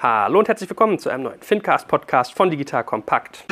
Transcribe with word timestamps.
Hallo 0.00 0.38
und 0.38 0.46
herzlich 0.46 0.70
willkommen 0.70 0.96
zu 1.00 1.10
einem 1.10 1.24
neuen 1.24 1.40
Fincast-Podcast 1.40 2.32
von 2.32 2.48
Digital 2.50 2.84
Kompakt. 2.84 3.44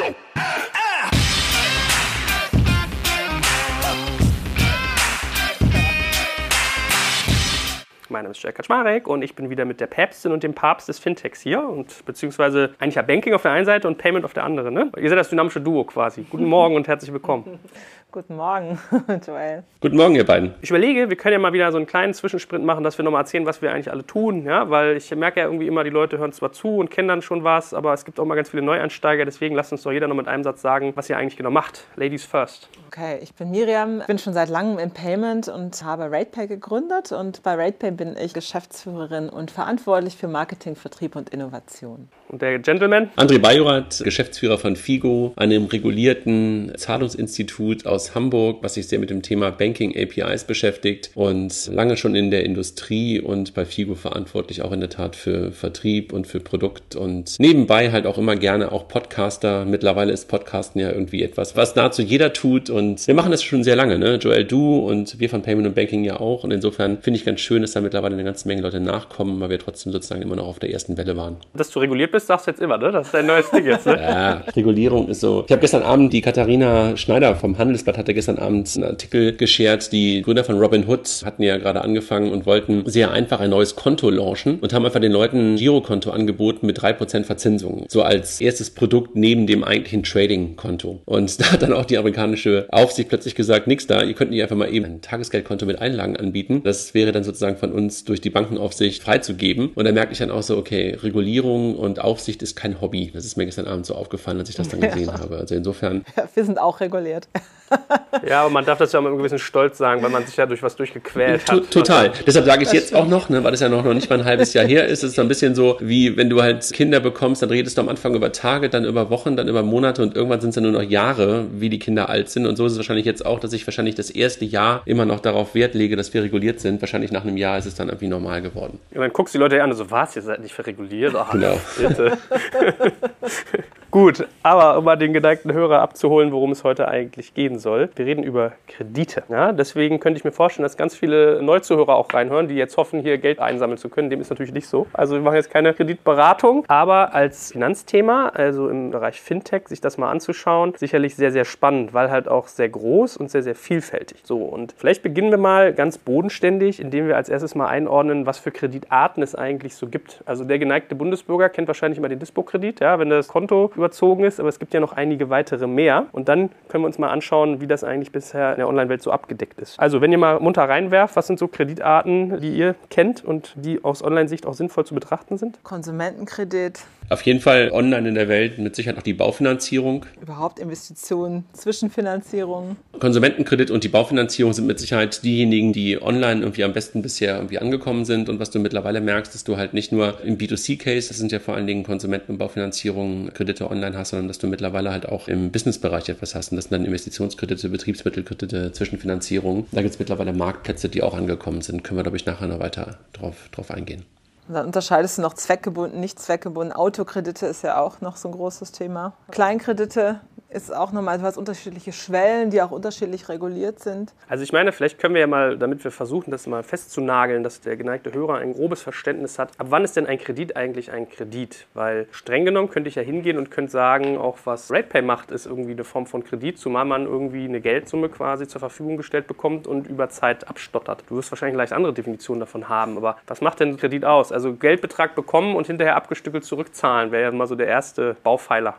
Mein 8.09 8.23
Name 8.23 8.31
ist 8.31 8.45
Jörg 8.45 8.55
Kaczmarek 8.55 9.09
und 9.09 9.23
ich 9.23 9.35
bin 9.35 9.51
wieder 9.51 9.65
mit 9.65 9.81
der 9.81 9.89
Päpstin 9.89 10.31
und 10.31 10.45
dem 10.45 10.55
Papst 10.55 10.89
des 10.89 11.01
Fintechs 11.01 11.41
hier 11.41 11.69
und 11.69 12.07
beziehungsweise 12.07 12.77
eigentlich 12.79 12.95
ja 12.95 13.03
Banking 13.03 13.35
auf 13.35 13.43
der 13.43 13.51
einen 13.51 13.67
Seite 13.67 13.89
und 13.89 13.99
Payment 13.99 14.25
auf 14.25 14.33
der 14.33 14.45
anderen. 14.45 14.73
Ne? 14.73 14.93
Ihr 14.99 15.09
seid 15.09 15.19
das 15.19 15.31
dynamische 15.31 15.61
Duo 15.61 15.83
quasi. 15.83 16.23
Guten 16.31 16.45
Morgen 16.45 16.77
und 16.77 16.87
herzlich 16.87 17.13
willkommen. 17.13 17.59
Guten 18.17 18.37
Morgen, 18.37 18.79
Joel. 19.27 19.63
Guten 19.83 19.99
Morgen, 19.99 20.15
ihr 20.15 20.25
beiden. 20.25 20.55
Ich 20.63 20.71
überlege, 20.71 21.11
wir 21.11 21.19
können 21.19 21.35
ja 21.35 21.39
mal 21.39 21.53
wieder 21.53 21.71
so 21.71 21.77
einen 21.77 21.87
kleinen 21.87 22.15
Zwischensprint 22.15 22.65
machen, 22.65 22.83
dass 22.83 22.97
wir 22.97 23.05
nochmal 23.05 23.21
erzählen, 23.21 23.45
was 23.45 23.61
wir 23.61 23.71
eigentlich 23.71 23.91
alle 23.91 24.07
tun. 24.07 24.47
Ja? 24.47 24.71
Weil 24.71 24.97
ich 24.97 25.15
merke 25.15 25.41
ja 25.41 25.45
irgendwie 25.45 25.67
immer, 25.67 25.85
die 25.85 25.91
Leute 25.91 26.17
hören 26.17 26.33
zwar 26.33 26.51
zu 26.51 26.79
und 26.79 26.91
kennen 26.91 27.09
dann 27.09 27.21
schon 27.21 27.45
was, 27.45 27.75
aber 27.75 27.93
es 27.93 28.07
gibt 28.07 28.19
auch 28.19 28.25
mal 28.25 28.35
ganz 28.35 28.49
viele 28.49 28.63
Neuansteiger. 28.63 29.27
Deswegen 29.27 29.55
lasst 29.55 29.73
uns 29.73 29.83
doch 29.83 29.93
jeder 29.93 30.09
noch 30.09 30.15
mit 30.15 30.29
einem 30.29 30.45
Satz 30.45 30.63
sagen, 30.63 30.93
was 30.95 31.11
ihr 31.11 31.19
eigentlich 31.19 31.37
genau 31.37 31.51
macht. 31.51 31.85
Ladies 31.97 32.25
first. 32.25 32.71
Okay, 32.87 33.19
ich 33.21 33.35
bin 33.35 33.51
Miriam, 33.51 34.03
bin 34.07 34.17
schon 34.17 34.33
seit 34.33 34.49
langem 34.49 34.79
im 34.79 34.93
Payment 34.93 35.49
und 35.49 35.85
habe 35.85 36.05
RatePay 36.05 36.47
gegründet. 36.47 37.13
Und 37.13 37.43
bei 37.43 37.53
RatePay 37.55 37.91
bin 37.91 38.17
ich 38.17 38.33
Geschäftsführerin 38.33 39.29
und 39.29 39.51
verantwortlich 39.51 40.17
für 40.17 40.29
Marketing, 40.29 40.75
Vertrieb 40.75 41.17
und 41.17 41.29
Innovation. 41.29 42.09
Und 42.29 42.43
der 42.43 42.59
Gentleman? 42.59 43.11
André 43.17 43.39
Bajorat, 43.39 44.01
Geschäftsführer 44.03 44.59
von 44.59 44.75
FIGO, 44.75 45.33
einem 45.37 45.67
regulierten 45.67 46.73
Zahlungsinstitut 46.77 47.87
aus 47.87 48.15
Hamburg, 48.15 48.59
was 48.63 48.75
sich 48.75 48.89
sehr 48.89 48.99
mit 48.99 49.11
dem 49.11 49.23
Thema 49.23 49.51
Banking 49.51 49.95
APIs 49.97 50.45
beschäftigt 50.45 51.11
und 51.15 51.71
lange 51.73 51.97
schon 51.97 52.17
in 52.17 52.31
der 52.31 52.45
Industrie 52.45 53.21
und 53.21 53.55
bei 53.55 53.65
FIGO 53.65 53.95
verantwortlich 53.95 54.63
auch 54.63 54.73
in 54.73 54.81
der 54.81 54.91
Tat 54.91 55.15
für 55.15 55.53
Vertrieb 55.53 56.13
und 56.13 56.27
für 56.27 56.41
Produkt 56.41 56.97
und 56.97 57.39
nebenbei 57.39 57.93
halt 57.93 58.07
auch 58.07 58.19
immer 58.19 58.35
gerne 58.35 58.73
auch 58.73 58.89
Podcaster. 58.89 59.65
Mittlerweile 59.65 60.13
ist 60.13 60.27
Podcasten 60.29 60.81
ja 60.81 60.91
irgendwie 60.91 61.23
etwas, 61.23 61.57
was 61.57 61.77
nahezu 61.77 62.03
jeder 62.03 62.33
tut 62.33 62.71
und 62.71 63.07
wir 63.07 63.15
machen 63.15 63.31
das 63.31 63.45
schon 63.45 63.63
sehr 63.63 63.77
lange, 63.77 63.99
ne? 63.99 64.17
Joel, 64.17 64.45
du 64.45 64.79
und 64.79 65.21
wir 65.21 65.31
von 65.31 65.43
Payment 65.43 65.69
und 65.69 65.75
Banking 65.75 66.03
ja 66.03 66.19
auch 66.19 66.43
und 66.43 66.51
insofern 66.51 66.99
finde 67.03 67.19
ich 67.19 67.25
ganz 67.25 67.41
schön, 67.41 67.63
dass 67.63 67.73
da 67.73 67.81
mittlerweile 67.81 68.15
eine 68.15 68.25
ganze 68.25 68.49
Menge 68.49 68.63
Leute 68.63 68.81
nachkommen, 68.81 69.41
weil 69.41 69.51
wir 69.51 69.59
trotzdem 69.61 69.93
sozusagen 69.93 70.23
immer 70.23 70.37
noch 70.37 70.47
auf 70.47 70.59
der 70.59 70.73
ersten 70.73 70.97
Welle 70.97 71.17
waren. 71.17 71.37
Dass 71.55 71.71
du 71.71 71.79
reguliert 71.79 72.11
bist, 72.11 72.16
sagst 72.25 72.47
du 72.47 72.51
jetzt 72.53 72.61
immer, 72.61 72.79
ne? 72.79 72.93
Das 72.93 73.07
ist 73.07 73.15
dein 73.15 73.27
neues 73.27 73.51
Ding 73.51 73.67
jetzt, 73.67 73.87
ne? 73.87 73.97
ja, 74.01 74.43
Regulierung 74.55 75.09
ist 75.09 75.21
so. 75.21 75.45
Ich 75.47 75.53
habe 75.53 75.61
gestern 75.61 75.83
Abend, 75.83 76.13
die 76.13 76.21
Katharina 76.21 76.97
Schneider 76.97 77.35
vom 77.35 77.59
Handelsblatt 77.59 77.99
hatte 77.99 78.15
gestern 78.15 78.39
Abend 78.39 78.71
einen 78.77 78.85
Artikel 78.85 79.37
geschert. 79.37 79.93
Die 79.93 80.23
Gründer 80.23 80.45
von 80.45 80.59
Robinhood 80.59 81.23
hatten 81.25 81.43
ja 81.43 81.59
gerade 81.59 81.83
angefangen 81.83 82.33
und 82.33 82.47
wollten 82.47 82.85
sehr 82.87 83.11
einfach 83.11 83.41
ein 83.41 83.51
neues 83.51 83.77
Konto 83.77 84.11
launchen 84.11 84.61
und 84.61 84.73
haben 84.73 84.85
einfach 84.85 85.01
den 85.01 85.13
Leuten 85.13 85.55
ein 85.55 85.57
Girokonto 85.57 86.11
angeboten 86.11 86.67
mit 86.67 86.81
drei 86.81 86.93
Prozent 86.93 87.27
Verzinsung. 87.27 87.87
So 87.89 88.03
als 88.03 88.41
erstes 88.41 88.71
Produkt 88.71 89.17
neben 89.17 89.47
dem 89.47 89.65
eigentlichen 89.65 90.03
Trading-Konto. 90.03 91.01
Und 91.05 91.41
da 91.41 91.53
hat 91.53 91.63
dann 91.63 91.73
auch 91.73 91.85
die 91.85 91.99
amerikanische 91.99 92.67
Aufsicht 92.71 93.09
plötzlich 93.09 93.35
gesagt, 93.35 93.67
nix 93.67 93.87
da, 93.87 94.03
ihr 94.03 94.15
könnt 94.15 94.31
nicht 94.31 94.43
einfach 94.43 94.57
mal 94.57 94.73
eben 94.73 94.85
ein 94.87 95.01
Tagesgeldkonto 95.03 95.67
mit 95.67 95.81
Einlagen 95.81 96.17
anbieten. 96.17 96.63
Das 96.65 96.95
wäre 96.95 97.13
dann 97.13 97.25
sozusagen 97.25 97.57
von 97.57 97.73
uns 97.73 98.05
durch 98.05 98.21
die 98.21 98.31
Bankenaufsicht 98.31 99.03
freizugeben. 99.03 99.71
Und 99.75 99.85
da 99.85 99.93
merke 99.93 100.13
ich 100.13 100.19
dann 100.19 100.31
auch 100.31 100.43
so, 100.43 100.57
okay, 100.57 100.97
Regulierung 101.03 101.77
und 101.77 102.01
Aufsicht 102.07 102.43
ist 102.43 102.57
kein 102.57 102.81
Hobby. 102.81 103.11
Das 103.13 103.25
ist 103.25 103.37
mir 103.37 103.45
gestern 103.45 103.67
Abend 103.67 103.85
so 103.85 103.95
aufgefallen, 103.95 104.39
als 104.39 104.49
ich 104.49 104.55
das 104.55 104.69
dann 104.69 104.81
gesehen 104.81 105.09
ja. 105.09 105.19
habe. 105.19 105.37
Also 105.37 105.55
insofern. 105.55 106.05
Ja, 106.17 106.29
wir 106.35 106.45
sind 106.45 106.59
auch 106.59 106.81
reguliert. 106.81 107.29
ja, 108.29 108.41
aber 108.43 108.51
man 108.51 108.65
darf 108.65 108.79
das 108.79 108.93
ja 108.93 109.01
mit 109.01 109.09
einem 109.09 109.19
gewissen 109.19 109.39
Stolz 109.39 109.79
sagen, 109.79 110.03
weil 110.03 110.11
man 110.11 110.25
sich 110.27 110.37
ja 110.37 110.47
durch 110.47 110.63
was 110.63 110.77
durchgequält 110.77 111.51
hat. 111.51 111.71
Total. 111.71 112.13
Deshalb 112.27 112.47
sage 112.47 112.63
ich 112.63 112.69
es 112.69 112.75
jetzt 112.75 112.95
auch 112.95 113.07
noch, 113.07 113.29
ne, 113.29 113.43
weil 113.45 113.51
das 113.51 113.61
ja 113.61 113.69
noch, 113.69 113.85
noch 113.85 113.95
nicht 113.95 114.09
mal 114.09 114.19
ein 114.19 114.25
halbes 114.25 114.55
Jahr 114.55 114.65
her 114.65 114.87
ist. 114.87 115.03
Es 115.03 115.11
ist 115.11 115.17
so 115.17 115.23
ein 115.23 115.29
bisschen 115.29 115.55
so, 115.55 115.77
wie 115.81 116.17
wenn 116.17 116.31
du 116.31 116.43
halt 116.43 116.73
Kinder 116.73 117.01
bekommst, 117.01 117.43
dann 117.43 117.51
redest 117.51 117.77
du 117.77 117.83
am 117.83 117.89
Anfang 117.89 118.15
über 118.15 118.33
Tage, 118.33 118.69
dann 118.69 118.85
über 118.85 119.11
Wochen, 119.11 119.37
dann 119.37 119.49
über 119.49 119.63
Monate 119.63 120.03
und 120.03 120.17
irgendwann 120.17 120.41
sind 120.41 120.51
es 120.51 120.57
ja 120.57 120.63
nur 120.63 120.73
noch 120.73 120.83
Jahre, 120.83 121.47
wie 121.53 121.69
die 121.69 121.79
Kinder 121.79 122.09
alt 122.09 122.31
sind. 122.31 122.47
Und 122.47 122.57
so 122.57 122.67
ist 122.67 122.73
es 122.73 122.79
wahrscheinlich 122.79 123.07
jetzt 123.07 123.25
auch, 123.25 123.41
dass 123.41 123.53
ich 123.53 123.67
wahrscheinlich 123.67 123.95
das 123.95 124.11
erste 124.11 124.45
Jahr 124.45 124.83
immer 124.85 125.05
noch 125.05 125.21
darauf 125.21 125.55
Wert 125.55 125.75
lege, 125.75 125.97
dass 125.97 126.15
wir 126.15 126.23
reguliert 126.23 126.61
sind. 126.61 126.81
Wahrscheinlich 126.81 127.13
nach 127.13 127.23
einem 127.23 127.37
Jahr 127.37 127.59
ist 127.59 127.67
es 127.67 127.75
dann 127.75 127.89
irgendwie 127.89 128.09
normal 128.09 128.43
geworden. 128.43 128.79
Und 128.95 129.01
dann 129.01 129.13
guckst 129.13 129.35
du 129.35 129.39
die 129.39 129.43
Leute 129.43 129.63
an 129.63 129.71
und 129.71 129.77
so, 129.77 129.91
was, 129.91 130.17
ihr 130.17 130.23
seid 130.23 130.41
nicht 130.41 130.55
verreguliert? 130.55 131.15
Ach, 131.17 131.33
genau. 131.33 131.59
Bitte. 131.79 132.19
Gut, 133.91 134.27
aber 134.43 134.77
um 134.77 134.85
mal 134.85 134.97
den 134.97 135.13
geneigten 135.13 135.53
Hörer 135.53 135.81
abzuholen, 135.81 136.31
worum 136.31 136.53
es 136.53 136.65
heute 136.65 136.89
eigentlich 136.89 137.33
gehen 137.57 137.59
soll. 137.59 137.89
Wir 137.97 138.07
reden 138.07 138.23
über 138.23 138.53
Kredite. 138.69 139.25
Ja, 139.29 139.53
deswegen 139.53 140.01
könnte 140.01 140.19
ich 140.19 140.25
mir 140.25 140.33
vorstellen, 140.33 140.65
dass 140.65 140.77
ganz 140.77 140.95
viele 140.95 141.43
Neuzuhörer 141.43 141.97
auch 141.97 142.13
reinhören, 142.13 142.49
die 142.49 142.55
jetzt 142.55 142.77
hoffen, 142.77 143.01
hier 143.01 143.19
Geld 143.19 143.39
einsammeln 143.39 143.79
zu 143.79 143.89
können. 143.89 144.11
Dem 144.11 144.21
ist 144.21 144.31
natürlich 144.31 144.53
nicht 144.53 144.69
so. 144.69 144.87
Also 144.93 145.15
wir 145.15 145.23
machen 145.23 145.37
jetzt 145.37 145.51
keine 145.51 145.73
Kreditberatung, 145.75 146.65
aber 146.69 147.15
als 147.15 147.53
Finanzthema, 147.53 148.29
also 148.29 148.69
im 148.69 148.91
Bereich 148.91 149.21
Fintech, 149.21 149.69
sich 149.69 149.81
das 149.81 149.99
mal 149.99 150.11
anzuschauen, 150.11 150.75
sicherlich 150.77 151.17
sehr, 151.17 151.33
sehr 151.33 151.45
spannend, 151.45 151.95
weil 151.95 152.11
halt 152.11 152.29
auch 152.29 152.49
sehr 152.49 152.69
groß 152.69 153.17
und 153.17 153.31
sehr, 153.31 153.43
sehr 153.43 153.55
vielfältig. 153.55 154.19
So, 154.25 154.39
und 154.39 154.75
vielleicht 154.77 155.03
beginnen 155.03 155.31
wir 155.31 155.39
mal 155.39 155.73
ganz 155.73 155.99
bodenständig, 155.99 156.81
indem 156.81 157.09
wir 157.09 157.17
als 157.17 157.29
erstes 157.29 157.55
mal 157.55 157.67
einordnen, 157.67 158.27
was 158.27 158.39
für 158.39 158.51
Kreditarten 158.51 159.23
es 159.23 159.35
eigentlich 159.35 159.75
so 159.75 159.89
gibt. 159.89 160.23
Also 160.27 160.45
der 160.45 160.59
geneigte 160.59 160.95
Bundesbürger 160.95 161.49
kennt 161.49 161.69
wahrscheinlich 161.69 161.99
immer 161.99 162.09
den 162.09 162.19
Dispo-Kredit, 162.19 162.81
ja, 162.81 162.99
wenn 162.99 163.11
das 163.11 163.29
Konto 163.29 163.71
überzogen 163.75 164.25
ist, 164.25 164.41
aber 164.41 164.49
es 164.49 164.59
gibt 164.59 164.75
ja 164.75 164.81
noch 164.81 164.93
einige 164.93 165.31
weitere 165.31 165.67
mehr. 165.67 166.07
Und 166.13 166.29
dann 166.29 166.51
können 166.69 166.85
wir 166.85 166.89
uns 166.89 166.99
mal 166.99 167.11
anschauen, 167.11 167.46
wie 167.61 167.67
das 167.67 167.85
eigentlich 167.85 168.13
bisher 168.13 168.53
in 168.53 168.59
der 168.59 168.69
Online-Welt 168.69 169.03
so 169.03 169.11
abgedeckt 169.11 169.59
ist. 169.61 169.79
Also, 169.79 170.01
wenn 170.01 170.13
ihr 170.13 170.19
mal 170.19 170.41
munter 170.41 170.69
reinwerft, 170.69 171.17
was 171.17 171.27
sind 171.27 171.39
so 171.39 171.49
Kreditarten, 171.49 172.41
die 172.41 172.57
ihr 172.57 172.75
kennt 172.91 173.25
und 173.25 173.55
die 173.57 173.83
aus 173.83 174.03
Online-Sicht 174.03 174.47
auch 174.47 174.55
sinnvoll 174.55 174.85
zu 174.85 174.95
betrachten 174.95 175.39
sind? 175.39 175.63
Konsumentenkredit. 175.63 176.85
Auf 177.09 177.23
jeden 177.23 177.41
Fall 177.41 177.71
online 177.73 178.09
in 178.09 178.15
der 178.17 178.29
Welt 178.29 178.59
mit 178.59 178.75
Sicherheit 178.75 178.99
auch 178.99 179.03
die 179.03 179.13
Baufinanzierung. 179.13 180.05
Überhaupt 180.21 180.59
Investitionen, 180.59 181.45
Zwischenfinanzierung. 181.53 182.77
Konsumentenkredit 182.99 183.71
und 183.71 183.85
die 183.85 183.89
Baufinanzierung 183.89 184.53
sind 184.53 184.67
mit 184.67 184.81
Sicherheit 184.81 185.23
diejenigen, 185.23 185.73
die 185.73 186.03
online 186.03 186.41
irgendwie 186.41 186.65
am 186.65 186.73
besten 186.73 187.03
bisher 187.03 187.37
irgendwie 187.37 187.59
angekommen 187.59 188.05
sind. 188.05 188.29
Und 188.29 188.41
was 188.41 188.51
du 188.51 188.59
mittlerweile 188.59 189.01
merkst, 189.01 189.33
dass 189.33 189.45
du 189.45 189.57
halt 189.57 189.73
nicht 189.73 189.93
nur 189.93 190.21
im 190.25 190.37
B2C-Case, 190.37 191.09
das 191.09 191.19
sind 191.19 191.31
ja 191.31 191.39
vor 191.39 191.55
allen 191.55 191.69
Dingen 191.69 191.85
Konsumenten- 191.85 192.33
und 192.33 192.39
Baufinanzierung, 192.39 193.31
Kredite 193.33 193.71
online 193.71 193.97
hast, 193.97 194.11
sondern 194.11 194.27
dass 194.27 194.39
du 194.39 194.49
mittlerweile 194.49 194.91
halt 194.91 195.09
auch 195.09 195.29
im 195.29 195.53
Business-Bereich 195.53 196.09
etwas 196.09 196.35
hast. 196.35 196.51
Und 196.51 196.57
das 196.57 196.65
sind 196.65 196.73
dann 196.73 196.85
Investitionskredite, 196.85 197.69
Betriebsmittelkredite, 197.69 198.73
Zwischenfinanzierung. 198.73 199.67
Da 199.71 199.83
gibt 199.83 199.95
es 199.95 199.99
mittlerweile 200.01 200.33
Marktplätze, 200.33 200.89
die 200.89 201.05
auch 201.05 201.15
angekommen 201.15 201.61
sind. 201.61 201.85
Können 201.85 201.99
wir, 201.99 202.03
glaube 202.03 202.17
ich, 202.17 202.27
nachher 202.27 202.49
noch 202.49 202.59
weiter 202.59 202.99
drauf, 203.13 203.49
drauf 203.53 203.71
eingehen. 203.71 204.03
Und 204.49 204.55
dann 204.55 204.67
unterscheidest 204.67 205.19
du 205.19 205.23
noch 205.23 205.35
zweckgebunden, 205.35 206.01
nicht 206.01 206.19
zweckgebunden. 206.19 206.73
Autokredite 206.73 207.47
ist 207.47 207.63
ja 207.63 207.81
auch 207.81 208.01
noch 208.01 208.17
so 208.17 208.29
ein 208.29 208.33
großes 208.33 208.73
Thema. 208.73 209.15
Kleinkredite 209.31 210.21
ist 210.57 210.75
auch 210.75 210.91
nochmal 210.91 211.17
etwas 211.17 211.37
unterschiedliche 211.37 211.93
Schwellen, 211.93 212.49
die 212.49 212.63
auch 212.63 212.71
unterschiedlich 212.71 213.29
reguliert 213.29 213.79
sind. 213.79 214.15
Also 214.27 214.43
ich 214.43 214.55
meine, 214.55 214.73
vielleicht 214.73 214.99
können 214.99 215.13
wir 215.13 215.21
ja 215.21 215.27
mal, 215.27 215.59
damit 215.59 215.85
wir 215.85 215.91
versuchen, 215.91 216.31
das 216.31 216.47
mal 216.47 216.63
festzunageln, 216.63 217.43
dass 217.43 217.61
der 217.61 217.77
geneigte 217.77 218.15
Hörer 218.15 218.37
ein 218.37 218.55
grobes 218.55 218.83
Verständnis 218.83 219.39
hat. 219.39 219.51
Ab 219.59 219.67
wann 219.69 219.85
ist 219.85 219.97
denn 219.97 220.07
ein 220.07 220.19
Kredit 220.19 220.57
eigentlich 220.57 220.91
ein 220.91 221.11
Kredit? 221.11 221.67
Weil 221.75 222.09
streng 222.11 222.47
genommen 222.47 222.71
könnte 222.71 222.89
ich 222.89 222.95
ja 222.95 223.03
hingehen 223.03 223.37
und 223.37 223.51
könnte 223.51 223.71
sagen, 223.71 224.17
auch 224.17 224.39
was 224.45 224.71
RatePay 224.71 225.03
macht, 225.03 225.31
ist 225.31 225.45
irgendwie 225.45 225.73
eine 225.73 225.85
Form 225.85 226.07
von 226.07 226.25
Kredit, 226.25 226.59
zumal 226.59 226.87
man 226.87 227.05
irgendwie 227.05 227.45
eine 227.45 227.61
Geldsumme 227.61 228.09
quasi 228.09 228.49
zur 228.49 228.61
Verfügung 228.61 228.97
gestellt 228.97 229.27
bekommt 229.27 229.67
und 229.67 229.87
über 229.87 230.09
Zeit 230.09 230.49
abstottert. 230.49 231.05
Du 231.09 231.17
wirst 231.17 231.31
wahrscheinlich 231.31 231.59
leicht 231.59 231.75
andere 231.75 231.93
Definitionen 231.93 232.41
davon 232.41 232.71
haben, 232.71 232.97
aber 232.97 233.19
was 233.27 233.43
macht 233.43 233.61
denn 233.61 233.71
ein 233.71 233.77
Kredit 233.77 234.07
aus? 234.07 234.33
Also 234.33 234.55
Geldbetrag 234.55 235.15
bekommen 235.15 235.55
und 235.55 235.67
hinterher 235.67 235.97
abgestückelt 235.97 236.45
zurückzahlen 236.45 237.13
wäre 237.13 237.25
ja 237.25 237.31
mal 237.31 237.47
so 237.47 237.57
der 237.57 237.67
erste 237.67 238.17
Baupfeiler. 238.23 238.77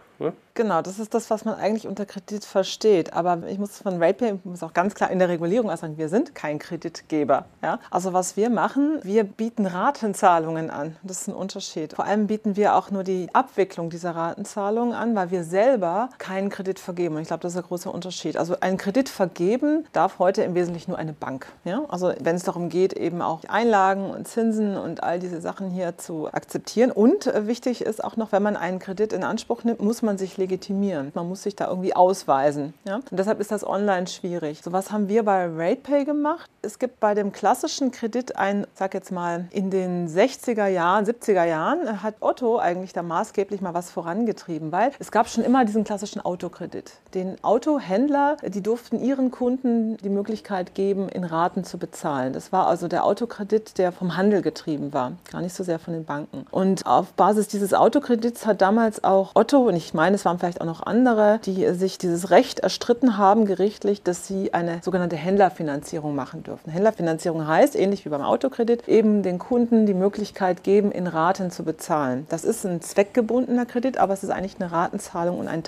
Genau, 0.57 0.81
das 0.81 0.97
ist 0.97 1.13
das, 1.13 1.29
was 1.29 1.45
man 1.45 1.53
eigentlich 1.53 1.88
unter 1.88 2.07
Kredit 2.07 2.44
versteht. 2.44 3.13
Aber 3.13 3.44
ich 3.47 3.59
muss 3.59 3.78
von 3.78 4.01
RatePay, 4.01 4.39
muss 4.44 4.63
auch 4.63 4.73
ganz 4.73 4.95
klar 4.95 5.11
in 5.11 5.19
der 5.19 5.29
Regulierung 5.29 5.75
sagen, 5.78 6.00
wir 6.00 6.09
sind 6.09 6.33
kein 6.33 6.57
Kreditgeber. 6.57 7.45
Ja? 7.61 7.79
Also 7.91 8.11
was 8.11 8.38
wir 8.38 8.50
machen, 8.50 9.00
wir 9.03 9.23
bieten 9.23 9.67
Ratenzahlungen 9.67 10.72
an. 10.72 10.95
Das 11.03 11.22
ist 11.22 11.28
ein 11.28 11.35
Unterschied. 11.35 11.94
Vor 11.94 12.05
allem 12.05 12.25
bieten 12.25 12.55
wir 12.55 12.75
auch 12.75 12.89
nur 12.89 13.03
die 13.03 13.29
Abwicklung 13.33 13.91
dieser 13.91 14.16
Ratenzahlungen 14.16 14.96
an, 14.96 15.16
weil 15.16 15.29
wir 15.29 15.43
selber 15.43 16.09
keinen 16.17 16.49
Kredit 16.49 16.79
vergeben. 16.79 17.17
Und 17.17 17.22
ich 17.22 17.28
glaube, 17.28 17.41
das 17.41 17.53
ist 17.53 17.59
ein 17.59 17.67
großer 17.67 17.93
Unterschied. 17.93 18.35
Also 18.35 18.59
einen 18.59 18.78
Kredit 18.78 19.09
vergeben 19.09 19.85
darf 19.93 20.17
heute 20.17 20.41
im 20.41 20.55
Wesentlichen 20.55 20.90
nur 20.90 20.97
eine 20.97 21.14
Bank. 21.14 21.46
Ja? 21.66 21.84
Also 21.90 22.14
wenn 22.19 22.35
es 22.35 22.43
darum 22.43 22.69
geht, 22.69 22.93
eben 22.93 23.22
auch 23.22 23.41
Einlagen 23.47 24.09
und 24.09 24.28
Zinsen 24.28 24.75
und 24.75 25.03
all 25.03 25.19
diese 25.19 25.40
Sachen 25.40 25.69
hier 25.69 25.99
zu 25.99 26.34
akzeptieren. 26.34 26.90
Und 26.90 27.28
äh, 27.28 27.46
wichtig 27.46 27.81
ist 27.81 28.03
auch 28.03 28.17
noch, 28.17 28.31
wenn 28.31 28.41
man 28.41 28.55
einen 28.55 28.79
Kredit 28.79 29.14
in 29.14 29.23
Anspruch 29.23 29.64
nimmt, 29.64 29.81
muss 29.81 30.02
man 30.02 30.06
man 30.07 30.17
sich 30.17 30.37
legitimieren. 30.37 31.11
Man 31.13 31.29
muss 31.29 31.43
sich 31.43 31.55
da 31.55 31.67
irgendwie 31.67 31.95
ausweisen. 31.95 32.73
Ja? 32.85 32.95
Und 32.95 33.11
deshalb 33.11 33.39
ist 33.39 33.51
das 33.51 33.67
online 33.67 34.07
schwierig. 34.07 34.61
So 34.63 34.71
was 34.71 34.91
haben 34.91 35.07
wir 35.07 35.23
bei 35.23 35.45
RatePay 35.45 36.05
gemacht. 36.05 36.49
Es 36.63 36.79
gibt 36.79 36.99
bei 36.99 37.13
dem 37.13 37.31
klassischen 37.31 37.91
Kredit 37.91 38.35
ein, 38.35 38.65
sag 38.73 38.93
jetzt 38.93 39.11
mal, 39.11 39.45
in 39.51 39.69
den 39.69 40.07
60er 40.07 40.67
Jahren, 40.67 41.05
70er 41.05 41.45
Jahren 41.45 42.01
hat 42.01 42.15
Otto 42.21 42.57
eigentlich 42.57 42.93
da 42.93 43.03
maßgeblich 43.03 43.61
mal 43.61 43.73
was 43.73 43.91
vorangetrieben, 43.91 44.71
weil 44.71 44.91
es 44.99 45.11
gab 45.11 45.29
schon 45.29 45.43
immer 45.43 45.65
diesen 45.65 45.83
klassischen 45.83 46.21
Autokredit. 46.21 46.93
Den 47.13 47.41
Autohändler, 47.43 48.37
die 48.45 48.63
durften 48.63 48.99
ihren 48.99 49.29
Kunden 49.31 49.97
die 49.97 50.09
Möglichkeit 50.09 50.73
geben, 50.73 51.09
in 51.09 51.23
Raten 51.23 51.63
zu 51.63 51.77
bezahlen. 51.77 52.33
Das 52.33 52.51
war 52.51 52.67
also 52.67 52.87
der 52.87 53.03
Autokredit, 53.03 53.77
der 53.77 53.91
vom 53.91 54.17
Handel 54.17 54.41
getrieben 54.41 54.93
war, 54.93 55.13
gar 55.31 55.41
nicht 55.41 55.53
so 55.53 55.63
sehr 55.63 55.79
von 55.79 55.93
den 55.93 56.05
Banken. 56.05 56.45
Und 56.51 56.85
auf 56.85 57.13
Basis 57.13 57.47
dieses 57.47 57.73
Autokredits 57.73 58.45
hat 58.45 58.61
damals 58.61 59.03
auch 59.03 59.31
Otto, 59.35 59.67
und 59.67 59.75
ich 59.75 59.93
meine, 59.97 60.16
es 60.16 60.26
waren 60.26 60.38
vielleicht 60.38 60.61
auch 60.61 60.66
noch 60.66 60.84
andere, 60.84 61.40
die 61.44 61.73
sich 61.73 61.97
dieses 61.97 62.29
Recht 62.29 62.59
erstritten 62.59 63.17
haben, 63.17 63.46
gerichtlich, 63.46 64.03
dass 64.03 64.28
sie 64.28 64.53
eine 64.53 64.79
sogenannte 64.84 65.16
Händlerfinanzierung 65.16 66.16
machen 66.16 66.44
dürfen. 66.44 66.70
Händlerfinanzierung 66.72 67.47
heißt, 67.47 67.76
ähnlich 67.76 68.05
wie 68.05 68.09
beim 68.09 68.22
Autokredit, 68.22 68.88
eben 68.88 69.23
den 69.23 69.40
Kunden 69.40 69.88
die 69.88 69.96
Möglichkeit 69.96 70.64
geben, 70.64 70.91
in 70.91 71.08
Raten 71.08 71.49
zu 71.49 71.64
bezahlen. 71.64 72.28
Das 72.29 72.46
ist 72.46 72.64
ein 72.64 72.79
zweckgebundener 72.79 73.66
Kredit, 73.66 73.97
aber 73.97 74.14
es 74.14 74.23
ist 74.23 74.29
eigentlich 74.29 74.61
eine 74.61 74.72
Ratenzahlung 74.72 75.40
und 75.40 75.47
ein 75.47 75.64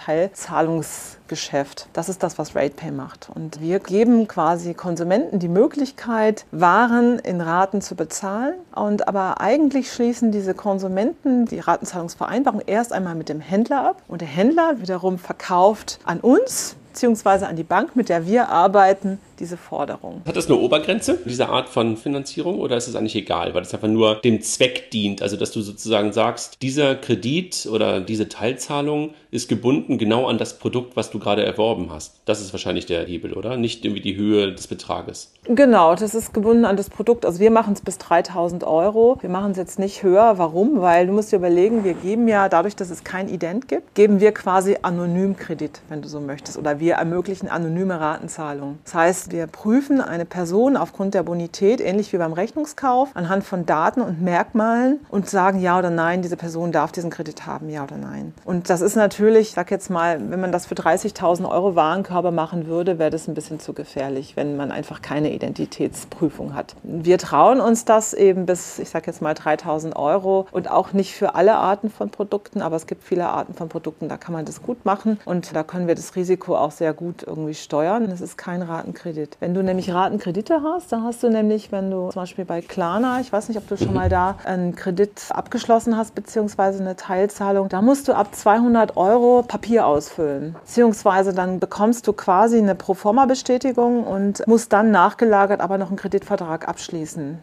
Teilzahlungsgeschäft. 1.30 1.88
Das 1.94 2.10
ist 2.10 2.24
das, 2.24 2.38
was 2.38 2.56
RatePay 2.56 2.92
macht. 2.92 3.30
Und 3.34 3.62
wir 3.62 3.80
geben 3.80 4.28
quasi 4.28 4.74
Konsumenten 4.74 5.40
die 5.40 5.48
Möglichkeit, 5.48 6.46
Waren 6.52 7.20
in 7.20 7.42
Raten 7.42 7.82
zu 7.82 7.96
bezahlen. 7.96 8.56
Und 8.76 9.08
aber 9.08 9.40
eigentlich 9.40 9.92
schließen 9.92 10.32
diese 10.32 10.54
Konsumenten 10.54 11.46
die 11.46 11.60
Ratenzahlungsvereinbarung 11.60 12.62
erst 12.66 12.94
einmal 12.94 13.16
mit 13.16 13.30
dem 13.30 13.40
Händler 13.40 13.88
ab. 13.88 14.02
Und 14.08 14.22
der 14.22 14.28
Händler 14.28 14.80
wiederum 14.80 15.18
verkauft 15.18 16.00
an 16.04 16.20
uns 16.20 16.76
beziehungsweise 16.92 17.48
an 17.48 17.56
die 17.56 17.64
Bank, 17.64 17.96
mit 17.96 18.10
der 18.10 18.26
wir 18.26 18.50
arbeiten, 18.50 19.20
diese 19.40 19.58
Forderung. 19.58 20.22
Hat 20.26 20.36
das 20.36 20.48
eine 20.48 20.58
Obergrenze, 20.58 21.20
diese 21.26 21.50
Art 21.50 21.70
von 21.70 21.98
Finanzierung, 21.98 22.60
oder 22.60 22.78
ist 22.78 22.88
es 22.88 22.96
eigentlich 22.96 23.16
egal, 23.16 23.54
weil 23.54 23.62
es 23.62 23.74
einfach 23.74 23.88
nur 23.88 24.16
dem 24.16 24.42
Zweck 24.42 24.92
dient? 24.92 25.22
Also, 25.22 25.38
dass 25.38 25.52
du 25.52 25.62
sozusagen 25.62 26.14
sagst, 26.14 26.62
dieser 26.62 26.96
Kredit 26.96 27.68
oder 27.72 28.02
diese 28.02 28.30
Teilzahlung 28.30 29.14
ist 29.32 29.48
gebunden 29.48 29.98
genau 29.98 30.28
an 30.28 30.38
das 30.38 30.58
Produkt, 30.58 30.96
was 30.96 31.12
du 31.12 31.20
gerade 31.20 31.46
erworben 31.46 31.92
hast. 31.92 32.22
Das 32.26 32.42
ist 32.42 32.52
wahrscheinlich 32.52 32.86
der 32.86 33.06
Hebel, 33.06 33.34
oder? 33.34 33.58
Nicht 33.58 33.86
irgendwie 33.86 34.02
die 34.02 34.16
Höhe 34.16 34.54
des 34.54 34.68
Betrages. 34.68 35.34
Genau, 35.46 35.96
das 35.96 36.16
ist 36.16 36.34
gebunden 36.34 36.66
an 36.66 36.78
das 36.78 36.90
Produkt. 36.90 37.26
Also, 37.26 37.40
wir 37.40 37.52
machen 37.52 37.74
es 37.74 37.82
bis 37.82 37.98
3000 37.98 38.64
Euro. 38.64 39.18
Wir 39.22 39.30
machen 39.30 39.52
es 39.52 39.58
jetzt 39.58 39.80
nicht 39.80 40.04
höher. 40.04 40.38
Warum? 40.38 40.82
Weil 40.82 41.08
du 41.08 41.14
musst 41.14 41.32
dir 41.32 41.38
überlegen, 41.38 41.84
wir 41.84 41.94
geben 41.94 42.28
ja 42.28 42.50
dadurch, 42.50 42.76
dass 42.76 42.90
es 42.90 43.04
kein 43.04 43.30
Ident 43.30 43.68
gibt, 43.68 43.96
geben 43.96 44.20
wir 44.20 44.32
quasi 44.32 44.78
anonym 44.82 45.38
Kredit, 45.38 45.82
wenn 45.90 46.02
du 46.02 46.08
so 46.08 46.20
möchtest. 46.20 46.58
Oder 46.58 46.80
wir 46.80 46.96
ermöglichen 46.96 47.48
anonyme 47.48 48.00
Ratenzahlungen. 48.00 48.80
Das 48.84 48.94
heißt, 48.94 49.29
wir 49.32 49.48
prüfen 49.48 50.02
eine 50.02 50.26
Person 50.26 50.78
aufgrund 50.78 51.14
der 51.14 51.24
Bonität, 51.24 51.82
ähnlich 51.82 52.12
wie 52.14 52.18
beim 52.18 52.34
Rechnungskauf, 52.34 53.10
anhand 53.14 53.44
von 53.44 53.66
Daten 53.66 54.02
und 54.02 54.22
Merkmalen 54.22 55.00
und 55.10 55.30
sagen 55.30 55.60
ja 55.60 55.78
oder 55.78 55.90
nein, 55.90 56.22
diese 56.22 56.38
Person 56.38 56.72
darf 56.72 56.92
diesen 56.92 57.10
Kredit 57.10 57.46
haben, 57.46 57.70
ja 57.70 57.84
oder 57.84 57.98
nein. 57.98 58.34
Und 58.46 58.70
das 58.70 58.82
ist 58.82 58.96
natürlich, 58.96 59.50
ich 59.50 59.54
sag 59.54 59.72
jetzt 59.72 59.90
mal, 59.90 60.20
wenn 60.30 60.40
man 60.40 60.52
das 60.52 60.66
für 60.66 60.76
30.000 60.76 61.50
Euro 61.50 61.76
Warenkörper 61.76 62.32
machen 62.32 62.68
würde, 62.68 63.00
wäre 63.00 63.10
das 63.10 63.28
ein 63.28 63.34
bisschen 63.34 63.60
zu 63.60 63.74
gefährlich, 63.74 64.36
wenn 64.36 64.58
man 64.58 64.72
einfach 64.72 65.02
keine 65.02 65.32
Identitätsprüfung 65.32 66.56
hat. 66.56 66.76
Wir 66.84 67.18
trauen 67.18 67.62
uns 67.62 67.86
das 67.86 68.14
eben 68.14 68.46
bis, 68.46 68.80
ich 68.80 68.90
sag 68.90 69.08
jetzt 69.08 69.22
mal 69.22 69.34
3.000 69.34 69.96
Euro 69.96 70.48
und 70.52 70.70
auch 70.70 70.94
nicht 70.94 71.14
für 71.14 71.36
alle 71.36 71.56
Arten 71.56 71.90
von 71.90 72.10
Produkten, 72.10 72.62
aber 72.62 72.76
es 72.76 72.88
gibt 72.88 73.04
viele 73.04 73.28
Arten 73.28 73.54
von 73.54 73.70
Produkten, 73.70 74.10
da 74.10 74.18
kann 74.18 74.34
man 74.34 74.46
das 74.46 74.62
gut 74.62 74.86
machen 74.86 75.20
und 75.26 75.56
da 75.56 75.64
können 75.64 75.88
wir 75.88 75.96
das 75.96 76.16
Risiko 76.16 76.56
auch 76.56 76.72
sehr 76.72 76.94
gut 76.94 77.24
irgendwie 77.24 77.54
steuern. 77.54 78.06
Es 78.06 78.22
ist 78.22 78.38
kein 78.38 78.62
Ratenkredit. 78.62 79.19
Ratenkredit. 79.20 79.38
Wenn 79.40 79.54
du 79.54 79.64
nämlich 79.64 79.94
Ratenkredite 79.94 80.62
hast, 80.64 80.92
dann 80.92 81.04
hast 81.04 81.24
du 81.24 81.30
nämlich, 81.30 81.72
wenn 81.72 81.92
du 81.92 82.10
zum 82.10 82.22
Beispiel 82.22 82.46
bei 82.46 82.62
Klarna, 82.62 83.20
ich 83.20 83.32
weiß 83.32 83.50
nicht, 83.50 83.58
ob 83.58 83.68
du 83.68 83.78
schon 83.78 83.94
mal 83.94 84.10
da 84.10 84.36
einen 84.46 84.76
Kredit 84.76 85.12
abgeschlossen 85.30 85.98
hast, 85.98 86.16
beziehungsweise 86.16 86.82
eine 86.82 86.96
Teilzahlung, 86.96 87.70
da 87.70 87.82
musst 87.82 88.08
du 88.08 88.14
ab 88.14 88.34
200 88.34 88.98
Euro 88.98 89.44
Papier 89.48 89.86
ausfüllen. 89.86 90.56
Beziehungsweise 90.62 91.34
dann 91.34 91.60
bekommst 91.60 92.08
du 92.08 92.14
quasi 92.14 92.58
eine 92.58 92.76
Proforma-Bestätigung 92.76 94.06
und 94.06 94.46
musst 94.48 94.74
dann 94.74 94.92
nachgelagert 94.92 95.62
aber 95.62 95.78
noch 95.78 95.88
einen 95.88 95.98
Kreditvertrag 95.98 96.68
abschließen. 96.68 97.40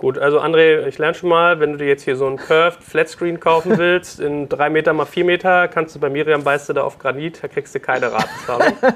Gut, 0.00 0.16
also 0.16 0.40
André, 0.40 0.86
ich 0.86 0.96
lerne 0.96 1.14
schon 1.14 1.28
mal, 1.28 1.60
wenn 1.60 1.72
du 1.72 1.76
dir 1.76 1.86
jetzt 1.86 2.04
hier 2.04 2.16
so 2.16 2.26
einen 2.26 2.38
Curved 2.38 2.82
Flatscreen 2.82 3.38
kaufen 3.38 3.76
willst, 3.76 4.18
in 4.18 4.48
3 4.48 4.70
Meter 4.70 4.94
mal 4.94 5.04
4 5.04 5.26
Meter, 5.26 5.68
kannst 5.68 5.94
du 5.94 6.00
bei 6.00 6.08
Miriam 6.08 6.42
beißt 6.42 6.70
du 6.70 6.72
da 6.72 6.84
auf 6.84 6.98
Granit, 6.98 7.42
da 7.42 7.48
kriegst 7.48 7.74
du 7.74 7.80
keine 7.80 8.10
Ratenzahlung. 8.10 8.72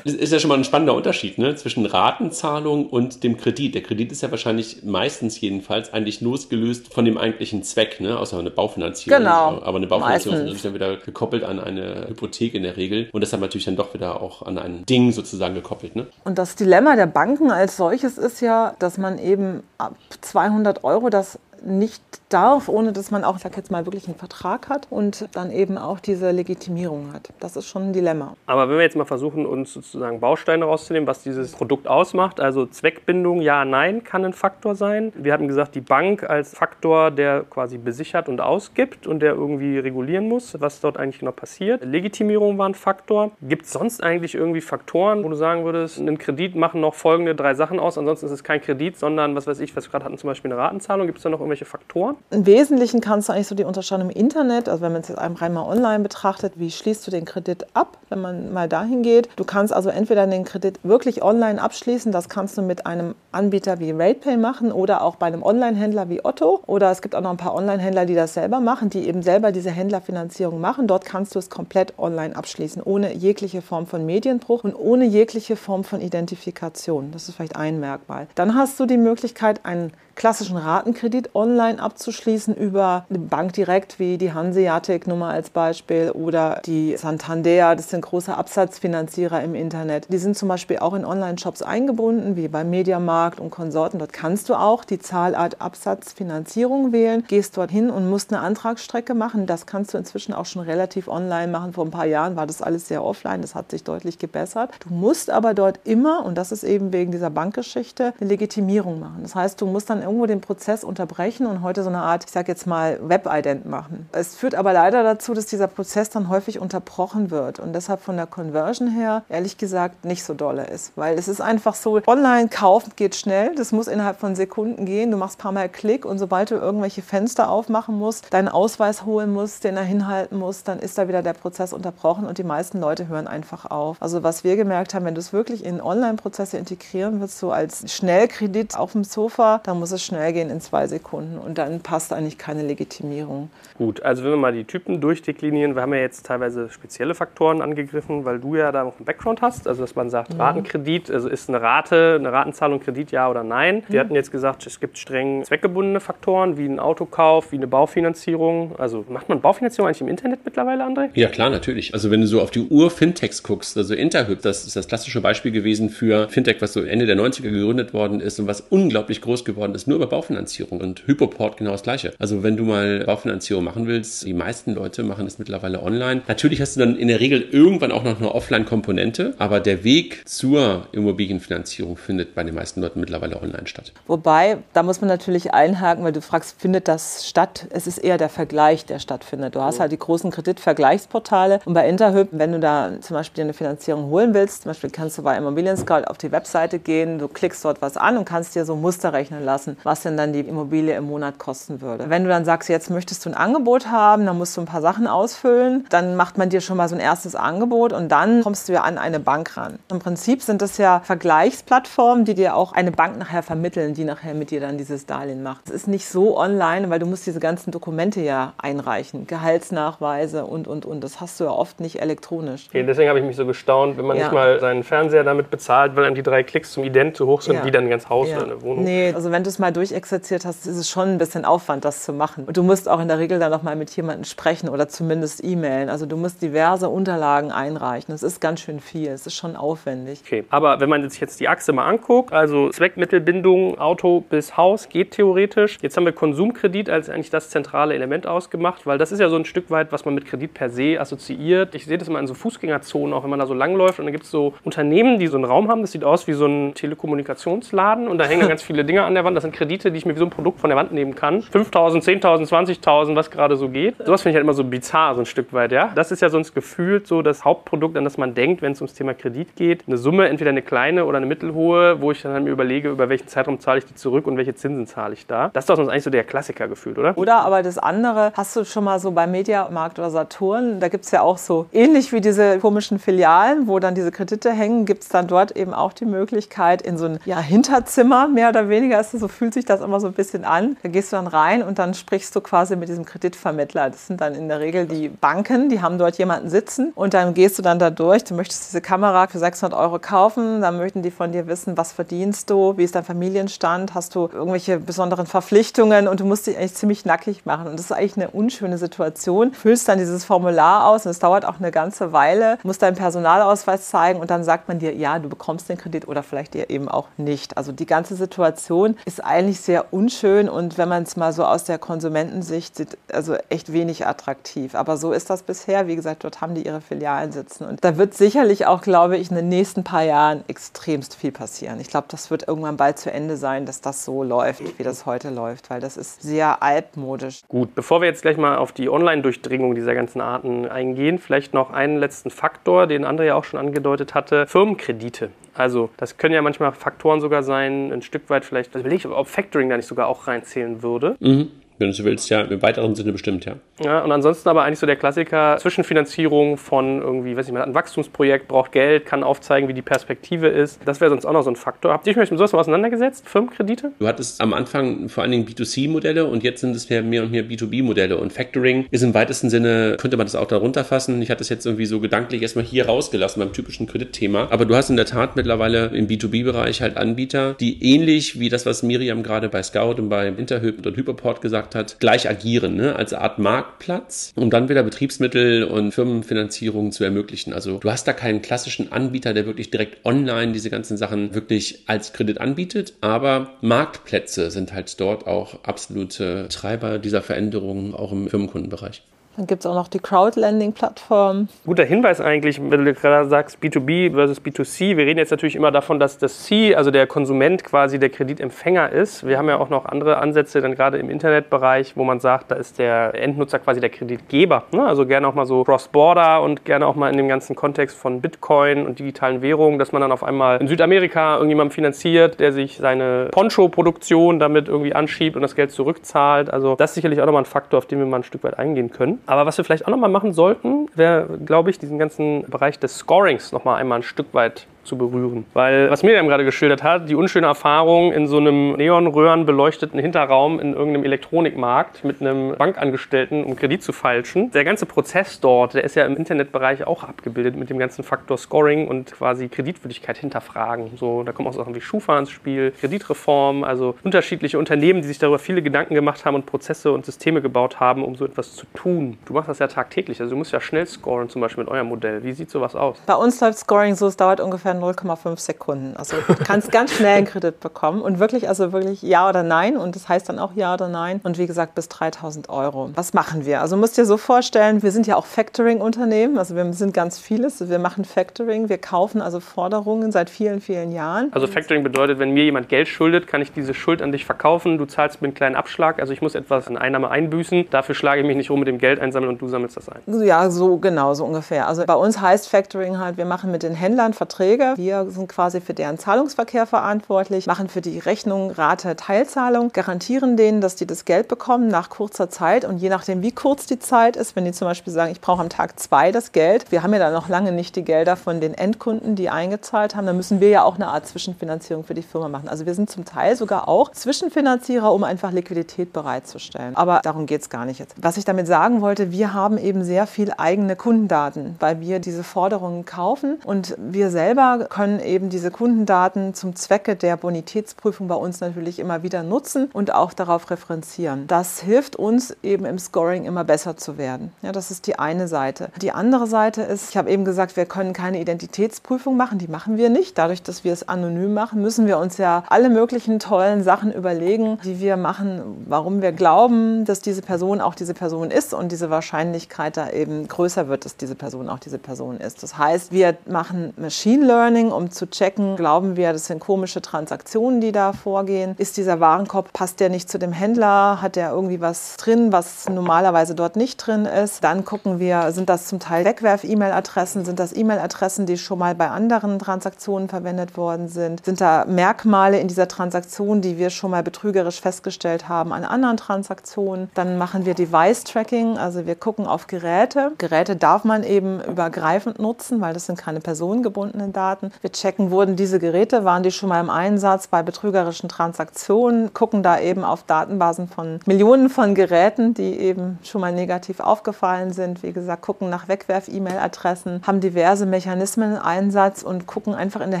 Das 0.04 0.14
ist 0.14 0.32
ja 0.32 0.38
schon 0.38 0.48
mal 0.48 0.56
ein 0.56 0.64
spannender 0.64 0.94
Unterschied 0.94 1.36
ne? 1.38 1.56
zwischen 1.56 1.84
Ratenzahlung 1.84 2.86
und 2.86 3.24
dem 3.24 3.36
Kredit. 3.36 3.74
Der 3.74 3.82
Kredit 3.82 4.12
ist 4.12 4.22
ja 4.22 4.30
wahrscheinlich 4.30 4.84
meistens 4.84 5.40
jedenfalls 5.40 5.92
eigentlich 5.92 6.20
losgelöst 6.20 6.94
von 6.94 7.04
dem 7.04 7.18
eigentlichen 7.18 7.64
Zweck, 7.64 8.00
ne? 8.00 8.16
außer 8.16 8.38
eine 8.38 8.50
Baufinanzierung. 8.50 9.18
Genau. 9.18 9.60
Aber 9.62 9.78
eine 9.78 9.88
Baufinanzierung 9.88 10.38
meistens. 10.38 10.56
ist 10.56 10.64
dann 10.64 10.74
wieder 10.74 10.96
gekoppelt 10.96 11.42
an 11.42 11.58
eine 11.58 12.06
Hypothek 12.08 12.54
in 12.54 12.62
der 12.62 12.76
Regel 12.76 13.08
und 13.12 13.20
deshalb 13.20 13.42
natürlich 13.42 13.64
dann 13.64 13.76
doch 13.76 13.92
wieder 13.94 14.22
auch 14.22 14.42
an 14.42 14.58
ein 14.58 14.86
Ding 14.86 15.10
sozusagen 15.10 15.56
gekoppelt. 15.56 15.96
Ne? 15.96 16.06
Und 16.24 16.38
das 16.38 16.54
Dilemma 16.54 16.94
der 16.94 17.06
Banken 17.06 17.50
als 17.50 17.76
solches 17.76 18.16
ist 18.16 18.40
ja, 18.40 18.74
dass 18.78 18.96
man 18.96 19.18
eben 19.18 19.64
ab 19.76 19.96
200 20.20 20.84
Euro 20.84 21.10
das 21.10 21.38
nicht 21.62 22.02
darf, 22.32 22.68
ohne 22.68 22.92
dass 22.92 23.10
man 23.10 23.24
auch, 23.24 23.36
ich 23.36 23.42
sag 23.42 23.56
jetzt 23.56 23.70
mal, 23.70 23.84
wirklich 23.86 24.06
einen 24.06 24.16
Vertrag 24.16 24.68
hat 24.68 24.86
und 24.90 25.28
dann 25.32 25.50
eben 25.50 25.78
auch 25.78 26.00
diese 26.00 26.30
Legitimierung 26.30 27.12
hat. 27.12 27.30
Das 27.40 27.56
ist 27.56 27.66
schon 27.66 27.88
ein 27.88 27.92
Dilemma. 27.92 28.36
Aber 28.46 28.68
wenn 28.68 28.76
wir 28.76 28.82
jetzt 28.82 28.96
mal 28.96 29.04
versuchen, 29.04 29.46
uns 29.46 29.72
sozusagen 29.72 30.20
Bausteine 30.20 30.64
rauszunehmen, 30.64 31.06
was 31.06 31.22
dieses 31.22 31.52
Produkt 31.52 31.88
ausmacht, 31.88 32.40
also 32.40 32.66
Zweckbindung, 32.66 33.40
ja, 33.40 33.64
nein, 33.64 34.04
kann 34.04 34.24
ein 34.24 34.32
Faktor 34.32 34.74
sein. 34.74 35.12
Wir 35.16 35.32
haben 35.32 35.48
gesagt, 35.48 35.74
die 35.74 35.80
Bank 35.80 36.28
als 36.28 36.54
Faktor, 36.54 37.10
der 37.10 37.42
quasi 37.42 37.78
besichert 37.78 38.28
und 38.28 38.40
ausgibt 38.40 39.06
und 39.06 39.20
der 39.20 39.34
irgendwie 39.34 39.78
regulieren 39.78 40.28
muss, 40.28 40.60
was 40.60 40.80
dort 40.80 40.96
eigentlich 40.96 41.18
genau 41.18 41.32
passiert. 41.32 41.84
Legitimierung 41.84 42.58
war 42.58 42.68
ein 42.68 42.74
Faktor. 42.74 43.32
Gibt 43.42 43.66
es 43.66 43.72
sonst 43.72 44.02
eigentlich 44.02 44.34
irgendwie 44.34 44.60
Faktoren, 44.60 45.24
wo 45.24 45.28
du 45.28 45.36
sagen 45.36 45.64
würdest, 45.64 45.98
einen 45.98 46.18
Kredit 46.18 46.54
machen 46.54 46.80
noch 46.80 46.94
folgende 46.94 47.34
drei 47.34 47.54
Sachen 47.54 47.80
aus, 47.80 47.98
ansonsten 47.98 48.26
ist 48.26 48.32
es 48.32 48.44
kein 48.44 48.60
Kredit, 48.60 48.96
sondern 48.96 49.34
was 49.34 49.46
weiß 49.46 49.60
ich, 49.60 49.74
was 49.76 49.86
wir 49.86 49.90
gerade 49.90 50.04
hatten, 50.04 50.18
zum 50.18 50.28
Beispiel 50.28 50.52
eine 50.52 50.60
Ratenzahlung. 50.60 51.06
Gibt 51.06 51.18
es 51.18 51.24
da 51.24 51.30
noch 51.30 51.40
irgendwelche 51.40 51.64
Faktoren? 51.64 52.16
Im 52.30 52.46
Wesentlichen 52.46 53.00
kannst 53.00 53.28
du 53.28 53.32
eigentlich 53.32 53.48
so 53.48 53.54
die 53.54 53.64
Unterscheidung 53.64 54.10
im 54.10 54.16
Internet, 54.16 54.68
also 54.68 54.82
wenn 54.82 54.92
man 54.92 55.02
es 55.02 55.08
jetzt 55.08 55.20
rein 55.20 55.52
mal 55.52 55.64
online 55.64 56.00
betrachtet, 56.00 56.52
wie 56.56 56.70
schließt 56.70 57.06
du 57.06 57.10
den 57.10 57.24
Kredit 57.24 57.66
ab, 57.74 57.98
wenn 58.08 58.20
man 58.20 58.52
mal 58.52 58.68
dahin 58.68 59.02
geht. 59.02 59.28
Du 59.36 59.44
kannst 59.44 59.72
also 59.72 59.88
entweder 59.88 60.26
den 60.26 60.44
Kredit 60.44 60.78
wirklich 60.82 61.22
online 61.22 61.60
abschließen, 61.60 62.12
das 62.12 62.28
kannst 62.28 62.56
du 62.56 62.62
mit 62.62 62.86
einem 62.86 63.14
Anbieter 63.32 63.80
wie 63.80 63.90
RatePay 63.90 64.36
machen 64.36 64.72
oder 64.72 65.02
auch 65.02 65.16
bei 65.16 65.26
einem 65.26 65.42
Online-Händler 65.42 66.08
wie 66.08 66.24
Otto. 66.24 66.60
Oder 66.66 66.90
es 66.90 67.02
gibt 67.02 67.14
auch 67.14 67.20
noch 67.20 67.30
ein 67.30 67.36
paar 67.36 67.54
Online-Händler, 67.54 68.06
die 68.06 68.14
das 68.14 68.34
selber 68.34 68.60
machen, 68.60 68.90
die 68.90 69.06
eben 69.08 69.22
selber 69.22 69.52
diese 69.52 69.70
Händlerfinanzierung 69.70 70.60
machen. 70.60 70.86
Dort 70.86 71.04
kannst 71.04 71.34
du 71.34 71.38
es 71.38 71.50
komplett 71.50 71.98
online 71.98 72.36
abschließen, 72.36 72.82
ohne 72.82 73.12
jegliche 73.14 73.62
Form 73.62 73.86
von 73.86 74.06
Medienbruch 74.06 74.64
und 74.64 74.74
ohne 74.74 75.04
jegliche 75.04 75.56
Form 75.56 75.84
von 75.84 76.00
Identifikation. 76.00 77.10
Das 77.12 77.28
ist 77.28 77.36
vielleicht 77.36 77.56
ein 77.56 77.80
Merkmal. 77.80 78.26
Dann 78.34 78.54
hast 78.54 78.78
du 78.78 78.86
die 78.86 78.96
Möglichkeit, 78.96 79.64
einen 79.64 79.92
klassischen 80.20 80.58
Ratenkredit 80.58 81.34
online 81.34 81.82
abzuschließen 81.82 82.54
über 82.54 83.06
eine 83.08 83.20
Bank 83.20 83.54
direkt 83.54 83.98
wie 83.98 84.18
die 84.18 84.34
Hanseatic 84.34 85.06
Nummer 85.06 85.28
als 85.28 85.48
Beispiel 85.48 86.10
oder 86.10 86.60
die 86.66 86.94
Santander, 86.98 87.74
das 87.74 87.88
sind 87.88 88.02
große 88.02 88.36
Absatzfinanzierer 88.36 89.42
im 89.42 89.54
Internet. 89.54 90.12
Die 90.12 90.18
sind 90.18 90.36
zum 90.36 90.48
Beispiel 90.48 90.80
auch 90.80 90.92
in 90.92 91.06
Online-Shops 91.06 91.62
eingebunden, 91.62 92.36
wie 92.36 92.48
beim 92.48 92.68
Mediamarkt 92.68 93.40
und 93.40 93.48
Konsorten. 93.48 93.98
Dort 93.98 94.12
kannst 94.12 94.50
du 94.50 94.56
auch 94.56 94.84
die 94.84 94.98
Zahlart 94.98 95.62
Absatzfinanzierung 95.62 96.92
wählen, 96.92 97.24
gehst 97.26 97.56
dorthin 97.56 97.88
und 97.88 98.10
musst 98.10 98.30
eine 98.30 98.42
Antragsstrecke 98.42 99.14
machen. 99.14 99.46
Das 99.46 99.64
kannst 99.64 99.94
du 99.94 99.96
inzwischen 99.96 100.34
auch 100.34 100.44
schon 100.44 100.60
relativ 100.60 101.08
online 101.08 101.50
machen. 101.50 101.72
Vor 101.72 101.86
ein 101.86 101.90
paar 101.90 102.04
Jahren 102.04 102.36
war 102.36 102.46
das 102.46 102.60
alles 102.60 102.88
sehr 102.88 103.02
offline, 103.02 103.40
das 103.40 103.54
hat 103.54 103.70
sich 103.70 103.84
deutlich 103.84 104.18
gebessert. 104.18 104.70
Du 104.86 104.92
musst 104.92 105.30
aber 105.30 105.54
dort 105.54 105.80
immer, 105.84 106.26
und 106.26 106.36
das 106.36 106.52
ist 106.52 106.62
eben 106.62 106.92
wegen 106.92 107.10
dieser 107.10 107.30
Bankgeschichte, 107.30 108.12
eine 108.20 108.28
Legitimierung 108.28 109.00
machen. 109.00 109.20
Das 109.22 109.34
heißt, 109.34 109.58
du 109.58 109.64
musst 109.64 109.88
dann 109.88 110.09
irgendwo 110.10 110.26
den 110.26 110.40
Prozess 110.40 110.82
unterbrechen 110.82 111.46
und 111.46 111.62
heute 111.62 111.84
so 111.84 111.88
eine 111.88 112.02
Art, 112.02 112.24
ich 112.24 112.32
sage 112.32 112.50
jetzt 112.50 112.66
mal, 112.66 112.98
Web-Ident 113.00 113.64
machen. 113.64 114.08
Es 114.10 114.34
führt 114.34 114.56
aber 114.56 114.72
leider 114.72 115.04
dazu, 115.04 115.34
dass 115.34 115.46
dieser 115.46 115.68
Prozess 115.68 116.10
dann 116.10 116.28
häufig 116.28 116.58
unterbrochen 116.58 117.30
wird 117.30 117.60
und 117.60 117.72
deshalb 117.72 118.00
von 118.00 118.16
der 118.16 118.26
Conversion 118.26 118.88
her, 118.88 119.22
ehrlich 119.28 119.56
gesagt, 119.56 120.04
nicht 120.04 120.24
so 120.24 120.34
dolle 120.34 120.66
ist. 120.66 120.92
Weil 120.96 121.16
es 121.16 121.28
ist 121.28 121.40
einfach 121.40 121.76
so, 121.76 122.00
online 122.06 122.48
kaufen 122.48 122.92
geht 122.96 123.14
schnell, 123.14 123.54
das 123.54 123.70
muss 123.70 123.86
innerhalb 123.86 124.18
von 124.18 124.34
Sekunden 124.34 124.84
gehen, 124.84 125.12
du 125.12 125.16
machst 125.16 125.38
ein 125.38 125.42
paar 125.42 125.52
Mal 125.52 125.68
Klick 125.68 126.04
und 126.04 126.18
sobald 126.18 126.50
du 126.50 126.56
irgendwelche 126.56 127.02
Fenster 127.02 127.48
aufmachen 127.50 127.96
musst, 127.96 128.32
deinen 128.34 128.48
Ausweis 128.48 129.04
holen 129.04 129.32
musst, 129.32 129.62
den 129.62 129.76
er 129.76 129.84
hinhalten 129.84 130.38
musst, 130.38 130.66
dann 130.66 130.80
ist 130.80 130.98
da 130.98 131.06
wieder 131.06 131.22
der 131.22 131.34
Prozess 131.34 131.72
unterbrochen 131.72 132.26
und 132.26 132.38
die 132.38 132.44
meisten 132.44 132.80
Leute 132.80 133.06
hören 133.06 133.28
einfach 133.28 133.70
auf. 133.70 133.96
Also 134.00 134.24
was 134.24 134.42
wir 134.42 134.56
gemerkt 134.56 134.92
haben, 134.92 135.04
wenn 135.04 135.14
du 135.14 135.20
es 135.20 135.32
wirklich 135.32 135.64
in 135.64 135.80
Online-Prozesse 135.80 136.58
integrieren 136.58 137.20
willst, 137.20 137.38
so 137.38 137.52
als 137.52 137.84
Schnellkredit 137.92 138.76
auf 138.76 138.92
dem 138.92 139.04
Sofa, 139.04 139.60
dann 139.62 139.78
muss 139.78 139.92
es 139.92 139.99
es 140.00 140.06
schnell 140.06 140.32
gehen 140.32 140.50
in 140.50 140.60
zwei 140.60 140.86
Sekunden 140.86 141.38
und 141.38 141.58
dann 141.58 141.80
passt 141.80 142.12
eigentlich 142.12 142.38
keine 142.38 142.62
Legitimierung. 142.62 143.50
Gut, 143.76 144.02
also 144.02 144.24
wenn 144.24 144.30
wir 144.30 144.36
mal 144.36 144.52
die 144.52 144.64
Typen 144.64 145.00
durchdeklinieren, 145.00 145.74
wir 145.74 145.82
haben 145.82 145.94
ja 145.94 146.00
jetzt 146.00 146.26
teilweise 146.26 146.68
spezielle 146.70 147.14
Faktoren 147.14 147.62
angegriffen, 147.62 148.24
weil 148.24 148.38
du 148.40 148.56
ja 148.56 148.72
da 148.72 148.84
noch 148.84 148.96
einen 148.96 149.04
Background 149.04 149.42
hast, 149.42 149.68
also 149.68 149.82
dass 149.82 149.94
man 149.94 150.10
sagt, 150.10 150.34
mhm. 150.34 150.40
Ratenkredit, 150.40 151.10
also 151.10 151.28
ist 151.28 151.48
eine 151.48 151.60
Rate, 151.60 152.16
eine 152.18 152.32
Ratenzahlung 152.32 152.80
Kredit 152.80 153.12
ja 153.12 153.30
oder 153.30 153.44
nein. 153.44 153.76
Mhm. 153.76 153.92
Wir 153.92 154.00
hatten 154.00 154.14
jetzt 154.14 154.32
gesagt, 154.32 154.66
es 154.66 154.80
gibt 154.80 154.98
streng 154.98 155.44
zweckgebundene 155.44 156.00
Faktoren, 156.00 156.56
wie 156.56 156.66
ein 156.66 156.80
Autokauf, 156.80 157.52
wie 157.52 157.56
eine 157.56 157.66
Baufinanzierung. 157.66 158.72
Also 158.78 159.04
macht 159.08 159.28
man 159.28 159.40
Baufinanzierung 159.40 159.88
eigentlich 159.88 160.00
im 160.00 160.08
Internet 160.08 160.40
mittlerweile, 160.44 160.84
André? 160.84 161.10
Ja, 161.14 161.28
klar, 161.28 161.50
natürlich. 161.50 161.94
Also 161.94 162.10
wenn 162.10 162.20
du 162.20 162.26
so 162.26 162.40
auf 162.40 162.50
die 162.50 162.66
Ur-Fintechs 162.68 163.42
guckst, 163.42 163.76
also 163.76 163.94
Interhyp, 163.94 164.40
das 164.42 164.66
ist 164.66 164.76
das 164.76 164.88
klassische 164.88 165.20
Beispiel 165.20 165.52
gewesen 165.52 165.90
für 165.90 166.28
Fintech, 166.28 166.60
was 166.60 166.72
so 166.72 166.82
Ende 166.82 167.06
der 167.06 167.16
90er 167.16 167.50
gegründet 167.50 167.92
worden 167.92 168.20
ist 168.20 168.38
und 168.40 168.46
was 168.46 168.60
unglaublich 168.60 169.20
groß 169.20 169.44
geworden 169.44 169.74
ist, 169.74 169.79
nur 169.86 169.96
über 169.96 170.06
Baufinanzierung. 170.06 170.80
Und 170.80 171.06
Hypoport 171.06 171.56
genau 171.56 171.72
das 171.72 171.82
gleiche. 171.82 172.12
Also 172.18 172.42
wenn 172.42 172.56
du 172.56 172.64
mal 172.64 173.04
Baufinanzierung 173.04 173.64
machen 173.64 173.86
willst, 173.86 174.24
die 174.24 174.34
meisten 174.34 174.74
Leute 174.74 175.02
machen 175.02 175.26
es 175.26 175.38
mittlerweile 175.38 175.82
online. 175.82 176.22
Natürlich 176.28 176.60
hast 176.60 176.76
du 176.76 176.80
dann 176.80 176.96
in 176.96 177.08
der 177.08 177.20
Regel 177.20 177.40
irgendwann 177.50 177.92
auch 177.92 178.04
noch 178.04 178.18
eine 178.18 178.34
Offline-Komponente, 178.34 179.34
aber 179.38 179.60
der 179.60 179.84
Weg 179.84 180.22
zur 180.26 180.86
Immobilienfinanzierung 180.92 181.96
findet 181.96 182.34
bei 182.34 182.44
den 182.44 182.54
meisten 182.54 182.80
Leuten 182.80 183.00
mittlerweile 183.00 183.40
online 183.40 183.66
statt. 183.66 183.92
Wobei, 184.06 184.58
da 184.72 184.82
muss 184.82 185.00
man 185.00 185.08
natürlich 185.08 185.52
einhaken, 185.52 186.04
weil 186.04 186.12
du 186.12 186.20
fragst, 186.20 186.60
findet 186.60 186.88
das 186.88 187.26
statt? 187.28 187.66
Es 187.70 187.86
ist 187.86 187.98
eher 187.98 188.18
der 188.18 188.28
Vergleich, 188.28 188.84
der 188.84 188.98
stattfindet. 188.98 189.54
Du 189.54 189.60
hast 189.60 189.80
halt 189.80 189.92
die 189.92 189.98
großen 189.98 190.30
Kreditvergleichsportale 190.30 191.60
und 191.64 191.74
bei 191.74 191.88
Interhyp, 191.88 192.28
wenn 192.32 192.52
du 192.52 192.60
da 192.60 192.92
zum 193.00 193.14
Beispiel 193.14 193.44
eine 193.44 193.52
Finanzierung 193.52 194.10
holen 194.10 194.34
willst, 194.34 194.62
zum 194.62 194.70
Beispiel 194.70 194.90
kannst 194.90 195.18
du 195.18 195.22
bei 195.22 195.36
Immobilien 195.36 195.76
Scout 195.76 196.04
auf 196.06 196.18
die 196.18 196.32
Webseite 196.32 196.78
gehen, 196.78 197.18
du 197.18 197.28
klickst 197.28 197.64
dort 197.64 197.82
was 197.82 197.96
an 197.96 198.16
und 198.16 198.24
kannst 198.24 198.54
dir 198.54 198.64
so 198.64 198.76
Muster 198.76 199.12
rechnen 199.12 199.44
lassen, 199.44 199.69
was 199.82 200.02
denn 200.02 200.16
dann 200.16 200.32
die 200.32 200.40
Immobilie 200.40 200.96
im 200.96 201.04
Monat 201.04 201.38
kosten 201.38 201.80
würde. 201.80 202.08
Wenn 202.08 202.24
du 202.24 202.30
dann 202.30 202.44
sagst, 202.44 202.68
jetzt 202.68 202.90
möchtest 202.90 203.24
du 203.24 203.30
ein 203.30 203.34
Angebot 203.34 203.88
haben, 203.88 204.26
dann 204.26 204.38
musst 204.38 204.56
du 204.56 204.60
ein 204.60 204.66
paar 204.66 204.80
Sachen 204.80 205.06
ausfüllen, 205.06 205.86
dann 205.90 206.16
macht 206.16 206.38
man 206.38 206.50
dir 206.50 206.60
schon 206.60 206.76
mal 206.76 206.88
so 206.88 206.94
ein 206.94 207.00
erstes 207.00 207.34
Angebot 207.34 207.92
und 207.92 208.08
dann 208.08 208.42
kommst 208.42 208.68
du 208.68 208.72
ja 208.72 208.82
an 208.82 208.98
eine 208.98 209.20
Bank 209.20 209.56
ran. 209.56 209.78
Im 209.90 209.98
Prinzip 209.98 210.42
sind 210.42 210.62
das 210.62 210.78
ja 210.78 211.00
Vergleichsplattformen, 211.04 212.24
die 212.24 212.34
dir 212.34 212.56
auch 212.56 212.72
eine 212.72 212.92
Bank 212.92 213.18
nachher 213.18 213.42
vermitteln, 213.42 213.94
die 213.94 214.04
nachher 214.04 214.34
mit 214.34 214.50
dir 214.50 214.60
dann 214.60 214.78
dieses 214.78 215.06
Darlehen 215.06 215.42
macht. 215.42 215.68
Es 215.68 215.74
ist 215.74 215.88
nicht 215.88 216.08
so 216.08 216.38
online, 216.38 216.90
weil 216.90 216.98
du 216.98 217.06
musst 217.06 217.26
diese 217.26 217.40
ganzen 217.40 217.70
Dokumente 217.70 218.20
ja 218.20 218.52
einreichen, 218.58 219.26
Gehaltsnachweise 219.26 220.44
und, 220.44 220.66
und, 220.68 220.86
und. 220.86 221.02
Das 221.02 221.20
hast 221.20 221.40
du 221.40 221.44
ja 221.44 221.50
oft 221.50 221.80
nicht 221.80 222.00
elektronisch. 222.00 222.66
Okay, 222.68 222.84
deswegen 222.84 223.08
habe 223.08 223.18
ich 223.18 223.24
mich 223.24 223.36
so 223.36 223.46
gestaunt, 223.46 223.96
wenn 223.98 224.06
man 224.06 224.16
ja. 224.16 224.24
nicht 224.24 224.32
mal 224.32 224.58
seinen 224.60 224.82
Fernseher 224.82 225.24
damit 225.24 225.50
bezahlt, 225.50 225.96
weil 225.96 226.04
dann 226.04 226.14
die 226.14 226.22
drei 226.22 226.42
Klicks 226.42 226.72
zum 226.72 226.84
Ident 226.84 227.16
zu 227.16 227.26
hoch 227.26 227.42
sind, 227.42 227.54
ja. 227.54 227.64
wie 227.64 227.70
dann 227.70 227.84
ein 227.84 227.90
ganz 227.90 228.08
Haus 228.08 228.28
ja. 228.28 228.36
oder 228.36 228.46
eine 228.46 228.62
Wohnung. 228.62 228.84
Nee, 228.84 229.12
also 229.14 229.30
wenn 229.30 229.44
du 229.44 229.48
es 229.48 229.58
mal 229.60 229.72
durchexerziert 229.72 230.44
hast, 230.44 230.66
ist 230.66 230.76
es 230.76 230.90
schon 230.90 231.08
ein 231.08 231.18
bisschen 231.18 231.44
Aufwand, 231.44 231.84
das 231.84 232.04
zu 232.04 232.12
machen. 232.12 232.44
Und 232.44 232.56
du 232.56 232.62
musst 232.62 232.88
auch 232.88 233.00
in 233.00 233.08
der 233.08 233.18
Regel 233.18 233.38
dann 233.38 233.50
noch 233.50 233.62
mal 233.62 233.76
mit 233.76 233.90
jemandem 233.90 234.24
sprechen 234.24 234.68
oder 234.68 234.88
zumindest 234.88 235.44
e-mailen. 235.44 235.88
Also 235.88 236.06
du 236.06 236.16
musst 236.16 236.42
diverse 236.42 236.88
Unterlagen 236.88 237.52
einreichen. 237.52 238.12
Das 238.12 238.22
ist 238.22 238.40
ganz 238.40 238.60
schön 238.60 238.80
viel. 238.80 239.08
Es 239.08 239.26
ist 239.26 239.36
schon 239.36 239.56
aufwendig. 239.56 240.22
Okay, 240.24 240.44
aber 240.50 240.80
wenn 240.80 240.88
man 240.88 241.08
sich 241.08 241.20
jetzt 241.20 241.38
die 241.40 241.48
Achse 241.48 241.72
mal 241.72 241.86
anguckt, 241.86 242.32
also 242.32 242.70
Zweckmittelbindung, 242.70 243.78
Auto 243.78 244.20
bis 244.20 244.56
Haus 244.56 244.88
geht 244.88 245.12
theoretisch. 245.12 245.78
Jetzt 245.82 245.96
haben 245.96 246.04
wir 246.04 246.12
Konsumkredit 246.12 246.90
als 246.90 247.08
eigentlich 247.08 247.30
das 247.30 247.50
zentrale 247.50 247.94
Element 247.94 248.26
ausgemacht, 248.26 248.86
weil 248.86 248.98
das 248.98 249.12
ist 249.12 249.20
ja 249.20 249.28
so 249.28 249.36
ein 249.36 249.44
Stück 249.44 249.70
weit, 249.70 249.92
was 249.92 250.04
man 250.04 250.14
mit 250.14 250.26
Kredit 250.26 250.54
per 250.54 250.70
se 250.70 250.98
assoziiert. 250.98 251.74
Ich 251.74 251.86
sehe 251.86 251.98
das 251.98 252.08
immer 252.08 252.18
in 252.18 252.26
so 252.26 252.34
Fußgängerzonen, 252.34 253.12
auch 253.12 253.22
wenn 253.22 253.30
man 253.30 253.38
da 253.38 253.46
so 253.46 253.54
langläuft 253.54 253.98
und 253.98 254.06
dann 254.06 254.12
gibt 254.12 254.24
es 254.24 254.30
so 254.30 254.54
Unternehmen, 254.64 255.18
die 255.18 255.26
so 255.26 255.36
einen 255.36 255.44
Raum 255.44 255.68
haben, 255.68 255.82
das 255.82 255.92
sieht 255.92 256.04
aus 256.04 256.26
wie 256.26 256.32
so 256.32 256.46
ein 256.46 256.74
Telekommunikationsladen 256.74 258.08
und 258.08 258.18
da 258.18 258.24
hängen 258.24 258.48
ganz 258.48 258.62
viele 258.62 258.84
Dinge 258.84 259.04
an 259.04 259.14
der 259.14 259.24
Wand. 259.24 259.36
Das 259.36 259.44
sind 259.50 259.56
Kredite, 259.56 259.90
die 259.90 259.98
ich 259.98 260.06
mir 260.06 260.14
wie 260.14 260.18
so 260.18 260.24
ein 260.24 260.30
Produkt 260.30 260.60
von 260.60 260.70
der 260.70 260.76
Wand 260.76 260.92
nehmen 260.92 261.14
kann. 261.14 261.40
5.000, 261.40 262.02
10.000, 262.02 262.48
20.000, 262.48 263.16
was 263.16 263.30
gerade 263.30 263.56
so 263.56 263.68
geht. 263.68 263.96
Sowas 263.98 264.22
finde 264.22 264.30
ich 264.30 264.36
halt 264.36 264.44
immer 264.44 264.54
so 264.54 264.64
bizarr, 264.64 265.14
so 265.14 265.20
ein 265.20 265.26
Stück 265.26 265.52
weit, 265.52 265.72
ja. 265.72 265.92
Das 265.94 266.10
ist 266.12 266.22
ja 266.22 266.28
sonst 266.28 266.54
gefühlt 266.54 267.06
so 267.06 267.22
das 267.22 267.44
Hauptprodukt, 267.44 267.96
an 267.96 268.04
das 268.04 268.18
man 268.18 268.34
denkt, 268.34 268.62
wenn 268.62 268.72
es 268.72 268.80
ums 268.80 268.94
Thema 268.94 269.14
Kredit 269.14 269.56
geht. 269.56 269.84
Eine 269.86 269.96
Summe, 269.96 270.28
entweder 270.28 270.50
eine 270.50 270.62
kleine 270.62 271.04
oder 271.04 271.18
eine 271.18 271.26
mittelhohe, 271.26 272.00
wo 272.00 272.12
ich 272.12 272.22
dann 272.22 272.32
halt 272.32 272.44
mir 272.44 272.50
überlege, 272.50 272.90
über 272.90 273.08
welchen 273.08 273.28
Zeitraum 273.28 273.60
zahle 273.60 273.78
ich 273.78 273.86
die 273.86 273.94
zurück 273.94 274.26
und 274.26 274.36
welche 274.36 274.54
Zinsen 274.54 274.86
zahle 274.86 275.14
ich 275.14 275.26
da. 275.26 275.50
Das 275.52 275.64
ist 275.64 275.70
doch 275.70 275.76
sonst 275.76 275.90
eigentlich 275.90 276.04
so 276.04 276.10
der 276.10 276.24
Klassiker 276.24 276.68
gefühlt, 276.68 276.98
oder? 276.98 277.16
Oder 277.16 277.40
aber 277.44 277.62
das 277.62 277.78
andere, 277.78 278.32
hast 278.34 278.56
du 278.56 278.64
schon 278.64 278.84
mal 278.84 278.98
so 279.00 279.10
beim 279.10 279.30
Mediamarkt 279.30 279.98
oder 279.98 280.10
Saturn, 280.10 280.80
da 280.80 280.88
gibt 280.88 281.04
es 281.04 281.10
ja 281.10 281.22
auch 281.22 281.38
so 281.38 281.66
ähnlich 281.72 282.12
wie 282.12 282.20
diese 282.20 282.58
komischen 282.58 282.98
Filialen, 282.98 283.66
wo 283.66 283.78
dann 283.78 283.94
diese 283.94 284.10
Kredite 284.10 284.52
hängen, 284.52 284.84
gibt 284.84 285.02
es 285.02 285.08
dann 285.08 285.26
dort 285.26 285.56
eben 285.56 285.74
auch 285.74 285.92
die 285.92 286.04
Möglichkeit 286.04 286.82
in 286.82 286.96
so 286.96 287.06
ein 287.06 287.18
ja, 287.24 287.40
Hinterzimmer, 287.40 288.28
mehr 288.28 288.50
oder 288.50 288.68
weniger, 288.68 289.00
ist, 289.00 289.12
so 289.12 289.28
fühlt 289.40 289.54
sich 289.54 289.64
das 289.64 289.80
immer 289.80 290.00
so 290.00 290.06
ein 290.06 290.12
bisschen 290.12 290.44
an. 290.44 290.76
Da 290.82 290.90
gehst 290.90 291.12
du 291.12 291.16
dann 291.16 291.26
rein 291.26 291.62
und 291.62 291.78
dann 291.78 291.94
sprichst 291.94 292.36
du 292.36 292.42
quasi 292.42 292.76
mit 292.76 292.90
diesem 292.90 293.06
Kreditvermittler. 293.06 293.88
Das 293.88 294.06
sind 294.06 294.20
dann 294.20 294.34
in 294.34 294.48
der 294.48 294.60
Regel 294.60 294.84
die 294.84 295.08
Banken, 295.08 295.70
die 295.70 295.80
haben 295.80 295.96
dort 295.96 296.18
jemanden 296.18 296.50
sitzen 296.50 296.92
und 296.94 297.14
dann 297.14 297.32
gehst 297.32 297.58
du 297.58 297.62
dann 297.62 297.78
da 297.78 297.88
durch. 297.88 298.22
Du 298.24 298.34
möchtest 298.34 298.68
diese 298.68 298.82
Kamera 298.82 299.28
für 299.28 299.38
600 299.38 299.80
Euro 299.80 299.98
kaufen, 299.98 300.60
dann 300.60 300.76
möchten 300.76 301.00
die 301.00 301.10
von 301.10 301.32
dir 301.32 301.46
wissen, 301.46 301.78
was 301.78 301.92
verdienst 301.92 302.50
du, 302.50 302.76
wie 302.76 302.84
ist 302.84 302.94
dein 302.94 303.04
Familienstand, 303.04 303.94
hast 303.94 304.14
du 304.14 304.28
irgendwelche 304.30 304.78
besonderen 304.78 305.24
Verpflichtungen 305.24 306.06
und 306.06 306.20
du 306.20 306.26
musst 306.26 306.46
dich 306.46 306.58
eigentlich 306.58 306.74
ziemlich 306.74 307.06
nackig 307.06 307.46
machen. 307.46 307.66
Und 307.66 307.78
das 307.78 307.86
ist 307.86 307.92
eigentlich 307.92 308.18
eine 308.18 308.28
unschöne 308.28 308.76
Situation. 308.76 309.54
Füllst 309.54 309.88
dann 309.88 309.96
dieses 309.96 310.26
Formular 310.26 310.86
aus 310.86 311.06
und 311.06 311.12
es 311.12 311.18
dauert 311.18 311.46
auch 311.46 311.60
eine 311.60 311.70
ganze 311.70 312.12
Weile, 312.12 312.58
musst 312.62 312.82
deinen 312.82 312.96
Personalausweis 312.96 313.88
zeigen 313.88 314.20
und 314.20 314.30
dann 314.30 314.44
sagt 314.44 314.68
man 314.68 314.80
dir, 314.80 314.94
ja, 314.94 315.18
du 315.18 315.30
bekommst 315.30 315.70
den 315.70 315.78
Kredit 315.78 316.06
oder 316.08 316.22
vielleicht 316.22 316.52
dir 316.52 316.68
eben 316.68 316.90
auch 316.90 317.08
nicht. 317.16 317.56
Also 317.56 317.72
die 317.72 317.86
ganze 317.86 318.16
Situation 318.16 318.98
ist 319.06 319.29
eigentlich 319.30 319.60
sehr 319.60 319.92
unschön 319.92 320.48
und 320.48 320.76
wenn 320.76 320.88
man 320.88 321.04
es 321.04 321.16
mal 321.16 321.32
so 321.32 321.44
aus 321.44 321.64
der 321.64 321.78
Konsumentensicht 321.78 322.76
sieht, 322.76 322.98
also 323.12 323.36
echt 323.48 323.72
wenig 323.72 324.06
attraktiv. 324.06 324.74
Aber 324.74 324.96
so 324.96 325.12
ist 325.12 325.30
das 325.30 325.42
bisher. 325.42 325.86
Wie 325.86 325.96
gesagt, 325.96 326.24
dort 326.24 326.40
haben 326.40 326.54
die 326.54 326.66
ihre 326.66 326.80
Filialen 326.80 327.32
sitzen. 327.32 327.64
Und 327.64 327.84
da 327.84 327.96
wird 327.96 328.14
sicherlich 328.14 328.66
auch, 328.66 328.82
glaube 328.82 329.16
ich, 329.16 329.30
in 329.30 329.36
den 329.36 329.48
nächsten 329.48 329.84
paar 329.84 330.02
Jahren 330.02 330.44
extremst 330.48 331.14
viel 331.14 331.32
passieren. 331.32 331.80
Ich 331.80 331.88
glaube, 331.88 332.06
das 332.10 332.30
wird 332.30 332.48
irgendwann 332.48 332.76
bald 332.76 332.98
zu 332.98 333.12
Ende 333.12 333.36
sein, 333.36 333.66
dass 333.66 333.80
das 333.80 334.04
so 334.04 334.22
läuft, 334.22 334.78
wie 334.78 334.82
das 334.82 335.06
heute 335.06 335.30
läuft, 335.30 335.70
weil 335.70 335.80
das 335.80 335.96
ist 335.96 336.22
sehr 336.22 336.62
altmodisch. 336.62 337.42
Gut, 337.48 337.74
bevor 337.74 338.00
wir 338.00 338.08
jetzt 338.08 338.22
gleich 338.22 338.36
mal 338.36 338.56
auf 338.56 338.72
die 338.72 338.88
Online-Durchdringung 338.88 339.74
dieser 339.74 339.94
ganzen 339.94 340.20
Arten 340.20 340.66
eingehen, 340.66 341.18
vielleicht 341.18 341.54
noch 341.54 341.70
einen 341.70 341.98
letzten 341.98 342.30
Faktor, 342.30 342.86
den 342.86 343.06
André 343.06 343.24
ja 343.24 343.34
auch 343.34 343.44
schon 343.44 343.60
angedeutet 343.60 344.14
hatte: 344.14 344.46
Firmenkredite. 344.46 345.30
Also, 345.54 345.90
das 345.96 346.16
können 346.16 346.34
ja 346.34 346.42
manchmal 346.42 346.72
Faktoren 346.72 347.20
sogar 347.20 347.42
sein, 347.42 347.92
ein 347.92 348.02
Stück 348.02 348.30
weit 348.30 348.44
vielleicht, 348.44 348.74
also 348.74 348.88
ich, 348.88 349.06
ob 349.06 349.28
Factoring 349.28 349.68
da 349.68 349.76
nicht 349.76 349.86
sogar 349.86 350.06
auch 350.06 350.26
reinzählen 350.26 350.82
würde. 350.82 351.16
Mhm 351.20 351.50
wenn 351.80 351.92
du 351.92 352.04
willst, 352.04 352.30
ja, 352.30 352.42
im 352.42 352.62
weiteren 352.62 352.94
Sinne 352.94 353.12
bestimmt, 353.12 353.44
ja. 353.44 353.54
Ja, 353.82 354.04
und 354.04 354.12
ansonsten 354.12 354.48
aber 354.48 354.64
eigentlich 354.64 354.78
so 354.78 354.86
der 354.86 354.96
Klassiker 354.96 355.56
Zwischenfinanzierung 355.58 356.56
von 356.56 357.00
irgendwie, 357.00 357.36
weiß 357.36 357.46
ich 357.46 357.52
mal, 357.52 357.62
ein 357.62 357.74
Wachstumsprojekt, 357.74 358.48
braucht 358.48 358.72
Geld, 358.72 359.06
kann 359.06 359.24
aufzeigen, 359.24 359.68
wie 359.68 359.74
die 359.74 359.82
Perspektive 359.82 360.48
ist. 360.48 360.80
Das 360.84 361.00
wäre 361.00 361.10
sonst 361.10 361.24
auch 361.24 361.32
noch 361.32 361.42
so 361.42 361.50
ein 361.50 361.56
Faktor. 361.56 361.92
Habt 361.92 362.06
ihr 362.06 362.16
euch 362.16 362.30
mit 362.30 362.38
sowas 362.38 362.52
mal 362.52 362.60
auseinandergesetzt? 362.60 363.28
Firmenkredite? 363.28 363.92
Du 363.98 364.06
hattest 364.06 364.40
am 364.40 364.52
Anfang 364.52 365.08
vor 365.08 365.22
allen 365.22 365.32
Dingen 365.32 365.46
B2C-Modelle 365.46 366.26
und 366.26 366.44
jetzt 366.44 366.60
sind 366.60 366.76
es 366.76 366.90
mehr, 366.90 367.02
mehr 367.02 367.22
und 367.22 367.32
mehr 367.32 367.44
B2B-Modelle. 367.44 368.18
Und 368.18 368.32
Factoring 368.32 368.86
ist 368.90 369.02
im 369.02 369.14
weitesten 369.14 369.50
Sinne, 369.50 369.96
könnte 369.98 370.16
man 370.16 370.26
das 370.26 370.36
auch 370.36 370.46
darunter 370.46 370.84
fassen. 370.84 371.20
Ich 371.22 371.30
hatte 371.30 371.40
das 371.40 371.48
jetzt 371.48 371.64
irgendwie 371.64 371.86
so 371.86 372.00
gedanklich 372.00 372.42
erstmal 372.42 372.64
hier 372.64 372.86
rausgelassen 372.86 373.40
beim 373.40 373.52
typischen 373.52 373.86
Kreditthema. 373.86 374.48
Aber 374.50 374.66
du 374.66 374.74
hast 374.74 374.90
in 374.90 374.96
der 374.96 375.06
Tat 375.06 375.36
mittlerweile 375.36 375.86
im 375.86 376.06
B2B-Bereich 376.06 376.82
halt 376.82 376.96
Anbieter, 376.96 377.54
die 377.54 377.82
ähnlich 377.82 378.38
wie 378.38 378.48
das, 378.48 378.66
was 378.66 378.82
Miriam 378.82 379.22
gerade 379.22 379.48
bei 379.48 379.62
Scout 379.62 379.94
und 379.98 380.08
bei 380.08 380.28
Interhyp 380.28 380.84
und 380.84 380.96
Hyperport 380.96 381.40
gesagt 381.40 381.69
hat, 381.74 382.00
gleich 382.00 382.28
agieren, 382.28 382.76
ne? 382.76 382.96
als 382.96 383.12
Art 383.12 383.38
Marktplatz, 383.38 384.32
um 384.36 384.50
dann 384.50 384.68
wieder 384.68 384.82
Betriebsmittel 384.82 385.64
und 385.64 385.92
Firmenfinanzierung 385.92 386.92
zu 386.92 387.04
ermöglichen. 387.04 387.52
Also 387.52 387.78
du 387.78 387.90
hast 387.90 388.06
da 388.06 388.12
keinen 388.12 388.42
klassischen 388.42 388.92
Anbieter, 388.92 389.34
der 389.34 389.46
wirklich 389.46 389.70
direkt 389.70 390.04
online 390.04 390.52
diese 390.52 390.70
ganzen 390.70 390.96
Sachen 390.96 391.34
wirklich 391.34 391.84
als 391.86 392.12
Kredit 392.12 392.40
anbietet, 392.40 392.94
aber 393.00 393.52
Marktplätze 393.60 394.50
sind 394.50 394.72
halt 394.72 395.00
dort 395.00 395.26
auch 395.26 395.64
absolute 395.64 396.48
Treiber 396.48 396.98
dieser 396.98 397.22
Veränderungen, 397.22 397.94
auch 397.94 398.12
im 398.12 398.28
Firmenkundenbereich. 398.28 399.02
Dann 399.40 399.46
gibt 399.46 399.60
es 399.60 399.66
auch 399.66 399.74
noch 399.74 399.88
die 399.88 400.00
Crowdlending-Plattform. 400.00 401.48
Guter 401.64 401.84
Hinweis 401.84 402.20
eigentlich, 402.20 402.60
wenn 402.62 402.84
du 402.84 402.92
gerade 402.92 403.26
sagst 403.26 403.56
B2B 403.62 404.12
versus 404.12 404.38
B2C. 404.38 404.98
Wir 404.98 405.06
reden 405.06 405.18
jetzt 405.18 405.30
natürlich 405.30 405.56
immer 405.56 405.70
davon, 405.70 405.98
dass 405.98 406.18
das 406.18 406.44
C, 406.44 406.74
also 406.74 406.90
der 406.90 407.06
Konsument 407.06 407.64
quasi 407.64 407.98
der 407.98 408.10
Kreditempfänger 408.10 408.90
ist. 408.90 409.26
Wir 409.26 409.38
haben 409.38 409.48
ja 409.48 409.56
auch 409.56 409.70
noch 409.70 409.86
andere 409.86 410.18
Ansätze, 410.18 410.60
dann 410.60 410.74
gerade 410.74 410.98
im 410.98 411.08
Internetbereich, 411.08 411.96
wo 411.96 412.04
man 412.04 412.20
sagt, 412.20 412.50
da 412.50 412.56
ist 412.56 412.78
der 412.78 413.14
Endnutzer 413.14 413.60
quasi 413.60 413.80
der 413.80 413.88
Kreditgeber. 413.88 414.64
Ne? 414.72 414.84
Also 414.84 415.06
gerne 415.06 415.26
auch 415.26 415.34
mal 415.34 415.46
so 415.46 415.64
Cross-Border 415.64 416.42
und 416.42 416.66
gerne 416.66 416.86
auch 416.86 416.94
mal 416.94 417.10
in 417.10 417.16
dem 417.16 417.28
ganzen 417.28 417.56
Kontext 417.56 417.96
von 417.96 418.20
Bitcoin 418.20 418.84
und 418.84 418.98
digitalen 418.98 419.40
Währungen, 419.40 419.78
dass 419.78 419.90
man 419.90 420.02
dann 420.02 420.12
auf 420.12 420.22
einmal 420.22 420.60
in 420.60 420.68
Südamerika 420.68 421.36
irgendjemanden 421.36 421.72
finanziert, 421.72 422.40
der 422.40 422.52
sich 422.52 422.76
seine 422.76 423.28
Poncho-Produktion 423.30 424.38
damit 424.38 424.68
irgendwie 424.68 424.94
anschiebt 424.94 425.34
und 425.34 425.40
das 425.40 425.56
Geld 425.56 425.72
zurückzahlt. 425.72 426.52
Also 426.52 426.74
das 426.74 426.90
ist 426.90 426.96
sicherlich 426.96 427.22
auch 427.22 427.26
nochmal 427.26 427.40
ein 427.40 427.46
Faktor, 427.46 427.78
auf 427.78 427.86
den 427.86 428.00
wir 428.00 428.04
mal 428.04 428.18
ein 428.18 428.24
Stück 428.24 428.44
weit 428.44 428.58
eingehen 428.58 428.90
können. 428.90 429.18
Aber 429.30 429.46
was 429.46 429.56
wir 429.56 429.64
vielleicht 429.64 429.86
auch 429.86 429.90
nochmal 429.90 430.10
machen 430.10 430.32
sollten, 430.32 430.88
wäre, 430.96 431.38
glaube 431.46 431.70
ich, 431.70 431.78
diesen 431.78 432.00
ganzen 432.00 432.42
Bereich 432.50 432.80
des 432.80 432.98
Scorings 432.98 433.52
nochmal 433.52 433.80
einmal 433.80 434.00
ein 434.00 434.02
Stück 434.02 434.34
weit 434.34 434.66
zu 434.90 434.98
berühren. 434.98 435.46
Weil, 435.54 435.88
was 435.88 436.02
Miriam 436.02 436.26
gerade 436.26 436.44
geschildert 436.44 436.82
hat, 436.82 437.08
die 437.08 437.14
unschöne 437.14 437.46
Erfahrung 437.46 438.12
in 438.12 438.26
so 438.26 438.38
einem 438.38 438.72
Neonröhren 438.72 439.46
beleuchteten 439.46 440.00
Hinterraum 440.00 440.58
in 440.58 440.74
irgendeinem 440.74 441.04
Elektronikmarkt 441.04 442.04
mit 442.04 442.20
einem 442.20 442.56
Bankangestellten, 442.56 443.44
um 443.44 443.54
Kredit 443.54 443.84
zu 443.84 443.92
falschen. 443.92 444.50
Der 444.50 444.64
ganze 444.64 444.86
Prozess 444.86 445.38
dort, 445.40 445.74
der 445.74 445.84
ist 445.84 445.94
ja 445.94 446.04
im 446.04 446.16
Internetbereich 446.16 446.86
auch 446.86 447.04
abgebildet 447.04 447.54
mit 447.56 447.70
dem 447.70 447.78
ganzen 447.78 448.02
Faktor 448.02 448.36
Scoring 448.36 448.88
und 448.88 449.12
quasi 449.12 449.48
Kreditwürdigkeit 449.48 450.18
hinterfragen. 450.18 450.90
So, 450.96 451.22
da 451.22 451.30
kommen 451.30 451.48
auch 451.48 451.52
Sachen 451.52 451.74
wie 451.76 451.80
Schufa 451.80 452.18
ins 452.18 452.30
Spiel, 452.30 452.72
Kreditreform, 452.72 453.62
also 453.62 453.94
unterschiedliche 454.02 454.58
Unternehmen, 454.58 455.02
die 455.02 455.08
sich 455.08 455.20
darüber 455.20 455.38
viele 455.38 455.62
Gedanken 455.62 455.94
gemacht 455.94 456.24
haben 456.24 456.34
und 456.34 456.46
Prozesse 456.46 456.90
und 456.90 457.06
Systeme 457.06 457.40
gebaut 457.40 457.78
haben, 457.78 458.04
um 458.04 458.16
so 458.16 458.24
etwas 458.24 458.56
zu 458.56 458.66
tun. 458.74 459.18
Du 459.26 459.34
machst 459.34 459.48
das 459.48 459.60
ja 459.60 459.68
tagtäglich, 459.68 460.20
also 460.20 460.32
du 460.32 460.36
musst 460.36 460.52
ja 460.52 460.60
schnell 460.60 460.86
scoren, 460.86 461.28
zum 461.28 461.40
Beispiel 461.40 461.62
mit 461.62 461.72
eurem 461.72 461.86
Modell. 461.86 462.24
Wie 462.24 462.32
sieht 462.32 462.50
sowas 462.50 462.74
aus? 462.74 462.98
Bei 463.06 463.14
uns 463.14 463.40
läuft 463.40 463.58
Scoring 463.58 463.94
so, 463.94 464.08
es 464.08 464.16
dauert 464.16 464.40
ungefähr 464.40 464.74
0,5 464.82 465.38
Sekunden. 465.38 465.96
Also 465.96 466.16
du 466.26 466.34
kannst 466.34 466.72
ganz 466.72 466.92
schnell 466.92 467.18
einen 467.18 467.26
Kredit 467.26 467.60
bekommen 467.60 468.02
und 468.02 468.18
wirklich, 468.18 468.48
also 468.48 468.72
wirklich 468.72 469.02
ja 469.02 469.28
oder 469.28 469.42
nein 469.42 469.76
und 469.76 469.96
das 469.96 470.08
heißt 470.08 470.28
dann 470.28 470.38
auch 470.38 470.52
ja 470.54 470.74
oder 470.74 470.88
nein 470.88 471.20
und 471.22 471.38
wie 471.38 471.46
gesagt 471.46 471.74
bis 471.74 471.88
3000 471.88 472.48
Euro. 472.48 472.90
Was 472.94 473.14
machen 473.14 473.44
wir? 473.46 473.60
Also 473.60 473.76
musst 473.76 473.96
dir 473.98 474.04
so 474.04 474.16
vorstellen, 474.16 474.82
wir 474.82 474.90
sind 474.90 475.06
ja 475.06 475.16
auch 475.16 475.26
Factoring-Unternehmen, 475.26 476.38
also 476.38 476.56
wir 476.56 476.72
sind 476.72 476.94
ganz 476.94 477.18
vieles. 477.18 477.68
Wir 477.68 477.78
machen 477.78 478.04
Factoring, 478.04 478.68
wir 478.68 478.78
kaufen 478.78 479.20
also 479.20 479.40
Forderungen 479.40 480.12
seit 480.12 480.30
vielen, 480.30 480.60
vielen 480.60 480.92
Jahren. 480.92 481.28
Also 481.32 481.46
Factoring 481.46 481.82
bedeutet, 481.82 482.18
wenn 482.18 482.30
mir 482.30 482.44
jemand 482.44 482.68
Geld 482.68 482.88
schuldet, 482.88 483.26
kann 483.26 483.42
ich 483.42 483.52
diese 483.52 483.74
Schuld 483.74 484.02
an 484.02 484.12
dich 484.12 484.24
verkaufen, 484.24 484.78
du 484.78 484.86
zahlst 484.86 485.20
mir 485.20 485.28
einen 485.28 485.34
kleinen 485.34 485.56
Abschlag, 485.56 486.00
also 486.00 486.12
ich 486.12 486.22
muss 486.22 486.34
etwas 486.34 486.68
an 486.68 486.76
Einnahme 486.76 487.10
einbüßen, 487.10 487.68
dafür 487.70 487.94
schlage 487.94 488.20
ich 488.20 488.26
mich 488.26 488.36
nicht 488.36 488.50
rum 488.50 488.60
mit 488.60 488.68
dem 488.68 488.78
Geld 488.78 489.00
einsammeln 489.00 489.32
und 489.32 489.42
du 489.42 489.48
sammelst 489.48 489.76
das 489.76 489.88
ein. 489.88 490.00
Ja, 490.22 490.50
so 490.50 490.78
genau, 490.78 491.14
so 491.14 491.24
ungefähr. 491.24 491.66
Also 491.68 491.84
bei 491.86 491.94
uns 491.94 492.20
heißt 492.20 492.48
Factoring 492.48 492.98
halt, 492.98 493.16
wir 493.16 493.24
machen 493.24 493.50
mit 493.50 493.62
den 493.62 493.74
Händlern 493.74 494.12
Verträge, 494.14 494.59
wir 494.76 495.10
sind 495.10 495.28
quasi 495.28 495.60
für 495.60 495.74
deren 495.74 495.98
Zahlungsverkehr 495.98 496.66
verantwortlich, 496.66 497.46
machen 497.46 497.68
für 497.68 497.80
die 497.80 497.98
Rechnung, 497.98 498.50
Rate, 498.50 498.96
Teilzahlung, 498.96 499.72
garantieren 499.72 500.36
denen, 500.36 500.60
dass 500.60 500.76
die 500.76 500.86
das 500.86 501.04
Geld 501.04 501.28
bekommen 501.28 501.68
nach 501.68 501.90
kurzer 501.90 502.30
Zeit 502.30 502.64
und 502.64 502.78
je 502.78 502.88
nachdem, 502.88 503.22
wie 503.22 503.32
kurz 503.32 503.66
die 503.66 503.78
Zeit 503.78 504.16
ist, 504.16 504.36
wenn 504.36 504.44
die 504.44 504.52
zum 504.52 504.68
Beispiel 504.68 504.92
sagen, 504.92 505.12
ich 505.12 505.20
brauche 505.20 505.40
am 505.40 505.48
Tag 505.48 505.78
zwei 505.80 506.12
das 506.12 506.32
Geld, 506.32 506.70
wir 506.70 506.82
haben 506.82 506.92
ja 506.92 506.98
dann 506.98 507.12
noch 507.12 507.28
lange 507.28 507.52
nicht 507.52 507.76
die 507.76 507.84
Gelder 507.84 508.16
von 508.16 508.40
den 508.40 508.54
Endkunden, 508.54 509.16
die 509.16 509.30
eingezahlt 509.30 509.96
haben, 509.96 510.06
dann 510.06 510.16
müssen 510.16 510.40
wir 510.40 510.48
ja 510.48 510.64
auch 510.64 510.76
eine 510.76 510.88
Art 510.88 511.06
Zwischenfinanzierung 511.06 511.84
für 511.84 511.94
die 511.94 512.02
Firma 512.02 512.28
machen. 512.28 512.48
Also 512.48 512.66
wir 512.66 512.74
sind 512.74 512.90
zum 512.90 513.04
Teil 513.04 513.36
sogar 513.36 513.68
auch 513.68 513.90
Zwischenfinanzierer, 513.92 514.92
um 514.92 515.04
einfach 515.04 515.32
Liquidität 515.32 515.92
bereitzustellen. 515.92 516.76
Aber 516.76 517.00
darum 517.02 517.26
geht 517.26 517.42
es 517.42 517.50
gar 517.50 517.64
nicht 517.64 517.80
jetzt. 517.80 517.94
Was 518.00 518.16
ich 518.16 518.24
damit 518.24 518.46
sagen 518.46 518.80
wollte, 518.80 519.10
wir 519.10 519.32
haben 519.32 519.58
eben 519.58 519.84
sehr 519.84 520.06
viel 520.06 520.32
eigene 520.36 520.76
Kundendaten, 520.76 521.56
weil 521.60 521.80
wir 521.80 521.98
diese 521.98 522.24
Forderungen 522.24 522.84
kaufen 522.84 523.38
und 523.44 523.74
wir 523.78 524.10
selber 524.10 524.49
können 524.58 525.00
eben 525.00 525.30
diese 525.30 525.50
Kundendaten 525.50 526.34
zum 526.34 526.56
Zwecke 526.56 526.96
der 526.96 527.16
Bonitätsprüfung 527.16 528.08
bei 528.08 528.14
uns 528.14 528.40
natürlich 528.40 528.78
immer 528.78 529.02
wieder 529.02 529.22
nutzen 529.22 529.70
und 529.72 529.94
auch 529.94 530.12
darauf 530.12 530.50
referenzieren. 530.50 531.26
Das 531.26 531.60
hilft 531.60 531.96
uns 531.96 532.36
eben 532.42 532.64
im 532.64 532.78
Scoring 532.78 533.24
immer 533.24 533.44
besser 533.44 533.76
zu 533.76 533.98
werden. 533.98 534.32
Ja, 534.42 534.52
das 534.52 534.70
ist 534.70 534.86
die 534.86 534.98
eine 534.98 535.28
Seite. 535.28 535.70
Die 535.80 535.92
andere 535.92 536.26
Seite 536.26 536.62
ist, 536.62 536.90
ich 536.90 536.96
habe 536.96 537.10
eben 537.10 537.24
gesagt, 537.24 537.56
wir 537.56 537.66
können 537.66 537.92
keine 537.92 538.20
Identitätsprüfung 538.20 539.16
machen, 539.16 539.38
die 539.38 539.48
machen 539.48 539.76
wir 539.76 539.90
nicht. 539.90 540.18
Dadurch, 540.18 540.42
dass 540.42 540.64
wir 540.64 540.72
es 540.72 540.88
anonym 540.88 541.34
machen, 541.34 541.62
müssen 541.62 541.86
wir 541.86 541.98
uns 541.98 542.18
ja 542.18 542.44
alle 542.48 542.70
möglichen 542.70 543.18
tollen 543.18 543.62
Sachen 543.62 543.92
überlegen, 543.92 544.58
die 544.64 544.80
wir 544.80 544.96
machen, 544.96 545.64
warum 545.66 546.02
wir 546.02 546.12
glauben, 546.12 546.84
dass 546.84 547.00
diese 547.00 547.22
Person 547.22 547.60
auch 547.60 547.74
diese 547.74 547.94
Person 547.94 548.30
ist 548.30 548.54
und 548.54 548.72
diese 548.72 548.90
Wahrscheinlichkeit 548.90 549.76
da 549.76 549.90
eben 549.90 550.28
größer 550.28 550.68
wird, 550.68 550.84
dass 550.84 550.96
diese 550.96 551.14
Person 551.14 551.48
auch 551.48 551.58
diese 551.58 551.78
Person 551.78 552.18
ist. 552.18 552.42
Das 552.42 552.58
heißt, 552.58 552.92
wir 552.92 553.16
machen 553.26 553.72
Machine 553.76 554.24
Learning, 554.24 554.39
um 554.40 554.90
zu 554.90 555.08
checken, 555.10 555.56
glauben 555.56 555.96
wir, 555.96 556.14
das 556.14 556.26
sind 556.26 556.40
komische 556.40 556.80
Transaktionen, 556.80 557.60
die 557.60 557.72
da 557.72 557.92
vorgehen. 557.92 558.54
Ist 558.56 558.78
dieser 558.78 558.98
Warenkorb, 558.98 559.52
passt 559.52 559.80
der 559.80 559.90
nicht 559.90 560.08
zu 560.08 560.18
dem 560.18 560.32
Händler? 560.32 561.02
Hat 561.02 561.16
der 561.16 561.32
irgendwie 561.32 561.60
was 561.60 561.98
drin, 561.98 562.32
was 562.32 562.66
normalerweise 562.70 563.34
dort 563.34 563.56
nicht 563.56 563.76
drin 563.76 564.06
ist? 564.06 564.42
Dann 564.42 564.64
gucken 564.64 564.98
wir, 564.98 565.30
sind 565.32 565.50
das 565.50 565.66
zum 565.66 565.78
Teil 565.78 566.06
Wegwerf-E-Mail-Adressen? 566.06 567.26
Sind 567.26 567.38
das 567.38 567.54
E-Mail-Adressen, 567.54 568.24
die 568.24 568.38
schon 568.38 568.58
mal 568.58 568.74
bei 568.74 568.88
anderen 568.88 569.38
Transaktionen 569.38 570.08
verwendet 570.08 570.56
worden 570.56 570.88
sind? 570.88 571.22
Sind 571.22 571.42
da 571.42 571.66
Merkmale 571.68 572.40
in 572.40 572.48
dieser 572.48 572.66
Transaktion, 572.66 573.42
die 573.42 573.58
wir 573.58 573.68
schon 573.68 573.90
mal 573.90 574.02
betrügerisch 574.02 574.62
festgestellt 574.62 575.28
haben 575.28 575.52
an 575.52 575.64
anderen 575.64 575.98
Transaktionen? 575.98 576.90
Dann 576.94 577.18
machen 577.18 577.44
wir 577.44 577.52
Device-Tracking, 577.52 578.56
also 578.56 578.86
wir 578.86 578.94
gucken 578.94 579.26
auf 579.26 579.48
Geräte. 579.48 580.12
Geräte 580.16 580.56
darf 580.56 580.84
man 580.84 581.02
eben 581.02 581.42
übergreifend 581.44 582.18
nutzen, 582.18 582.62
weil 582.62 582.72
das 582.72 582.86
sind 582.86 582.96
keine 582.98 583.20
personengebundenen 583.20 584.14
Daten. 584.14 584.29
Wir 584.60 584.72
checken, 584.72 585.10
wurden 585.10 585.36
diese 585.36 585.58
Geräte, 585.58 586.04
waren 586.04 586.22
die 586.22 586.30
schon 586.30 586.48
mal 586.48 586.60
im 586.60 586.70
Einsatz 586.70 587.26
bei 587.26 587.42
betrügerischen 587.42 588.08
Transaktionen, 588.08 589.12
gucken 589.14 589.42
da 589.42 589.58
eben 589.58 589.84
auf 589.84 590.04
Datenbasen 590.04 590.68
von 590.68 591.00
Millionen 591.06 591.50
von 591.50 591.74
Geräten, 591.74 592.34
die 592.34 592.58
eben 592.58 592.98
schon 593.02 593.20
mal 593.20 593.32
negativ 593.32 593.80
aufgefallen 593.80 594.52
sind. 594.52 594.82
Wie 594.82 594.92
gesagt, 594.92 595.22
gucken 595.22 595.50
nach 595.50 595.68
Wegwerf-E-Mail-Adressen, 595.68 597.02
haben 597.06 597.20
diverse 597.20 597.66
Mechanismen 597.66 598.36
im 598.36 598.42
Einsatz 598.42 599.02
und 599.02 599.26
gucken 599.26 599.54
einfach 599.54 599.80
in 599.80 599.90
der 599.90 600.00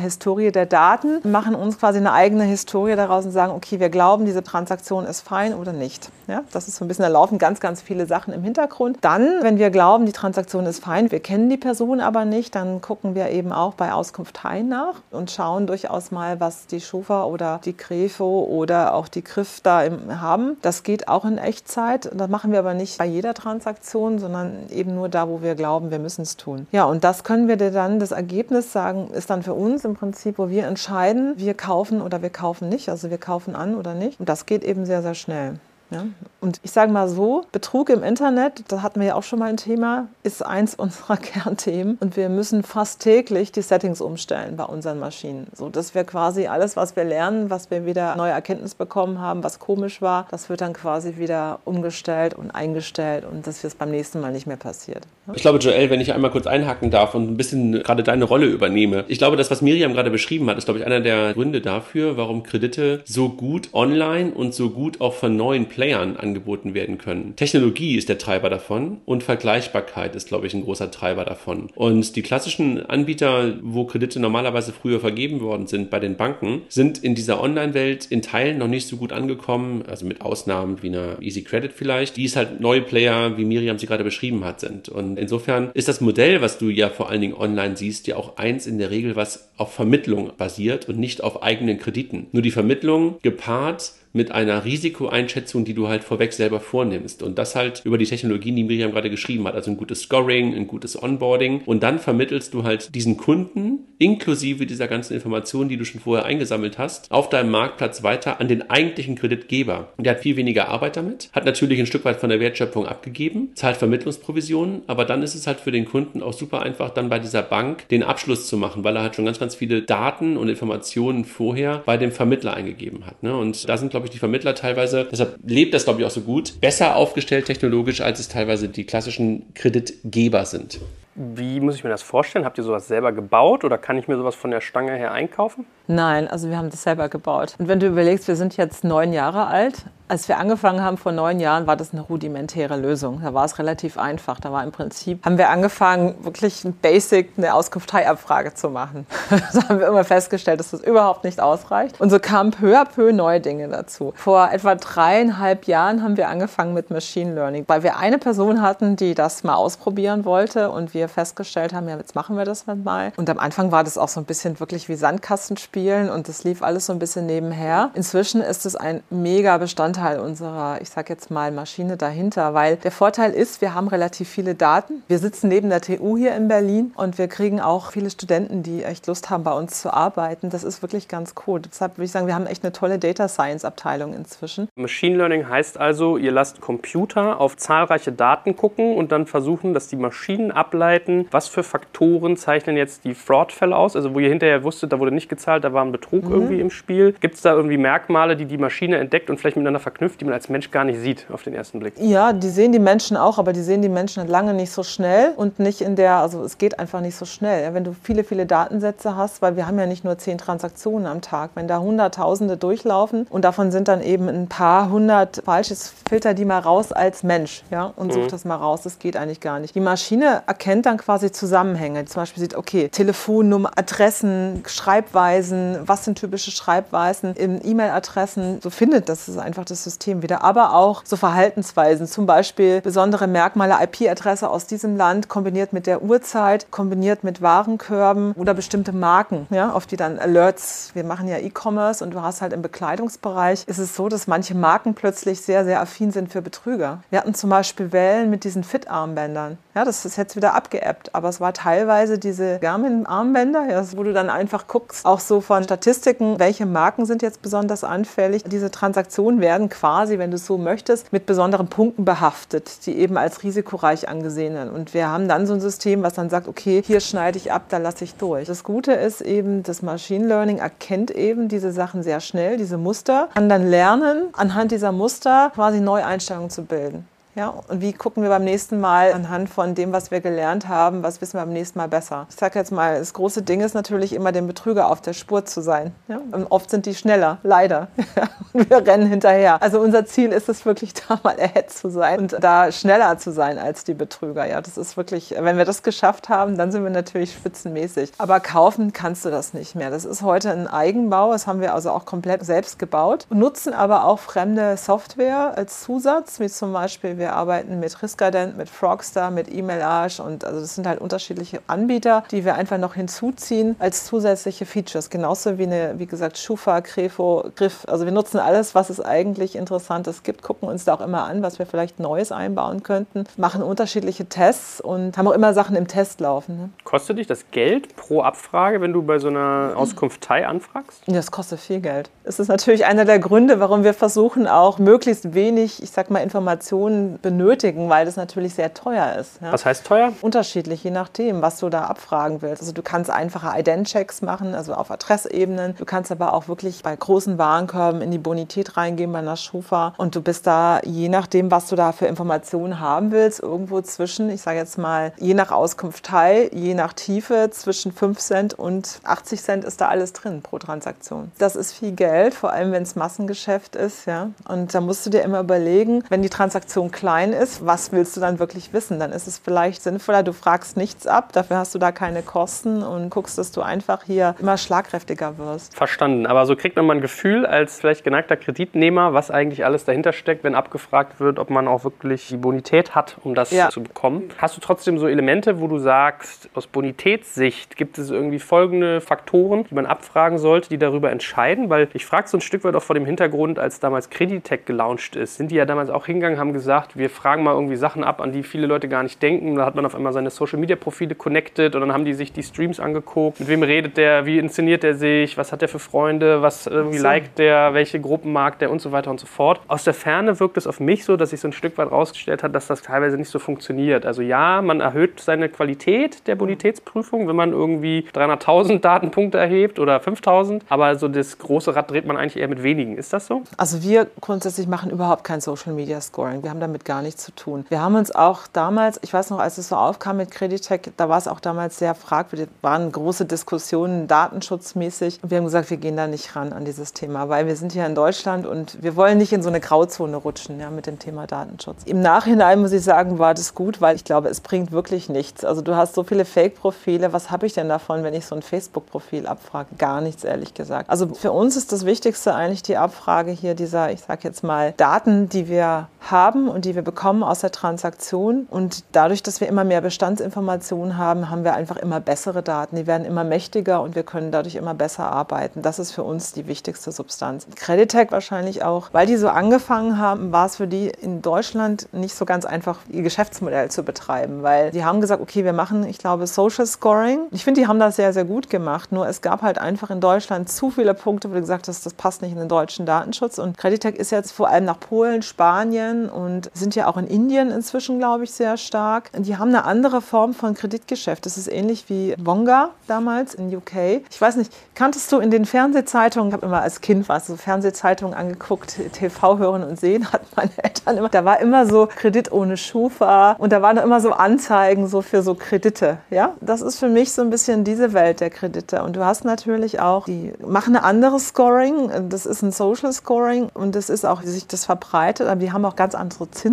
Historie 0.00 0.52
der 0.52 0.66
Daten, 0.66 1.20
machen 1.30 1.54
uns 1.54 1.78
quasi 1.78 1.98
eine 1.98 2.12
eigene 2.12 2.44
Historie 2.44 2.96
daraus 2.96 3.24
und 3.24 3.32
sagen, 3.32 3.52
okay, 3.52 3.80
wir 3.80 3.90
glauben, 3.90 4.24
diese 4.24 4.42
Transaktion 4.42 5.06
ist 5.06 5.20
fein 5.20 5.54
oder 5.54 5.72
nicht. 5.72 6.10
Ja, 6.26 6.42
das 6.52 6.68
ist 6.68 6.76
so 6.76 6.84
ein 6.84 6.88
bisschen, 6.88 7.02
da 7.02 7.08
laufen 7.08 7.38
ganz, 7.38 7.60
ganz 7.60 7.82
viele 7.82 8.06
Sachen 8.06 8.32
im 8.32 8.42
Hintergrund. 8.42 8.98
Dann, 9.00 9.42
wenn 9.42 9.58
wir 9.58 9.70
glauben, 9.70 10.06
die 10.06 10.12
Transaktion 10.12 10.66
ist 10.66 10.84
fein, 10.84 11.10
wir 11.10 11.20
kennen 11.20 11.48
die 11.50 11.56
Person 11.56 12.00
aber 12.00 12.24
nicht, 12.24 12.54
dann 12.54 12.80
gucken 12.80 13.14
wir 13.14 13.30
eben 13.30 13.52
auch 13.52 13.74
bei 13.74 13.92
Auskunft 13.92 14.19
Hein 14.42 14.68
nach 14.68 14.94
und 15.10 15.30
schauen 15.30 15.66
durchaus 15.66 16.10
mal, 16.10 16.40
was 16.40 16.66
die 16.66 16.80
Schufa 16.80 17.24
oder 17.24 17.60
die 17.64 17.76
Grefo 17.76 18.44
oder 18.44 18.94
auch 18.94 19.08
die 19.08 19.24
Griff 19.24 19.60
da 19.62 19.82
haben. 20.20 20.56
Das 20.62 20.82
geht 20.82 21.08
auch 21.08 21.24
in 21.24 21.38
Echtzeit. 21.38 22.10
Das 22.14 22.28
machen 22.28 22.52
wir 22.52 22.58
aber 22.58 22.74
nicht 22.74 22.98
bei 22.98 23.06
jeder 23.06 23.34
Transaktion, 23.34 24.18
sondern 24.18 24.68
eben 24.70 24.94
nur 24.94 25.08
da, 25.08 25.28
wo 25.28 25.42
wir 25.42 25.54
glauben, 25.54 25.90
wir 25.90 25.98
müssen 25.98 26.22
es 26.22 26.36
tun. 26.36 26.66
Ja, 26.72 26.84
und 26.84 27.04
das 27.04 27.24
können 27.24 27.48
wir 27.48 27.56
dir 27.56 27.70
dann, 27.70 27.98
das 27.98 28.12
Ergebnis 28.12 28.72
sagen, 28.72 29.10
ist 29.10 29.30
dann 29.30 29.42
für 29.42 29.54
uns 29.54 29.84
im 29.84 29.94
Prinzip, 29.94 30.38
wo 30.38 30.48
wir 30.48 30.66
entscheiden, 30.66 31.34
wir 31.36 31.54
kaufen 31.54 32.00
oder 32.00 32.22
wir 32.22 32.30
kaufen 32.30 32.68
nicht. 32.68 32.88
Also 32.88 33.10
wir 33.10 33.18
kaufen 33.18 33.54
an 33.54 33.74
oder 33.74 33.94
nicht. 33.94 34.20
Und 34.20 34.28
das 34.28 34.46
geht 34.46 34.64
eben 34.64 34.86
sehr, 34.86 35.02
sehr 35.02 35.14
schnell. 35.14 35.60
Ja? 35.90 36.06
Und 36.40 36.60
ich 36.62 36.70
sage 36.70 36.92
mal 36.92 37.08
so, 37.08 37.44
Betrug 37.52 37.90
im 37.90 38.02
Internet, 38.02 38.64
da 38.68 38.82
hatten 38.82 39.00
wir 39.00 39.08
ja 39.08 39.14
auch 39.14 39.22
schon 39.22 39.38
mal 39.38 39.46
ein 39.46 39.56
Thema, 39.56 40.08
ist 40.22 40.44
eins 40.44 40.74
unserer 40.80 41.16
Kernthemen. 41.16 41.98
Und 42.00 42.16
wir 42.16 42.28
müssen 42.28 42.62
fast 42.62 43.00
täglich 43.00 43.52
die 43.52 43.62
Settings 43.62 44.00
umstellen 44.00 44.56
bei 44.56 44.64
unseren 44.64 44.98
Maschinen. 44.98 45.46
So 45.54 45.68
dass 45.68 45.94
wir 45.94 46.04
quasi 46.04 46.46
alles, 46.46 46.76
was 46.76 46.96
wir 46.96 47.04
lernen, 47.04 47.50
was 47.50 47.70
wir 47.70 47.86
wieder 47.86 48.16
neue 48.16 48.32
Erkenntnis 48.32 48.74
bekommen 48.74 49.20
haben, 49.20 49.44
was 49.44 49.58
komisch 49.58 50.00
war, 50.00 50.26
das 50.30 50.48
wird 50.48 50.60
dann 50.60 50.72
quasi 50.72 51.16
wieder 51.16 51.60
umgestellt 51.64 52.34
und 52.34 52.50
eingestellt 52.50 53.24
und 53.30 53.46
dass 53.46 53.62
es 53.64 53.74
beim 53.74 53.90
nächsten 53.90 54.20
Mal 54.20 54.32
nicht 54.32 54.46
mehr 54.46 54.56
passiert. 54.56 55.06
Ja? 55.26 55.34
Ich 55.34 55.42
glaube, 55.42 55.58
Joel, 55.58 55.90
wenn 55.90 56.00
ich 56.00 56.12
einmal 56.12 56.30
kurz 56.30 56.46
einhaken 56.46 56.90
darf 56.90 57.14
und 57.14 57.30
ein 57.30 57.36
bisschen 57.36 57.82
gerade 57.82 58.02
deine 58.02 58.24
Rolle 58.24 58.46
übernehme. 58.46 59.04
Ich 59.08 59.18
glaube, 59.18 59.36
das, 59.36 59.50
was 59.50 59.62
Miriam 59.62 59.92
gerade 59.92 60.10
beschrieben 60.10 60.48
hat, 60.48 60.58
ist, 60.58 60.64
glaube 60.64 60.80
ich, 60.80 60.86
einer 60.86 61.00
der 61.00 61.34
Gründe 61.34 61.60
dafür, 61.60 62.16
warum 62.16 62.42
Kredite 62.42 63.02
so 63.04 63.28
gut 63.28 63.70
online 63.72 64.32
und 64.32 64.54
so 64.54 64.70
gut 64.70 65.00
auch 65.00 65.14
von 65.14 65.36
neuen 65.36 65.66
Plattformen 65.66 65.79
Playern 65.80 66.18
angeboten 66.18 66.74
werden 66.74 66.98
können. 66.98 67.36
Technologie 67.36 67.96
ist 67.96 68.10
der 68.10 68.18
Treiber 68.18 68.50
davon 68.50 68.98
und 69.06 69.22
Vergleichbarkeit 69.22 70.14
ist, 70.14 70.28
glaube 70.28 70.46
ich, 70.46 70.52
ein 70.52 70.62
großer 70.62 70.90
Treiber 70.90 71.24
davon. 71.24 71.70
Und 71.74 72.16
die 72.16 72.20
klassischen 72.20 72.84
Anbieter, 72.84 73.54
wo 73.62 73.86
Kredite 73.86 74.20
normalerweise 74.20 74.74
früher 74.74 75.00
vergeben 75.00 75.40
worden 75.40 75.68
sind 75.68 75.88
bei 75.88 75.98
den 75.98 76.18
Banken, 76.18 76.60
sind 76.68 77.02
in 77.02 77.14
dieser 77.14 77.42
Online-Welt 77.42 78.04
in 78.10 78.20
Teilen 78.20 78.58
noch 78.58 78.68
nicht 78.68 78.88
so 78.88 78.98
gut 78.98 79.10
angekommen, 79.10 79.82
also 79.88 80.04
mit 80.04 80.20
Ausnahmen 80.20 80.82
wie 80.82 80.88
einer 80.88 81.16
Easy 81.22 81.44
Credit 81.44 81.72
vielleicht, 81.72 82.18
die 82.18 82.26
es 82.26 82.36
halt 82.36 82.60
neue 82.60 82.82
Player, 82.82 83.38
wie 83.38 83.46
Miriam 83.46 83.78
sie 83.78 83.86
gerade 83.86 84.04
beschrieben 84.04 84.44
hat, 84.44 84.60
sind. 84.60 84.90
Und 84.90 85.18
insofern 85.18 85.70
ist 85.72 85.88
das 85.88 86.02
Modell, 86.02 86.42
was 86.42 86.58
du 86.58 86.68
ja 86.68 86.90
vor 86.90 87.08
allen 87.08 87.22
Dingen 87.22 87.32
online 87.32 87.78
siehst, 87.78 88.06
ja 88.06 88.16
auch 88.16 88.36
eins 88.36 88.66
in 88.66 88.76
der 88.76 88.90
Regel, 88.90 89.16
was 89.16 89.50
auf 89.56 89.72
Vermittlung 89.72 90.32
basiert 90.36 90.90
und 90.90 90.98
nicht 90.98 91.24
auf 91.24 91.42
eigenen 91.42 91.78
Krediten. 91.78 92.26
Nur 92.32 92.42
die 92.42 92.50
Vermittlung 92.50 93.16
gepaart 93.22 93.92
mit 94.12 94.32
einer 94.32 94.64
Risikoeinschätzung, 94.64 95.64
die 95.64 95.74
du 95.74 95.88
halt 95.88 96.04
vorweg 96.04 96.32
selber 96.32 96.60
vornimmst. 96.60 97.22
Und 97.22 97.38
das 97.38 97.54
halt 97.54 97.82
über 97.84 97.98
die 97.98 98.06
Technologien, 98.06 98.56
die 98.56 98.64
Miriam 98.64 98.92
gerade 98.92 99.10
geschrieben 99.10 99.46
hat. 99.46 99.54
Also 99.54 99.70
ein 99.70 99.76
gutes 99.76 100.02
Scoring, 100.02 100.54
ein 100.54 100.66
gutes 100.66 101.00
Onboarding. 101.00 101.62
Und 101.66 101.82
dann 101.82 101.98
vermittelst 101.98 102.54
du 102.54 102.64
halt 102.64 102.94
diesen 102.94 103.16
Kunden 103.16 103.86
inklusive 104.00 104.64
dieser 104.66 104.88
ganzen 104.88 105.12
Informationen, 105.14 105.68
die 105.68 105.76
du 105.76 105.84
schon 105.84 106.00
vorher 106.00 106.24
eingesammelt 106.24 106.78
hast, 106.78 107.10
auf 107.10 107.28
deinem 107.28 107.50
Marktplatz 107.50 108.02
weiter 108.02 108.40
an 108.40 108.48
den 108.48 108.70
eigentlichen 108.70 109.14
Kreditgeber. 109.14 109.92
Und 109.98 110.04
der 110.04 110.14
hat 110.14 110.22
viel 110.22 110.36
weniger 110.36 110.68
Arbeit 110.68 110.96
damit, 110.96 111.28
hat 111.32 111.44
natürlich 111.44 111.78
ein 111.78 111.86
Stück 111.86 112.06
weit 112.06 112.16
von 112.16 112.30
der 112.30 112.40
Wertschöpfung 112.40 112.86
abgegeben, 112.86 113.50
zahlt 113.54 113.76
Vermittlungsprovisionen, 113.76 114.82
aber 114.86 115.04
dann 115.04 115.22
ist 115.22 115.34
es 115.34 115.46
halt 115.46 115.60
für 115.60 115.70
den 115.70 115.84
Kunden 115.84 116.22
auch 116.22 116.32
super 116.32 116.62
einfach, 116.62 116.90
dann 116.90 117.10
bei 117.10 117.18
dieser 117.18 117.42
Bank 117.42 117.88
den 117.88 118.02
Abschluss 118.02 118.46
zu 118.46 118.56
machen, 118.56 118.84
weil 118.84 118.96
er 118.96 119.02
halt 119.02 119.16
schon 119.16 119.26
ganz, 119.26 119.38
ganz 119.38 119.54
viele 119.54 119.82
Daten 119.82 120.38
und 120.38 120.48
Informationen 120.48 121.26
vorher 121.26 121.82
bei 121.84 121.98
dem 121.98 122.10
Vermittler 122.10 122.54
eingegeben 122.54 123.04
hat. 123.04 123.22
Ne? 123.22 123.36
Und 123.36 123.68
da 123.68 123.76
sind, 123.76 123.90
glaube 123.90 123.99
ich, 124.06 124.12
die 124.12 124.18
Vermittler 124.18 124.54
teilweise, 124.54 125.08
deshalb 125.10 125.36
lebt 125.44 125.74
das, 125.74 125.84
glaube 125.84 126.00
ich, 126.00 126.06
auch 126.06 126.10
so 126.10 126.22
gut, 126.22 126.60
besser 126.60 126.96
aufgestellt 126.96 127.46
technologisch, 127.46 128.00
als 128.00 128.20
es 128.20 128.28
teilweise 128.28 128.68
die 128.68 128.84
klassischen 128.84 129.52
Kreditgeber 129.54 130.44
sind. 130.44 130.80
Wie 131.14 131.60
muss 131.60 131.74
ich 131.74 131.84
mir 131.84 131.90
das 131.90 132.02
vorstellen? 132.02 132.44
Habt 132.44 132.56
ihr 132.58 132.64
sowas 132.64 132.86
selber 132.86 133.12
gebaut 133.12 133.64
oder 133.64 133.78
kann 133.78 133.98
ich 133.98 134.06
mir 134.06 134.16
sowas 134.16 134.36
von 134.36 134.50
der 134.50 134.60
Stange 134.60 134.92
her 134.92 135.12
einkaufen? 135.12 135.66
Nein, 135.88 136.28
also 136.28 136.48
wir 136.48 136.56
haben 136.56 136.70
das 136.70 136.84
selber 136.84 137.08
gebaut. 137.08 137.56
Und 137.58 137.66
wenn 137.66 137.80
du 137.80 137.88
überlegst, 137.88 138.28
wir 138.28 138.36
sind 138.36 138.56
jetzt 138.56 138.84
neun 138.84 139.12
Jahre 139.12 139.48
alt. 139.48 139.86
Als 140.06 140.26
wir 140.26 140.38
angefangen 140.38 140.82
haben 140.82 140.96
vor 140.96 141.12
neun 141.12 141.38
Jahren, 141.38 141.68
war 141.68 141.76
das 141.76 141.92
eine 141.92 142.00
rudimentäre 142.00 142.76
Lösung. 142.76 143.20
Da 143.22 143.32
war 143.32 143.44
es 143.44 143.60
relativ 143.60 143.96
einfach. 143.96 144.40
Da 144.40 144.50
war 144.50 144.64
im 144.64 144.72
Prinzip, 144.72 145.24
haben 145.24 145.38
wir 145.38 145.50
angefangen, 145.50 146.16
wirklich 146.24 146.64
ein 146.64 146.72
Basic, 146.72 147.30
eine 147.36 147.54
Auskunfteiabfrage 147.54 148.54
zu 148.54 148.70
machen. 148.70 149.06
da 149.30 149.68
haben 149.68 149.78
wir 149.78 149.86
immer 149.86 150.02
festgestellt, 150.02 150.58
dass 150.58 150.72
das 150.72 150.80
überhaupt 150.80 151.22
nicht 151.22 151.40
ausreicht. 151.40 152.00
Und 152.00 152.10
so 152.10 152.18
kamen 152.18 152.50
peu 152.50 152.76
à 152.76 152.84
peu 152.84 153.12
neue 153.12 153.40
Dinge 153.40 153.68
dazu. 153.68 154.12
Vor 154.16 154.50
etwa 154.50 154.74
dreieinhalb 154.74 155.66
Jahren 155.66 156.02
haben 156.02 156.16
wir 156.16 156.28
angefangen 156.28 156.74
mit 156.74 156.90
Machine 156.90 157.34
Learning, 157.34 157.64
weil 157.68 157.84
wir 157.84 157.96
eine 157.96 158.18
Person 158.18 158.62
hatten, 158.62 158.96
die 158.96 159.14
das 159.14 159.44
mal 159.44 159.54
ausprobieren 159.54 160.24
wollte 160.24 160.70
und 160.70 160.92
wir 160.92 160.99
festgestellt 161.08 161.72
haben, 161.72 161.88
ja, 161.88 161.96
jetzt 161.96 162.14
machen 162.14 162.36
wir 162.36 162.44
das 162.44 162.66
mal. 162.66 163.12
Und 163.16 163.28
am 163.30 163.38
Anfang 163.38 163.72
war 163.72 163.84
das 163.84 163.98
auch 163.98 164.08
so 164.08 164.20
ein 164.20 164.24
bisschen 164.24 164.60
wirklich 164.60 164.88
wie 164.88 164.94
Sandkastenspielen 164.94 166.10
und 166.10 166.28
das 166.28 166.44
lief 166.44 166.62
alles 166.62 166.86
so 166.86 166.92
ein 166.92 166.98
bisschen 166.98 167.26
nebenher. 167.26 167.90
Inzwischen 167.94 168.40
ist 168.40 168.66
es 168.66 168.76
ein 168.76 169.02
mega 169.10 169.58
Bestandteil 169.58 170.20
unserer, 170.20 170.80
ich 170.80 170.90
sag 170.90 171.08
jetzt 171.08 171.30
mal, 171.30 171.50
Maschine 171.52 171.96
dahinter, 171.96 172.54
weil 172.54 172.76
der 172.76 172.92
Vorteil 172.92 173.32
ist, 173.32 173.60
wir 173.60 173.74
haben 173.74 173.88
relativ 173.88 174.28
viele 174.28 174.54
Daten. 174.54 175.02
Wir 175.08 175.18
sitzen 175.18 175.48
neben 175.48 175.70
der 175.70 175.80
TU 175.80 176.16
hier 176.16 176.34
in 176.34 176.48
Berlin 176.48 176.92
und 176.96 177.18
wir 177.18 177.28
kriegen 177.28 177.60
auch 177.60 177.92
viele 177.92 178.10
Studenten, 178.10 178.62
die 178.62 178.82
echt 178.84 179.06
Lust 179.06 179.30
haben, 179.30 179.44
bei 179.44 179.52
uns 179.52 179.80
zu 179.80 179.92
arbeiten. 179.92 180.50
Das 180.50 180.64
ist 180.64 180.82
wirklich 180.82 181.08
ganz 181.08 181.34
cool. 181.46 181.60
Deshalb 181.60 181.96
würde 181.96 182.04
ich 182.04 182.12
sagen, 182.12 182.26
wir 182.26 182.34
haben 182.34 182.46
echt 182.46 182.64
eine 182.64 182.72
tolle 182.72 182.98
Data 182.98 183.28
Science 183.28 183.64
Abteilung 183.64 184.14
inzwischen. 184.14 184.68
Machine 184.74 185.16
Learning 185.16 185.48
heißt 185.48 185.78
also, 185.78 186.16
ihr 186.16 186.32
lasst 186.32 186.60
Computer 186.60 187.40
auf 187.40 187.56
zahlreiche 187.56 188.12
Daten 188.12 188.56
gucken 188.56 188.96
und 188.96 189.12
dann 189.12 189.26
versuchen, 189.26 189.74
dass 189.74 189.88
die 189.88 189.96
Maschinen 189.96 190.50
ableiten, 190.50 190.89
was 191.30 191.48
für 191.48 191.62
Faktoren 191.62 192.36
zeichnen 192.36 192.76
jetzt 192.76 193.04
die 193.04 193.14
Fraud-Fälle 193.14 193.76
aus? 193.76 193.96
Also 193.96 194.14
wo 194.14 194.18
ihr 194.18 194.28
hinterher 194.28 194.64
wusstet, 194.64 194.92
da 194.92 194.98
wurde 194.98 195.12
nicht 195.12 195.28
gezahlt, 195.28 195.64
da 195.64 195.72
war 195.72 195.84
ein 195.84 195.92
Betrug 195.92 196.24
mhm. 196.24 196.32
irgendwie 196.32 196.60
im 196.60 196.70
Spiel. 196.70 197.14
Gibt 197.20 197.34
es 197.34 197.42
da 197.42 197.54
irgendwie 197.54 197.76
Merkmale, 197.78 198.36
die 198.36 198.46
die 198.46 198.58
Maschine 198.58 198.98
entdeckt 198.98 199.30
und 199.30 199.38
vielleicht 199.38 199.56
miteinander 199.56 199.80
verknüpft, 199.80 200.20
die 200.20 200.24
man 200.24 200.34
als 200.34 200.48
Mensch 200.48 200.70
gar 200.70 200.84
nicht 200.84 200.98
sieht 200.98 201.26
auf 201.32 201.42
den 201.42 201.54
ersten 201.54 201.80
Blick? 201.80 201.94
Ja, 201.98 202.32
die 202.32 202.48
sehen 202.48 202.72
die 202.72 202.78
Menschen 202.78 203.16
auch, 203.16 203.38
aber 203.38 203.52
die 203.52 203.62
sehen 203.62 203.82
die 203.82 203.88
Menschen 203.88 204.26
lange 204.26 204.54
nicht 204.54 204.72
so 204.72 204.82
schnell 204.82 205.32
und 205.36 205.58
nicht 205.58 205.80
in 205.80 205.96
der, 205.96 206.16
also 206.16 206.42
es 206.42 206.58
geht 206.58 206.78
einfach 206.78 207.00
nicht 207.00 207.16
so 207.16 207.24
schnell. 207.24 207.72
Wenn 207.74 207.84
du 207.84 207.94
viele, 208.02 208.24
viele 208.24 208.46
Datensätze 208.46 209.16
hast, 209.16 209.42
weil 209.42 209.56
wir 209.56 209.66
haben 209.66 209.78
ja 209.78 209.86
nicht 209.86 210.04
nur 210.04 210.18
zehn 210.18 210.38
Transaktionen 210.38 211.06
am 211.06 211.20
Tag, 211.20 211.50
wenn 211.54 211.68
da 211.68 211.80
Hunderttausende 211.80 212.56
durchlaufen 212.56 213.26
und 213.30 213.44
davon 213.44 213.70
sind 213.70 213.88
dann 213.88 214.02
eben 214.02 214.28
ein 214.28 214.48
paar 214.48 214.90
hundert 214.90 215.42
falsches, 215.44 215.94
filter 216.08 216.34
die 216.34 216.44
mal 216.44 216.58
raus 216.58 216.92
als 216.92 217.22
Mensch 217.22 217.62
ja, 217.70 217.92
und 217.96 218.12
such 218.12 218.24
mhm. 218.24 218.28
das 218.28 218.44
mal 218.44 218.56
raus. 218.56 218.82
Das 218.82 218.98
geht 218.98 219.16
eigentlich 219.16 219.40
gar 219.40 219.60
nicht. 219.60 219.74
Die 219.74 219.80
Maschine 219.80 220.42
erkennt 220.46 220.79
dann 220.86 220.96
quasi 220.96 221.30
Zusammenhänge. 221.32 222.04
Zum 222.06 222.22
Beispiel 222.22 222.42
sieht, 222.42 222.54
okay, 222.54 222.88
Telefonnummer, 222.88 223.72
Adressen, 223.76 224.62
Schreibweisen, 224.66 225.78
was 225.84 226.04
sind 226.04 226.18
typische 226.18 226.50
Schreibweisen, 226.50 227.34
E-Mail-Adressen. 227.36 228.60
So 228.62 228.70
findet 228.70 229.08
das 229.08 229.28
ist 229.28 229.38
einfach 229.38 229.64
das 229.64 229.84
System 229.84 230.22
wieder. 230.22 230.42
Aber 230.44 230.74
auch 230.74 231.02
so 231.04 231.16
Verhaltensweisen, 231.16 232.06
zum 232.06 232.26
Beispiel 232.26 232.80
besondere 232.80 233.26
Merkmale, 233.26 233.76
IP-Adresse 233.82 234.48
aus 234.48 234.66
diesem 234.66 234.96
Land 234.96 235.28
kombiniert 235.28 235.72
mit 235.72 235.86
der 235.86 236.02
Uhrzeit, 236.02 236.70
kombiniert 236.70 237.24
mit 237.24 237.42
Warenkörben 237.42 238.32
oder 238.32 238.54
bestimmte 238.54 238.92
Marken, 238.92 239.46
ja, 239.50 239.72
auf 239.72 239.86
die 239.86 239.96
dann 239.96 240.18
Alerts, 240.18 240.90
wir 240.94 241.04
machen 241.04 241.28
ja 241.28 241.38
E-Commerce 241.38 242.04
und 242.04 242.12
du 242.12 242.22
hast 242.22 242.40
halt 242.40 242.52
im 242.52 242.62
Bekleidungsbereich, 242.62 243.64
ist 243.66 243.78
es 243.78 243.96
so, 243.96 244.08
dass 244.08 244.26
manche 244.26 244.54
Marken 244.54 244.94
plötzlich 244.94 245.40
sehr, 245.40 245.64
sehr 245.64 245.80
affin 245.80 246.12
sind 246.12 246.30
für 246.30 246.42
Betrüger. 246.42 247.02
Wir 247.10 247.18
hatten 247.18 247.34
zum 247.34 247.50
Beispiel 247.50 247.92
Wellen 247.92 248.30
mit 248.30 248.44
diesen 248.44 248.64
Fit-Armbändern. 248.64 249.58
Ja, 249.74 249.84
das 249.84 250.04
ist 250.04 250.16
jetzt 250.16 250.36
wieder 250.36 250.54
abgeebbt, 250.70 251.14
aber 251.14 251.28
es 251.28 251.40
war 251.40 251.52
teilweise 251.52 252.18
diese 252.18 252.58
Garmin-Armbänder, 252.60 253.68
ja, 253.70 253.84
wo 253.96 254.02
du 254.02 254.12
dann 254.12 254.30
einfach 254.30 254.66
guckst, 254.68 255.04
auch 255.04 255.20
so 255.20 255.40
von 255.40 255.64
Statistiken, 255.64 256.38
welche 256.38 256.66
Marken 256.66 257.06
sind 257.06 257.22
jetzt 257.22 257.42
besonders 257.42 257.82
anfällig. 257.82 258.44
Diese 258.44 258.70
Transaktionen 258.70 259.40
werden 259.40 259.68
quasi, 259.68 260.18
wenn 260.18 260.30
du 260.30 260.36
es 260.36 260.46
so 260.46 260.58
möchtest, 260.58 261.12
mit 261.12 261.26
besonderen 261.26 261.68
Punkten 261.68 262.04
behaftet, 262.04 262.86
die 262.86 262.96
eben 262.98 263.16
als 263.16 263.42
risikoreich 263.42 264.08
angesehen 264.08 264.54
werden. 264.54 264.70
Und 264.70 264.94
wir 264.94 265.08
haben 265.08 265.28
dann 265.28 265.46
so 265.46 265.54
ein 265.54 265.60
System, 265.60 266.02
was 266.02 266.14
dann 266.14 266.30
sagt, 266.30 266.46
okay, 266.46 266.82
hier 266.84 267.00
schneide 267.00 267.38
ich 267.38 267.52
ab, 267.52 267.62
da 267.68 267.78
lasse 267.78 268.04
ich 268.04 268.14
durch. 268.14 268.46
Das 268.46 268.62
Gute 268.62 268.92
ist 268.92 269.20
eben, 269.20 269.62
das 269.62 269.82
Machine 269.82 270.26
Learning 270.26 270.58
erkennt 270.58 271.10
eben 271.10 271.48
diese 271.48 271.72
Sachen 271.72 272.02
sehr 272.02 272.20
schnell, 272.20 272.56
diese 272.56 272.78
Muster, 272.78 273.28
kann 273.34 273.48
dann 273.48 273.68
lernen, 273.68 274.28
anhand 274.32 274.70
dieser 274.70 274.92
Muster 274.92 275.50
quasi 275.54 275.80
Neueinstellungen 275.80 276.50
zu 276.50 276.64
bilden. 276.64 277.06
Ja, 277.36 277.54
und 277.68 277.80
wie 277.80 277.92
gucken 277.92 278.24
wir 278.24 278.30
beim 278.30 278.42
nächsten 278.42 278.80
Mal 278.80 279.12
anhand 279.12 279.48
von 279.48 279.76
dem, 279.76 279.92
was 279.92 280.10
wir 280.10 280.20
gelernt 280.20 280.66
haben, 280.66 281.04
was 281.04 281.20
wissen 281.20 281.34
wir 281.34 281.44
beim 281.44 281.52
nächsten 281.52 281.78
Mal 281.78 281.86
besser? 281.86 282.26
Ich 282.28 282.34
sage 282.34 282.58
jetzt 282.58 282.72
mal, 282.72 282.98
das 282.98 283.14
große 283.14 283.42
Ding 283.42 283.60
ist 283.60 283.72
natürlich 283.72 284.12
immer, 284.12 284.32
dem 284.32 284.48
Betrüger 284.48 284.90
auf 284.90 285.00
der 285.00 285.12
Spur 285.12 285.44
zu 285.44 285.60
sein. 285.60 285.92
Ja? 286.08 286.20
Und 286.32 286.46
oft 286.50 286.70
sind 286.70 286.86
die 286.86 286.94
schneller, 286.94 287.38
leider. 287.44 287.86
und 288.52 288.68
wir 288.68 288.84
rennen 288.84 289.06
hinterher. 289.06 289.62
Also 289.62 289.80
unser 289.80 290.06
Ziel 290.06 290.32
ist 290.32 290.48
es 290.48 290.66
wirklich, 290.66 290.92
da 291.08 291.20
mal 291.22 291.38
ahead 291.38 291.70
zu 291.70 291.88
sein 291.88 292.18
und 292.18 292.36
da 292.40 292.72
schneller 292.72 293.16
zu 293.18 293.30
sein 293.30 293.58
als 293.58 293.84
die 293.84 293.94
Betrüger. 293.94 294.46
Ja, 294.46 294.60
das 294.60 294.76
ist 294.76 294.96
wirklich, 294.96 295.34
wenn 295.38 295.56
wir 295.56 295.64
das 295.64 295.84
geschafft 295.84 296.28
haben, 296.28 296.58
dann 296.58 296.72
sind 296.72 296.82
wir 296.82 296.90
natürlich 296.90 297.32
spitzenmäßig. 297.32 298.10
Aber 298.18 298.40
kaufen 298.40 298.92
kannst 298.92 299.24
du 299.24 299.30
das 299.30 299.54
nicht 299.54 299.76
mehr. 299.76 299.90
Das 299.90 300.04
ist 300.04 300.22
heute 300.22 300.50
ein 300.50 300.66
Eigenbau. 300.66 301.30
Das 301.30 301.46
haben 301.46 301.60
wir 301.60 301.74
also 301.74 301.90
auch 301.90 302.06
komplett 302.06 302.44
selbst 302.44 302.80
gebaut. 302.80 303.28
Nutzen 303.30 303.72
aber 303.72 304.04
auch 304.04 304.18
fremde 304.18 304.76
Software 304.76 305.52
als 305.56 305.82
Zusatz, 305.82 306.40
wie 306.40 306.48
zum 306.48 306.72
Beispiel 306.72 307.19
wir 307.20 307.34
arbeiten 307.34 307.78
mit 307.78 308.02
Riskadent, 308.02 308.56
mit 308.56 308.68
Frogstar, 308.68 309.30
mit 309.30 309.48
Email-Arch 309.48 310.18
und 310.18 310.44
also 310.44 310.60
das 310.60 310.74
sind 310.74 310.88
halt 310.88 311.00
unterschiedliche 311.00 311.60
Anbieter, 311.68 312.24
die 312.32 312.44
wir 312.44 312.56
einfach 312.56 312.78
noch 312.78 312.94
hinzuziehen 312.94 313.76
als 313.78 314.06
zusätzliche 314.06 314.66
Features. 314.66 315.10
Genauso 315.10 315.58
wie 315.58 315.64
eine, 315.64 315.94
wie 315.98 316.06
gesagt, 316.06 316.38
Schufa, 316.38 316.80
Grefo, 316.80 317.44
Griff. 317.54 317.84
Also 317.86 318.04
wir 318.04 318.12
nutzen 318.12 318.38
alles, 318.38 318.74
was 318.74 318.90
es 318.90 319.00
eigentlich 319.00 319.54
Interessantes 319.54 320.24
gibt, 320.24 320.42
gucken 320.42 320.68
uns 320.68 320.84
da 320.84 320.94
auch 320.94 321.00
immer 321.00 321.24
an, 321.24 321.42
was 321.42 321.60
wir 321.60 321.66
vielleicht 321.66 322.00
Neues 322.00 322.32
einbauen 322.32 322.82
könnten, 322.82 323.24
machen 323.36 323.62
unterschiedliche 323.62 324.26
Tests 324.26 324.80
und 324.80 325.16
haben 325.16 325.28
auch 325.28 325.32
immer 325.32 325.54
Sachen 325.54 325.76
im 325.76 325.86
Test 325.86 326.20
laufen. 326.20 326.56
Ne? 326.56 326.70
Kostet 326.84 327.18
dich 327.18 327.26
das 327.26 327.44
Geld 327.50 327.94
pro 327.96 328.22
Abfrage, 328.22 328.80
wenn 328.80 328.92
du 328.92 329.02
bei 329.02 329.18
so 329.18 329.28
einer 329.28 329.74
Auskunftei 329.76 330.46
anfragst? 330.46 331.02
Ja, 331.06 331.14
das 331.14 331.30
kostet 331.30 331.60
viel 331.60 331.80
Geld. 331.80 332.10
Es 332.24 332.40
ist 332.40 332.48
natürlich 332.48 332.86
einer 332.86 333.04
der 333.04 333.18
Gründe, 333.18 333.60
warum 333.60 333.84
wir 333.84 333.94
versuchen, 333.94 334.46
auch 334.46 334.78
möglichst 334.78 335.34
wenig, 335.34 335.82
ich 335.82 335.90
sag 335.90 336.10
mal, 336.10 336.20
Informationen 336.20 337.09
benötigen, 337.18 337.88
weil 337.88 338.04
das 338.04 338.16
natürlich 338.16 338.54
sehr 338.54 338.74
teuer 338.74 339.16
ist. 339.16 339.40
Ja. 339.40 339.52
Was 339.52 339.64
heißt 339.64 339.86
teuer? 339.86 340.12
Unterschiedlich, 340.20 340.84
je 340.84 340.90
nachdem, 340.90 341.42
was 341.42 341.58
du 341.58 341.68
da 341.68 341.84
abfragen 341.84 342.42
willst. 342.42 342.62
Also 342.62 342.72
du 342.72 342.82
kannst 342.82 343.10
einfache 343.10 343.58
Ident-Checks 343.58 344.22
machen, 344.22 344.54
also 344.54 344.74
auf 344.74 344.90
Adressebenen. 344.90 345.74
Du 345.76 345.84
kannst 345.84 346.12
aber 346.12 346.32
auch 346.32 346.48
wirklich 346.48 346.82
bei 346.82 346.94
großen 346.94 347.38
Warenkörben 347.38 348.02
in 348.02 348.10
die 348.10 348.18
Bonität 348.18 348.76
reingehen 348.76 349.12
bei 349.12 349.18
einer 349.18 349.36
Schufa 349.36 349.94
und 349.96 350.14
du 350.14 350.22
bist 350.22 350.46
da, 350.46 350.80
je 350.84 351.08
nachdem, 351.08 351.50
was 351.50 351.68
du 351.68 351.76
da 351.76 351.92
für 351.92 352.06
Informationen 352.06 352.80
haben 352.80 353.12
willst, 353.12 353.40
irgendwo 353.40 353.80
zwischen, 353.80 354.30
ich 354.30 354.42
sage 354.42 354.58
jetzt 354.58 354.78
mal, 354.78 355.12
je 355.18 355.34
nach 355.34 355.50
Auskunftei, 355.50 356.50
je 356.52 356.74
nach 356.74 356.92
Tiefe, 356.92 357.50
zwischen 357.50 357.92
5 357.92 358.18
Cent 358.18 358.54
und 358.54 359.00
80 359.04 359.42
Cent 359.42 359.64
ist 359.64 359.80
da 359.80 359.88
alles 359.88 360.12
drin 360.12 360.42
pro 360.42 360.58
Transaktion. 360.58 361.30
Das 361.38 361.56
ist 361.56 361.72
viel 361.72 361.92
Geld, 361.92 362.34
vor 362.34 362.52
allem 362.52 362.72
wenn 362.72 362.82
es 362.82 362.96
Massengeschäft 362.96 363.76
ist, 363.76 364.06
ja. 364.06 364.30
Und 364.48 364.74
da 364.74 364.80
musst 364.80 365.06
du 365.06 365.10
dir 365.10 365.22
immer 365.22 365.40
überlegen, 365.40 366.04
wenn 366.08 366.22
die 366.22 366.28
Transaktion 366.28 366.90
klein 367.00 367.32
ist, 367.32 367.64
was 367.64 367.92
willst 367.92 368.14
du 368.14 368.20
dann 368.20 368.38
wirklich 368.38 368.74
wissen? 368.74 369.00
Dann 369.00 369.10
ist 369.12 369.26
es 369.26 369.38
vielleicht 369.38 369.82
sinnvoller, 369.82 370.22
du 370.22 370.34
fragst 370.34 370.76
nichts 370.76 371.06
ab, 371.06 371.32
dafür 371.32 371.56
hast 371.56 371.74
du 371.74 371.78
da 371.78 371.92
keine 371.92 372.22
Kosten 372.22 372.82
und 372.82 373.08
guckst, 373.08 373.38
dass 373.38 373.52
du 373.52 373.62
einfach 373.62 374.04
hier 374.04 374.34
immer 374.38 374.58
schlagkräftiger 374.58 375.38
wirst. 375.38 375.74
Verstanden. 375.74 376.26
Aber 376.26 376.44
so 376.44 376.56
kriegt 376.56 376.76
man 376.76 376.84
mal 376.84 376.96
ein 376.96 377.00
Gefühl 377.00 377.46
als 377.46 377.80
vielleicht 377.80 378.04
geneigter 378.04 378.36
Kreditnehmer, 378.36 379.14
was 379.14 379.30
eigentlich 379.30 379.64
alles 379.64 379.86
dahinter 379.86 380.12
steckt, 380.12 380.44
wenn 380.44 380.54
abgefragt 380.54 381.20
wird, 381.20 381.38
ob 381.38 381.48
man 381.48 381.68
auch 381.68 381.84
wirklich 381.84 382.28
die 382.28 382.36
Bonität 382.36 382.94
hat, 382.94 383.16
um 383.24 383.34
das 383.34 383.50
ja. 383.50 383.70
zu 383.70 383.82
bekommen. 383.82 384.28
Hast 384.36 384.58
du 384.58 384.60
trotzdem 384.60 384.98
so 384.98 385.08
Elemente, 385.08 385.58
wo 385.58 385.68
du 385.68 385.78
sagst, 385.78 386.50
aus 386.54 386.66
Bonitätssicht 386.66 387.78
gibt 387.78 387.96
es 387.96 388.10
irgendwie 388.10 388.38
folgende 388.38 389.00
Faktoren, 389.00 389.64
die 389.64 389.74
man 389.74 389.86
abfragen 389.86 390.36
sollte, 390.36 390.68
die 390.68 390.78
darüber 390.78 391.10
entscheiden? 391.10 391.70
Weil 391.70 391.88
ich 391.94 392.04
frage 392.04 392.28
so 392.28 392.36
ein 392.36 392.42
Stück 392.42 392.62
weit 392.64 392.76
auch 392.76 392.82
vor 392.82 392.94
dem 392.94 393.06
Hintergrund, 393.06 393.58
als 393.58 393.80
damals 393.80 394.10
Creditec 394.10 394.66
gelauncht 394.66 395.16
ist, 395.16 395.36
sind 395.36 395.50
die 395.50 395.54
ja 395.54 395.64
damals 395.64 395.88
auch 395.88 396.04
hingegangen, 396.04 396.38
haben 396.38 396.52
gesagt, 396.52 396.89
gesagt, 396.90 396.98
wir 396.98 397.10
fragen 397.10 397.42
mal 397.42 397.54
irgendwie 397.54 397.76
Sachen 397.76 398.04
ab, 398.04 398.20
an 398.20 398.32
die 398.32 398.42
viele 398.42 398.66
Leute 398.66 398.88
gar 398.88 399.02
nicht 399.02 399.22
denken. 399.22 399.56
Da 399.56 399.64
hat 399.64 399.74
man 399.74 399.86
auf 399.86 399.94
einmal 399.94 400.12
seine 400.12 400.30
Social-Media-Profile 400.30 401.14
connected 401.14 401.74
und 401.74 401.80
dann 401.80 401.92
haben 401.92 402.04
die 402.04 402.14
sich 402.14 402.32
die 402.32 402.42
Streams 402.42 402.80
angeguckt. 402.80 403.40
Mit 403.40 403.48
wem 403.48 403.62
redet 403.62 403.96
der, 403.96 404.26
wie 404.26 404.38
inszeniert 404.38 404.84
er 404.84 404.94
sich, 404.94 405.36
was 405.36 405.52
hat 405.52 405.62
er 405.62 405.68
für 405.68 405.78
Freunde, 405.78 406.42
was 406.42 406.66
irgendwie 406.66 406.98
so. 406.98 407.04
liked 407.04 407.38
der, 407.38 407.74
welche 407.74 408.00
Gruppen 408.00 408.32
mag 408.32 408.58
der 408.58 408.70
und 408.70 408.80
so 408.80 408.92
weiter 408.92 409.10
und 409.10 409.20
so 409.20 409.26
fort. 409.26 409.60
Aus 409.68 409.84
der 409.84 409.94
Ferne 409.94 410.38
wirkt 410.40 410.56
es 410.56 410.66
auf 410.66 410.80
mich 410.80 411.04
so, 411.04 411.16
dass 411.16 411.30
sich 411.30 411.40
so 411.40 411.48
ein 411.48 411.52
Stück 411.52 411.78
weit 411.78 411.90
rausgestellt 411.90 412.42
hat, 412.42 412.54
dass 412.54 412.66
das 412.66 412.82
teilweise 412.82 413.16
nicht 413.16 413.30
so 413.30 413.38
funktioniert. 413.38 414.06
Also 414.06 414.22
ja, 414.22 414.62
man 414.62 414.80
erhöht 414.80 415.20
seine 415.20 415.48
Qualität 415.48 416.26
der 416.26 416.36
Bonitätsprüfung, 416.36 417.28
wenn 417.28 417.36
man 417.36 417.52
irgendwie 417.52 418.06
300.000 418.14 418.80
Datenpunkte 418.80 419.38
erhebt 419.38 419.78
oder 419.78 419.98
5.000, 419.98 420.62
aber 420.68 420.94
so 420.96 421.08
das 421.08 421.38
große 421.38 421.74
Rad 421.74 421.90
dreht 421.90 422.06
man 422.06 422.16
eigentlich 422.16 422.36
eher 422.36 422.48
mit 422.48 422.62
wenigen. 422.62 422.96
Ist 422.96 423.12
das 423.12 423.26
so? 423.26 423.42
Also 423.56 423.82
wir 423.82 424.06
grundsätzlich 424.20 424.66
machen 424.66 424.90
überhaupt 424.90 425.24
kein 425.24 425.40
Social 425.40 425.72
Media 425.72 426.00
Scoring. 426.00 426.42
Wir 426.42 426.50
haben 426.50 426.60
damit 426.60 426.79
damit 426.80 426.84
gar 426.84 427.02
nichts 427.02 427.24
zu 427.24 427.32
tun. 427.32 427.64
Wir 427.68 427.80
haben 427.80 427.94
uns 427.94 428.14
auch 428.14 428.46
damals, 428.52 428.98
ich 429.02 429.12
weiß 429.12 429.30
noch, 429.30 429.38
als 429.38 429.58
es 429.58 429.68
so 429.68 429.76
aufkam 429.76 430.18
mit 430.18 430.30
Creditech, 430.30 430.92
da 430.96 431.08
war 431.08 431.18
es 431.18 431.28
auch 431.28 431.40
damals 431.40 431.78
sehr 431.78 431.94
fragwürdig, 431.94 432.48
waren 432.62 432.90
große 432.90 433.24
Diskussionen 433.24 434.06
datenschutzmäßig 434.08 435.20
und 435.22 435.30
wir 435.30 435.38
haben 435.38 435.44
gesagt, 435.44 435.70
wir 435.70 435.76
gehen 435.76 435.96
da 435.96 436.06
nicht 436.06 436.34
ran 436.36 436.52
an 436.52 436.64
dieses 436.64 436.92
Thema, 436.92 437.28
weil 437.28 437.46
wir 437.46 437.56
sind 437.56 437.72
hier 437.72 437.86
in 437.86 437.94
Deutschland 437.94 438.46
und 438.46 438.82
wir 438.82 438.96
wollen 438.96 439.18
nicht 439.18 439.32
in 439.32 439.42
so 439.42 439.48
eine 439.48 439.60
Grauzone 439.60 440.16
rutschen 440.16 440.60
ja, 440.60 440.70
mit 440.70 440.86
dem 440.86 440.98
Thema 440.98 441.26
Datenschutz. 441.26 441.82
Im 441.84 442.00
Nachhinein 442.00 442.60
muss 442.60 442.72
ich 442.72 442.82
sagen, 442.82 443.18
war 443.18 443.34
das 443.34 443.54
gut, 443.54 443.80
weil 443.80 443.96
ich 443.96 444.04
glaube, 444.04 444.28
es 444.28 444.40
bringt 444.40 444.72
wirklich 444.72 445.08
nichts. 445.08 445.44
Also 445.44 445.62
du 445.62 445.76
hast 445.76 445.94
so 445.94 446.02
viele 446.02 446.24
Fake-Profile, 446.24 447.12
was 447.12 447.30
habe 447.30 447.46
ich 447.46 447.52
denn 447.52 447.68
davon, 447.68 448.02
wenn 448.02 448.14
ich 448.14 448.26
so 448.26 448.34
ein 448.34 448.42
Facebook-Profil 448.42 449.26
abfrage? 449.26 449.68
Gar 449.76 450.00
nichts, 450.00 450.24
ehrlich 450.24 450.54
gesagt. 450.54 450.88
Also 450.90 451.14
für 451.14 451.32
uns 451.32 451.56
ist 451.56 451.72
das 451.72 451.84
Wichtigste 451.84 452.34
eigentlich 452.34 452.62
die 452.62 452.76
Abfrage 452.76 453.30
hier 453.30 453.54
dieser, 453.54 453.92
ich 453.92 454.00
sage 454.00 454.20
jetzt 454.24 454.42
mal, 454.42 454.72
Daten, 454.76 455.28
die 455.28 455.48
wir 455.48 455.88
haben 456.00 456.48
und 456.48 456.64
die 456.64 456.69
wir 456.74 456.82
bekommen 456.82 457.22
aus 457.22 457.40
der 457.40 457.50
Transaktion. 457.50 458.46
Und 458.50 458.84
dadurch, 458.92 459.22
dass 459.22 459.40
wir 459.40 459.48
immer 459.48 459.64
mehr 459.64 459.80
Bestandsinformationen 459.80 460.96
haben, 460.96 461.30
haben 461.30 461.44
wir 461.44 461.54
einfach 461.54 461.76
immer 461.76 462.00
bessere 462.00 462.42
Daten. 462.42 462.76
Die 462.76 462.86
werden 462.86 463.04
immer 463.04 463.24
mächtiger 463.24 463.82
und 463.82 463.94
wir 463.94 464.02
können 464.02 464.30
dadurch 464.32 464.54
immer 464.54 464.74
besser 464.74 465.10
arbeiten. 465.10 465.62
Das 465.62 465.78
ist 465.78 465.92
für 465.92 466.02
uns 466.02 466.32
die 466.32 466.46
wichtigste 466.46 466.92
Substanz. 466.92 467.46
Creditec 467.56 468.12
wahrscheinlich 468.12 468.62
auch, 468.62 468.88
weil 468.92 469.06
die 469.06 469.16
so 469.16 469.28
angefangen 469.28 469.98
haben, 469.98 470.32
war 470.32 470.46
es 470.46 470.56
für 470.56 470.66
die 470.66 470.88
in 470.88 471.22
Deutschland 471.22 471.88
nicht 471.92 472.14
so 472.14 472.24
ganz 472.24 472.44
einfach, 472.44 472.78
ihr 472.88 473.02
Geschäftsmodell 473.02 473.70
zu 473.70 473.82
betreiben, 473.82 474.42
weil 474.42 474.70
die 474.70 474.84
haben 474.84 475.00
gesagt, 475.00 475.22
okay, 475.22 475.44
wir 475.44 475.52
machen, 475.52 475.84
ich 475.84 475.98
glaube, 475.98 476.26
Social 476.26 476.66
Scoring. 476.66 477.20
Ich 477.30 477.44
finde, 477.44 477.60
die 477.60 477.66
haben 477.66 477.78
das 477.78 477.96
sehr, 477.96 478.12
sehr 478.12 478.24
gut 478.24 478.50
gemacht. 478.50 478.92
Nur 478.92 479.08
es 479.08 479.20
gab 479.20 479.42
halt 479.42 479.58
einfach 479.58 479.90
in 479.90 480.00
Deutschland 480.00 480.48
zu 480.48 480.70
viele 480.70 480.94
Punkte, 480.94 481.30
wo 481.30 481.34
du 481.34 481.40
gesagt 481.40 481.68
hast, 481.68 481.84
das 481.86 481.94
passt 481.94 482.22
nicht 482.22 482.32
in 482.32 482.38
den 482.38 482.48
deutschen 482.48 482.86
Datenschutz. 482.86 483.38
Und 483.38 483.56
Creditec 483.56 483.96
ist 483.96 484.10
jetzt 484.10 484.32
vor 484.32 484.48
allem 484.48 484.64
nach 484.64 484.80
Polen, 484.80 485.22
Spanien 485.22 486.08
und 486.08 486.50
sind 486.60 486.76
ja 486.76 486.86
auch 486.86 486.96
in 486.96 487.08
Indien 487.08 487.50
inzwischen, 487.50 487.98
glaube 487.98 488.24
ich, 488.24 488.30
sehr 488.30 488.56
stark. 488.56 489.10
Die 489.16 489.36
haben 489.36 489.48
eine 489.48 489.64
andere 489.64 490.00
Form 490.00 490.34
von 490.34 490.54
Kreditgeschäft. 490.54 491.26
Das 491.26 491.36
ist 491.36 491.48
ähnlich 491.48 491.86
wie 491.88 492.14
Wonga 492.18 492.70
damals 492.86 493.34
in 493.34 493.54
UK. 493.54 494.02
Ich 494.08 494.20
weiß 494.20 494.36
nicht, 494.36 494.52
kanntest 494.74 495.10
du 495.10 495.18
in 495.18 495.30
den 495.30 495.44
Fernsehzeitungen, 495.44 496.28
ich 496.28 496.34
habe 496.34 496.46
immer 496.46 496.62
als 496.62 496.80
Kind 496.80 497.08
was, 497.08 497.26
so 497.26 497.36
Fernsehzeitungen 497.36 498.14
angeguckt, 498.14 498.76
TV 498.92 499.38
hören 499.38 499.64
und 499.64 499.80
sehen, 499.80 500.06
hat 500.12 500.22
meine 500.36 500.52
Eltern 500.58 500.98
immer, 500.98 501.08
da 501.08 501.24
war 501.24 501.40
immer 501.40 501.66
so 501.66 501.88
Kredit 501.88 502.30
ohne 502.30 502.56
Schufa 502.56 503.32
und 503.32 503.52
da 503.52 503.62
waren 503.62 503.78
immer 503.78 504.00
so 504.00 504.12
Anzeigen 504.12 504.86
so 504.86 505.02
für 505.02 505.22
so 505.22 505.34
Kredite. 505.34 505.98
Ja, 506.10 506.34
das 506.40 506.60
ist 506.60 506.78
für 506.78 506.88
mich 506.88 507.12
so 507.12 507.22
ein 507.22 507.30
bisschen 507.30 507.64
diese 507.64 507.92
Welt 507.92 508.20
der 508.20 508.30
Kredite. 508.30 508.82
Und 508.82 508.96
du 508.96 509.04
hast 509.04 509.24
natürlich 509.24 509.80
auch, 509.80 510.04
die 510.04 510.32
machen 510.46 510.76
ein 510.76 510.84
anderes 510.84 511.28
Scoring, 511.28 512.08
das 512.08 512.26
ist 512.26 512.42
ein 512.42 512.52
Social 512.52 512.92
Scoring 512.92 513.48
und 513.54 513.74
das 513.74 513.88
ist 513.90 514.04
auch, 514.04 514.22
wie 514.22 514.28
sich 514.28 514.46
das 514.46 514.66
verbreitet, 514.66 515.26
aber 515.26 515.40
die 515.40 515.52
haben 515.52 515.64
auch 515.64 515.76
ganz 515.76 515.94
andere 515.94 516.30
Zinsen. 516.30 516.49